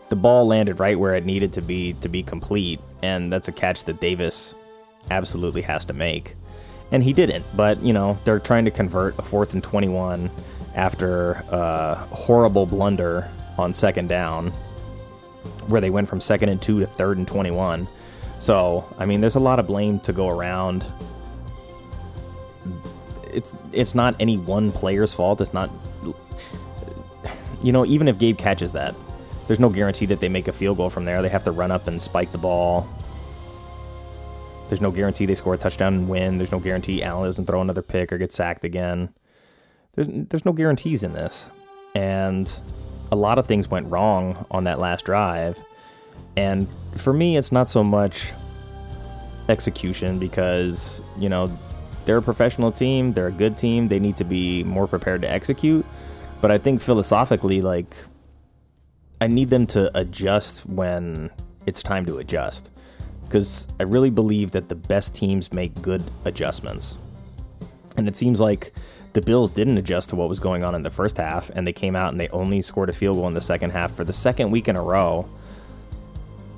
the 0.08 0.16
ball 0.16 0.46
landed 0.46 0.80
right 0.80 0.98
where 0.98 1.14
it 1.14 1.24
needed 1.24 1.52
to 1.54 1.62
be 1.62 1.94
to 1.94 2.08
be 2.08 2.22
complete, 2.22 2.80
and 3.02 3.32
that's 3.32 3.48
a 3.48 3.52
catch 3.52 3.84
that 3.84 4.00
Davis 4.00 4.54
absolutely 5.10 5.62
has 5.62 5.84
to 5.86 5.92
make. 5.92 6.34
And 6.90 7.02
he 7.02 7.12
didn't, 7.12 7.44
but 7.56 7.82
you 7.82 7.92
know, 7.92 8.18
they're 8.24 8.38
trying 8.38 8.64
to 8.66 8.70
convert 8.70 9.18
a 9.18 9.22
fourth 9.22 9.54
and 9.54 9.62
21 9.62 10.30
after 10.74 11.42
a 11.50 11.94
horrible 12.10 12.66
blunder 12.66 13.28
on 13.58 13.72
second 13.72 14.08
down, 14.08 14.50
where 15.68 15.80
they 15.80 15.90
went 15.90 16.08
from 16.08 16.20
second 16.20 16.48
and 16.48 16.60
two 16.60 16.80
to 16.80 16.86
third 16.86 17.16
and 17.16 17.26
21. 17.26 17.88
So, 18.40 18.84
I 18.98 19.06
mean, 19.06 19.20
there's 19.20 19.36
a 19.36 19.40
lot 19.40 19.58
of 19.58 19.66
blame 19.66 19.98
to 20.00 20.12
go 20.12 20.28
around. 20.28 20.84
It's 23.34 23.54
it's 23.72 23.94
not 23.94 24.14
any 24.20 24.36
one 24.38 24.70
player's 24.70 25.12
fault. 25.12 25.40
It's 25.40 25.54
not 25.54 25.70
you 27.64 27.72
know, 27.72 27.86
even 27.86 28.08
if 28.08 28.18
Gabe 28.18 28.36
catches 28.36 28.72
that, 28.72 28.94
there's 29.46 29.58
no 29.58 29.70
guarantee 29.70 30.06
that 30.06 30.20
they 30.20 30.28
make 30.28 30.48
a 30.48 30.52
field 30.52 30.76
goal 30.76 30.90
from 30.90 31.06
there. 31.06 31.22
They 31.22 31.30
have 31.30 31.44
to 31.44 31.50
run 31.50 31.70
up 31.70 31.88
and 31.88 32.00
spike 32.00 32.30
the 32.30 32.38
ball. 32.38 32.86
There's 34.68 34.82
no 34.82 34.90
guarantee 34.90 35.26
they 35.26 35.34
score 35.34 35.54
a 35.54 35.58
touchdown 35.58 35.94
and 35.94 36.08
win. 36.08 36.38
There's 36.38 36.52
no 36.52 36.58
guarantee 36.58 37.02
Allen 37.02 37.26
doesn't 37.26 37.46
throw 37.46 37.60
another 37.60 37.82
pick 37.82 38.12
or 38.12 38.18
get 38.18 38.32
sacked 38.32 38.64
again. 38.64 39.14
There's 39.94 40.08
there's 40.10 40.44
no 40.44 40.52
guarantees 40.52 41.02
in 41.02 41.14
this. 41.14 41.48
And 41.94 42.52
a 43.10 43.16
lot 43.16 43.38
of 43.38 43.46
things 43.46 43.68
went 43.68 43.86
wrong 43.86 44.44
on 44.50 44.64
that 44.64 44.78
last 44.78 45.04
drive. 45.04 45.58
And 46.36 46.68
for 46.96 47.12
me, 47.12 47.36
it's 47.36 47.52
not 47.52 47.68
so 47.68 47.84
much 47.84 48.32
execution 49.48 50.18
because, 50.18 51.00
you 51.18 51.28
know, 51.28 51.56
they're 52.04 52.18
a 52.18 52.22
professional 52.22 52.72
team, 52.72 53.12
they're 53.12 53.28
a 53.28 53.32
good 53.32 53.56
team, 53.56 53.88
they 53.88 53.98
need 53.98 54.16
to 54.18 54.24
be 54.24 54.64
more 54.64 54.86
prepared 54.86 55.22
to 55.22 55.30
execute. 55.30 55.84
But 56.40 56.50
I 56.50 56.58
think 56.58 56.80
philosophically, 56.80 57.60
like, 57.60 57.94
I 59.20 59.26
need 59.26 59.50
them 59.50 59.66
to 59.68 59.96
adjust 59.98 60.66
when 60.66 61.30
it's 61.66 61.82
time 61.82 62.04
to 62.06 62.18
adjust. 62.18 62.70
Because 63.22 63.66
I 63.80 63.84
really 63.84 64.10
believe 64.10 64.50
that 64.50 64.68
the 64.68 64.74
best 64.74 65.14
teams 65.14 65.52
make 65.52 65.80
good 65.80 66.02
adjustments. 66.24 66.98
And 67.96 68.06
it 68.06 68.16
seems 68.16 68.40
like 68.40 68.72
the 69.14 69.22
Bills 69.22 69.50
didn't 69.50 69.78
adjust 69.78 70.10
to 70.10 70.16
what 70.16 70.28
was 70.28 70.40
going 70.40 70.64
on 70.64 70.74
in 70.74 70.82
the 70.82 70.90
first 70.90 71.16
half, 71.16 71.48
and 71.50 71.66
they 71.66 71.72
came 71.72 71.96
out 71.96 72.10
and 72.10 72.20
they 72.20 72.28
only 72.28 72.60
scored 72.60 72.90
a 72.90 72.92
field 72.92 73.16
goal 73.16 73.28
in 73.28 73.34
the 73.34 73.40
second 73.40 73.70
half 73.70 73.92
for 73.92 74.04
the 74.04 74.12
second 74.12 74.50
week 74.50 74.68
in 74.68 74.76
a 74.76 74.82
row 74.82 75.28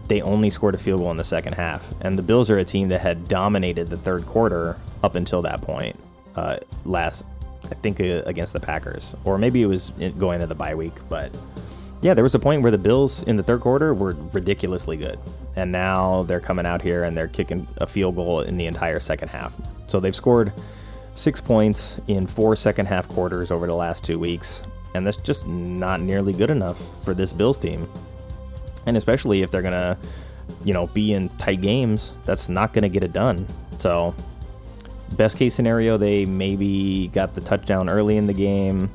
they 0.09 0.23
only 0.23 0.51
scored 0.51 0.75
a 0.75 0.79
field 0.79 1.01
goal 1.01 1.11
in 1.11 1.17
the 1.17 1.25
second 1.25 1.55
half. 1.55 1.93
And 2.01 2.19
the 2.19 2.23
Bills 2.23 2.51
are 2.51 2.59
a 2.59 2.65
team 2.65 2.89
that 2.89 3.01
had 3.01 3.29
dominated 3.29 3.91
the 3.91 3.97
third 3.97 4.27
quarter 4.27 4.79
up 5.03 5.15
until 5.15 5.43
that 5.43 5.63
point. 5.63 5.99
Uh, 6.35 6.59
last, 6.85 7.25
I 7.65 7.75
think, 7.75 8.01
uh, 8.01 8.23
against 8.27 8.53
the 8.53 8.61
Packers, 8.61 9.15
or 9.25 9.39
maybe 9.39 9.63
it 9.63 9.67
was 9.67 9.91
going 10.19 10.41
to 10.41 10.47
the 10.47 10.55
bye 10.55 10.75
week. 10.75 10.93
But 11.09 11.37
yeah, 12.03 12.15
there 12.15 12.25
was 12.25 12.35
a 12.35 12.39
point 12.39 12.63
where 12.63 12.71
the 12.71 12.79
Bills 12.79 13.23
in 13.23 13.37
the 13.37 13.43
third 13.43 13.61
quarter 13.61 13.95
were 13.95 14.15
ridiculously 14.33 14.97
good, 14.97 15.19
and 15.57 15.73
now 15.73 16.25
they're 16.25 16.41
coming 16.41 16.67
out 16.67 16.83
here 16.83 17.05
and 17.05 17.17
they're 17.17 17.29
kicking 17.29 17.67
a 17.79 17.87
field 17.87 18.17
goal 18.17 18.43
in 18.43 18.59
the 18.59 18.67
entire 18.67 19.01
second 19.01 19.29
half. 19.29 19.55
So 19.87 19.99
they've 19.99 20.15
scored 20.15 20.53
six 21.15 21.41
points 21.41 21.99
in 22.07 22.27
four 22.27 22.55
second 22.55 22.87
half 22.87 23.09
quarters 23.09 23.51
over 23.51 23.67
the 23.67 23.75
last 23.75 24.05
two 24.05 24.19
weeks, 24.19 24.63
and 24.95 25.07
that's 25.07 25.17
just 25.17 25.47
not 25.47 26.03
nearly 26.03 26.35
good 26.35 26.51
enough 26.51 26.79
for 27.03 27.15
this 27.15 27.33
Bills 27.33 27.59
team 27.59 27.89
and 28.87 28.97
especially 28.97 29.43
if 29.43 29.51
they're 29.51 29.63
gonna, 29.63 29.99
you 30.65 30.73
know, 30.73 30.87
be 30.89 31.13
in 31.13 31.29
tight 31.31 31.61
games, 31.61 32.13
that's 32.25 32.49
not 32.49 32.73
gonna 32.73 32.89
get 32.89 33.03
it 33.03 33.13
done. 33.13 33.47
So, 33.79 34.15
best 35.13 35.37
case 35.37 35.55
scenario, 35.55 35.97
they 35.97 36.25
maybe 36.25 37.09
got 37.13 37.35
the 37.35 37.41
touchdown 37.41 37.89
early 37.89 38.17
in 38.17 38.27
the 38.27 38.33
game, 38.33 38.91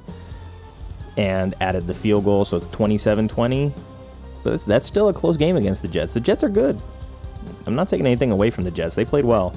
and 1.18 1.54
added 1.60 1.88
the 1.88 1.94
field 1.94 2.24
goal, 2.24 2.46
so 2.46 2.60
27 2.60 3.28
20. 3.28 3.74
But 4.44 4.62
that's 4.62 4.88
still 4.88 5.08
a 5.08 5.14
close 5.14 5.38
game 5.38 5.56
against 5.56 5.82
the 5.82 5.88
Jets. 5.88 6.14
The 6.14 6.20
Jets 6.20 6.44
are 6.44 6.50
good. 6.50 6.82
I'm 7.68 7.76
not 7.76 7.88
taking 7.88 8.08
anything 8.08 8.32
away 8.32 8.50
from 8.50 8.64
the 8.64 8.72
Jets. 8.72 8.96
They 8.96 9.06
played 9.06 9.26
well. 9.26 9.54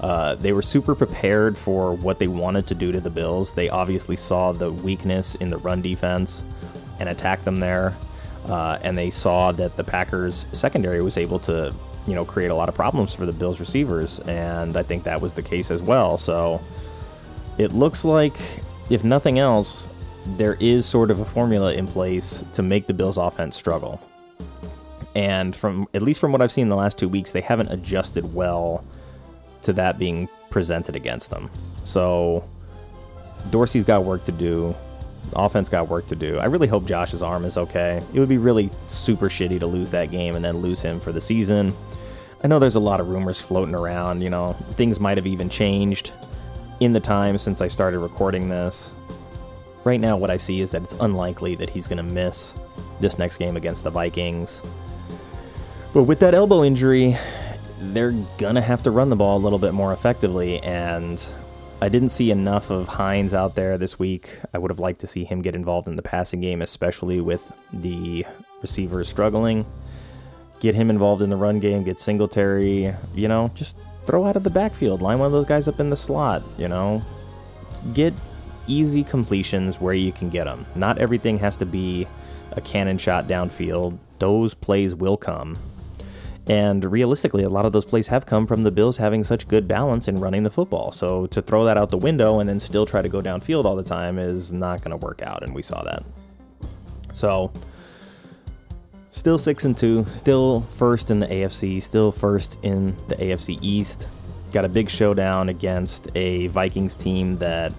Uh, 0.00 0.34
they 0.34 0.52
were 0.52 0.62
super 0.62 0.94
prepared 0.94 1.56
for 1.56 1.94
what 1.94 2.18
they 2.18 2.26
wanted 2.26 2.66
to 2.66 2.74
do 2.74 2.90
to 2.90 3.00
the 3.00 3.10
Bills. 3.10 3.52
They 3.52 3.68
obviously 3.68 4.16
saw 4.16 4.52
the 4.52 4.72
weakness 4.72 5.36
in 5.36 5.50
the 5.50 5.56
run 5.58 5.82
defense 5.82 6.42
and 6.98 7.08
attacked 7.08 7.44
them 7.44 7.60
there. 7.60 7.96
Uh, 8.46 8.78
and 8.82 8.96
they 8.98 9.10
saw 9.10 9.52
that 9.52 9.76
the 9.76 9.84
Packers 9.84 10.46
secondary 10.52 11.00
was 11.00 11.16
able 11.16 11.38
to, 11.40 11.74
you 12.06 12.14
know, 12.14 12.24
create 12.24 12.50
a 12.50 12.54
lot 12.54 12.68
of 12.68 12.74
problems 12.74 13.14
for 13.14 13.24
the 13.24 13.32
Bills 13.32 13.58
receivers, 13.58 14.20
and 14.20 14.76
I 14.76 14.82
think 14.82 15.04
that 15.04 15.20
was 15.20 15.34
the 15.34 15.42
case 15.42 15.70
as 15.70 15.80
well. 15.80 16.18
So 16.18 16.60
it 17.56 17.72
looks 17.72 18.04
like, 18.04 18.62
if 18.90 19.02
nothing 19.02 19.38
else, 19.38 19.88
there 20.36 20.56
is 20.60 20.84
sort 20.86 21.10
of 21.10 21.20
a 21.20 21.24
formula 21.24 21.72
in 21.72 21.86
place 21.86 22.44
to 22.52 22.62
make 22.62 22.86
the 22.86 22.94
Bills 22.94 23.16
offense 23.16 23.56
struggle. 23.56 24.00
And 25.14 25.54
from 25.54 25.86
at 25.94 26.02
least 26.02 26.20
from 26.20 26.32
what 26.32 26.42
I've 26.42 26.52
seen 26.52 26.62
in 26.62 26.68
the 26.68 26.76
last 26.76 26.98
two 26.98 27.08
weeks, 27.08 27.32
they 27.32 27.40
haven't 27.40 27.70
adjusted 27.70 28.34
well 28.34 28.84
to 29.62 29.72
that 29.74 29.98
being 29.98 30.28
presented 30.50 30.96
against 30.96 31.30
them. 31.30 31.50
So 31.84 32.44
Dorsey's 33.50 33.84
got 33.84 34.04
work 34.04 34.24
to 34.24 34.32
do. 34.32 34.74
Offense 35.34 35.68
got 35.68 35.88
work 35.88 36.06
to 36.08 36.16
do. 36.16 36.38
I 36.38 36.46
really 36.46 36.68
hope 36.68 36.86
Josh's 36.86 37.22
arm 37.22 37.44
is 37.44 37.56
okay. 37.56 38.00
It 38.12 38.20
would 38.20 38.28
be 38.28 38.38
really 38.38 38.70
super 38.86 39.28
shitty 39.28 39.60
to 39.60 39.66
lose 39.66 39.90
that 39.90 40.10
game 40.10 40.36
and 40.36 40.44
then 40.44 40.58
lose 40.58 40.80
him 40.80 41.00
for 41.00 41.12
the 41.12 41.20
season. 41.20 41.72
I 42.42 42.48
know 42.48 42.58
there's 42.58 42.74
a 42.74 42.80
lot 42.80 43.00
of 43.00 43.08
rumors 43.08 43.40
floating 43.40 43.74
around, 43.74 44.22
you 44.22 44.30
know, 44.30 44.52
things 44.76 45.00
might 45.00 45.16
have 45.16 45.26
even 45.26 45.48
changed 45.48 46.12
in 46.80 46.92
the 46.92 47.00
time 47.00 47.38
since 47.38 47.60
I 47.60 47.68
started 47.68 48.00
recording 48.00 48.48
this. 48.48 48.92
Right 49.84 50.00
now, 50.00 50.16
what 50.16 50.30
I 50.30 50.36
see 50.36 50.60
is 50.60 50.70
that 50.72 50.82
it's 50.82 50.94
unlikely 50.94 51.54
that 51.56 51.70
he's 51.70 51.86
going 51.86 51.98
to 51.98 52.02
miss 52.02 52.54
this 53.00 53.18
next 53.18 53.38
game 53.38 53.56
against 53.56 53.84
the 53.84 53.90
Vikings. 53.90 54.62
But 55.92 56.04
with 56.04 56.20
that 56.20 56.34
elbow 56.34 56.64
injury, 56.64 57.16
they're 57.80 58.12
going 58.38 58.56
to 58.56 58.60
have 58.60 58.82
to 58.82 58.90
run 58.90 59.10
the 59.10 59.16
ball 59.16 59.36
a 59.36 59.42
little 59.42 59.58
bit 59.58 59.74
more 59.74 59.92
effectively. 59.92 60.58
And 60.62 61.24
I 61.84 61.90
didn't 61.90 62.08
see 62.08 62.30
enough 62.30 62.70
of 62.70 62.88
Hines 62.88 63.34
out 63.34 63.56
there 63.56 63.76
this 63.76 63.98
week. 63.98 64.38
I 64.54 64.58
would 64.58 64.70
have 64.70 64.78
liked 64.78 65.02
to 65.02 65.06
see 65.06 65.24
him 65.24 65.42
get 65.42 65.54
involved 65.54 65.86
in 65.86 65.96
the 65.96 66.02
passing 66.02 66.40
game, 66.40 66.62
especially 66.62 67.20
with 67.20 67.52
the 67.74 68.24
receivers 68.62 69.06
struggling. 69.06 69.66
Get 70.60 70.74
him 70.74 70.88
involved 70.88 71.20
in 71.20 71.28
the 71.28 71.36
run 71.36 71.60
game, 71.60 71.84
get 71.84 72.00
Singletary, 72.00 72.94
you 73.14 73.28
know, 73.28 73.50
just 73.54 73.76
throw 74.06 74.24
out 74.24 74.34
of 74.34 74.44
the 74.44 74.48
backfield, 74.48 75.02
line 75.02 75.18
one 75.18 75.26
of 75.26 75.32
those 75.32 75.44
guys 75.44 75.68
up 75.68 75.78
in 75.78 75.90
the 75.90 75.96
slot, 75.96 76.42
you 76.56 76.68
know. 76.68 77.02
Get 77.92 78.14
easy 78.66 79.04
completions 79.04 79.78
where 79.78 79.92
you 79.92 80.10
can 80.10 80.30
get 80.30 80.44
them. 80.44 80.64
Not 80.74 80.96
everything 80.96 81.36
has 81.40 81.58
to 81.58 81.66
be 81.66 82.08
a 82.52 82.62
cannon 82.62 82.96
shot 82.96 83.26
downfield. 83.26 83.98
Those 84.20 84.54
plays 84.54 84.94
will 84.94 85.18
come. 85.18 85.58
And 86.46 86.84
realistically, 86.84 87.42
a 87.42 87.48
lot 87.48 87.64
of 87.64 87.72
those 87.72 87.86
plays 87.86 88.08
have 88.08 88.26
come 88.26 88.46
from 88.46 88.62
the 88.62 88.70
Bills 88.70 88.98
having 88.98 89.24
such 89.24 89.48
good 89.48 89.66
balance 89.66 90.08
in 90.08 90.20
running 90.20 90.42
the 90.42 90.50
football. 90.50 90.92
So 90.92 91.26
to 91.28 91.40
throw 91.40 91.64
that 91.64 91.78
out 91.78 91.90
the 91.90 91.96
window 91.96 92.38
and 92.38 92.48
then 92.48 92.60
still 92.60 92.84
try 92.84 93.00
to 93.00 93.08
go 93.08 93.22
downfield 93.22 93.64
all 93.64 93.76
the 93.76 93.82
time 93.82 94.18
is 94.18 94.52
not 94.52 94.82
going 94.82 94.90
to 94.90 94.98
work 94.98 95.22
out, 95.22 95.42
and 95.42 95.54
we 95.54 95.62
saw 95.62 95.82
that. 95.84 96.02
So 97.14 97.50
still 99.10 99.38
six 99.38 99.64
and 99.64 99.76
two, 99.76 100.04
still 100.16 100.62
first 100.74 101.10
in 101.10 101.20
the 101.20 101.26
AFC, 101.26 101.80
still 101.80 102.12
first 102.12 102.58
in 102.62 102.94
the 103.08 103.16
AFC 103.16 103.58
East. 103.62 104.08
Got 104.52 104.66
a 104.66 104.68
big 104.68 104.90
showdown 104.90 105.48
against 105.48 106.08
a 106.14 106.48
Vikings 106.48 106.94
team 106.94 107.38
that 107.38 107.72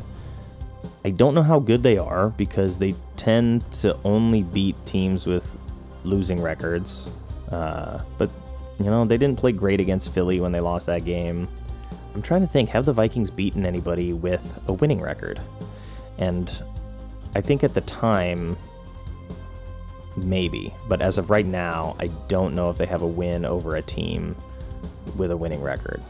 I 1.06 1.12
don't 1.12 1.36
know 1.36 1.44
how 1.44 1.60
good 1.60 1.84
they 1.84 2.00
are 2.00 2.30
because 2.30 2.80
they 2.80 2.96
tend 3.16 3.72
to 3.74 3.96
only 4.04 4.42
beat 4.42 4.76
teams 4.88 5.28
with 5.28 5.56
losing 6.04 6.42
records. 6.42 7.10
Uh, 7.52 8.02
but 8.18 8.32
you 8.80 8.86
know, 8.86 9.06
they 9.06 9.18
didn't 9.18 9.40
play 9.40 9.52
great 9.52 9.80
against 9.80 10.14
Philly 10.14 10.40
when 10.40 10.52
they 10.52 10.60
lost 10.60 10.86
that 10.88 11.06
game. 11.06 11.48
I'm 12.14 12.22
trying 12.22 12.42
to 12.42 12.48
think 12.48 12.70
have 12.70 12.86
the 12.86 12.94
Vikings 12.94 13.30
beaten 13.30 13.66
anybody 13.66 14.14
with 14.14 14.62
a 14.68 14.74
winning 14.74 15.02
record? 15.02 15.42
And 16.18 16.50
I 17.36 17.42
think 17.42 17.64
at 17.64 17.74
the 17.74 17.82
time, 17.82 18.58
maybe. 20.16 20.74
But 20.88 21.02
as 21.02 21.18
of 21.18 21.30
right 21.30 21.46
now, 21.46 21.96
I 22.00 22.08
don't 22.28 22.56
know 22.56 22.70
if 22.70 22.78
they 22.78 22.86
have 22.86 23.02
a 23.02 23.08
win 23.08 23.46
over 23.46 23.76
a 23.76 23.82
team 23.82 24.36
with 25.16 25.32
a 25.32 25.38
winning 25.38 25.62
record. 25.62 26.02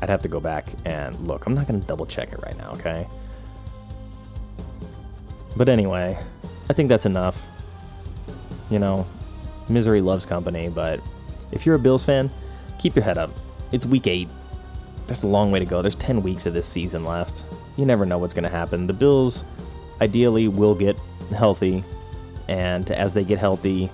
I'd 0.00 0.10
have 0.10 0.22
to 0.22 0.28
go 0.28 0.40
back 0.40 0.66
and 0.84 1.18
look. 1.20 1.46
I'm 1.46 1.54
not 1.54 1.66
going 1.66 1.80
to 1.80 1.86
double 1.86 2.06
check 2.06 2.32
it 2.32 2.42
right 2.42 2.56
now, 2.58 2.72
okay? 2.72 3.06
But 5.56 5.68
anyway, 5.68 6.18
I 6.68 6.72
think 6.72 6.88
that's 6.88 7.06
enough. 7.06 7.40
You 8.68 8.78
know, 8.78 9.06
misery 9.68 10.00
loves 10.00 10.26
company, 10.26 10.68
but 10.68 11.00
if 11.50 11.66
you're 11.66 11.74
a 11.74 11.78
Bills 11.78 12.04
fan, 12.04 12.30
keep 12.78 12.94
your 12.94 13.04
head 13.04 13.18
up. 13.18 13.30
It's 13.70 13.86
week 13.86 14.06
eight. 14.06 14.28
There's 15.06 15.22
a 15.22 15.28
long 15.28 15.50
way 15.50 15.58
to 15.58 15.64
go. 15.64 15.82
There's 15.82 15.94
10 15.96 16.22
weeks 16.22 16.46
of 16.46 16.54
this 16.54 16.66
season 16.66 17.04
left. 17.04 17.44
You 17.76 17.86
never 17.86 18.06
know 18.06 18.18
what's 18.18 18.34
going 18.34 18.44
to 18.44 18.50
happen. 18.50 18.86
The 18.86 18.92
Bills 18.92 19.44
ideally 20.00 20.48
will 20.48 20.74
get 20.74 20.96
healthy, 21.36 21.84
and 22.48 22.90
as 22.90 23.14
they 23.14 23.24
get 23.24 23.38
healthy, 23.38 23.90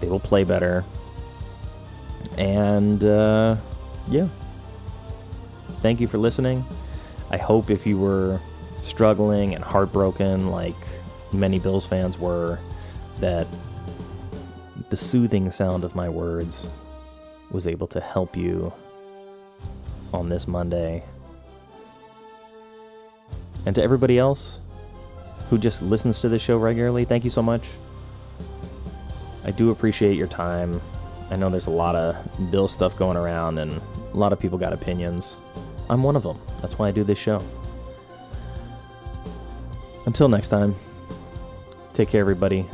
they 0.00 0.08
will 0.08 0.20
play 0.20 0.44
better. 0.44 0.84
And 2.36 3.02
uh, 3.04 3.56
yeah. 4.08 4.28
Thank 5.80 6.00
you 6.00 6.08
for 6.08 6.18
listening. 6.18 6.64
I 7.30 7.36
hope 7.36 7.70
if 7.70 7.86
you 7.86 7.98
were 7.98 8.40
struggling 8.80 9.54
and 9.54 9.62
heartbroken 9.62 10.50
like 10.50 10.76
many 11.32 11.58
Bills 11.58 11.86
fans 11.86 12.18
were, 12.18 12.58
that 13.20 13.46
the 14.90 14.96
soothing 14.96 15.50
sound 15.50 15.84
of 15.84 15.94
my 15.94 16.08
words 16.08 16.68
was 17.50 17.66
able 17.66 17.86
to 17.86 18.00
help 18.00 18.36
you 18.36 18.72
on 20.12 20.28
this 20.28 20.46
Monday. 20.46 21.04
And 23.66 23.74
to 23.76 23.82
everybody 23.82 24.18
else 24.18 24.60
who 25.48 25.58
just 25.58 25.80
listens 25.80 26.20
to 26.20 26.28
this 26.28 26.42
show 26.42 26.56
regularly, 26.56 27.04
thank 27.04 27.24
you 27.24 27.30
so 27.30 27.42
much. 27.42 27.62
I 29.44 29.52
do 29.52 29.70
appreciate 29.70 30.16
your 30.16 30.26
time. 30.26 30.80
I 31.30 31.36
know 31.36 31.48
there's 31.50 31.68
a 31.68 31.70
lot 31.70 31.94
of 31.94 32.16
Bill 32.50 32.66
stuff 32.66 32.96
going 32.96 33.16
around, 33.16 33.58
and 33.58 33.80
a 34.12 34.16
lot 34.16 34.32
of 34.32 34.40
people 34.40 34.58
got 34.58 34.72
opinions. 34.72 35.36
I'm 35.88 36.02
one 36.02 36.16
of 36.16 36.24
them. 36.24 36.38
That's 36.60 36.78
why 36.78 36.88
I 36.88 36.90
do 36.90 37.04
this 37.04 37.18
show. 37.18 37.42
Until 40.06 40.28
next 40.28 40.48
time, 40.48 40.74
take 41.94 42.08
care, 42.08 42.20
everybody. 42.20 42.66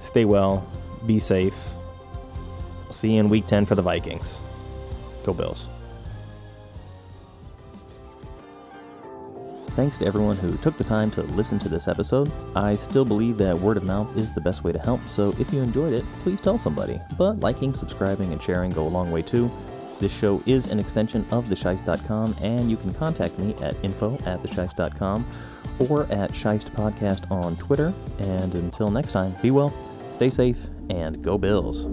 Stay 0.00 0.24
well. 0.24 0.66
Be 1.06 1.18
safe. 1.18 1.56
See 2.90 3.14
you 3.14 3.20
in 3.20 3.28
week 3.28 3.46
10 3.46 3.66
for 3.66 3.74
the 3.74 3.82
Vikings. 3.82 4.40
Go 5.24 5.32
Bills. 5.32 5.68
Thanks 9.74 9.98
to 9.98 10.06
everyone 10.06 10.36
who 10.36 10.56
took 10.58 10.76
the 10.76 10.84
time 10.84 11.10
to 11.12 11.22
listen 11.22 11.58
to 11.58 11.68
this 11.68 11.88
episode. 11.88 12.30
I 12.54 12.76
still 12.76 13.04
believe 13.04 13.38
that 13.38 13.58
word 13.58 13.76
of 13.76 13.82
mouth 13.82 14.16
is 14.16 14.32
the 14.32 14.40
best 14.40 14.62
way 14.62 14.70
to 14.70 14.78
help, 14.78 15.00
so 15.02 15.34
if 15.40 15.52
you 15.52 15.62
enjoyed 15.62 15.92
it, 15.92 16.04
please 16.22 16.40
tell 16.40 16.58
somebody. 16.58 17.00
But 17.18 17.40
liking, 17.40 17.74
subscribing, 17.74 18.32
and 18.32 18.40
sharing 18.40 18.70
go 18.70 18.86
a 18.86 18.88
long 18.88 19.10
way 19.10 19.22
too. 19.22 19.50
This 19.98 20.16
show 20.16 20.40
is 20.46 20.70
an 20.70 20.78
extension 20.78 21.26
of 21.32 21.46
thesheist.com, 21.46 22.36
and 22.40 22.70
you 22.70 22.76
can 22.76 22.94
contact 22.94 23.36
me 23.36 23.54
at 23.62 23.82
info 23.84 24.14
at 24.26 24.38
thesheist.com 24.40 25.26
or 25.90 26.02
at 26.04 26.30
Podcast 26.30 27.28
on 27.32 27.56
Twitter. 27.56 27.92
And 28.20 28.54
until 28.54 28.92
next 28.92 29.10
time, 29.10 29.34
be 29.42 29.50
well, 29.50 29.70
stay 30.14 30.30
safe, 30.30 30.68
and 30.90 31.22
go 31.22 31.38
Bills. 31.38 31.86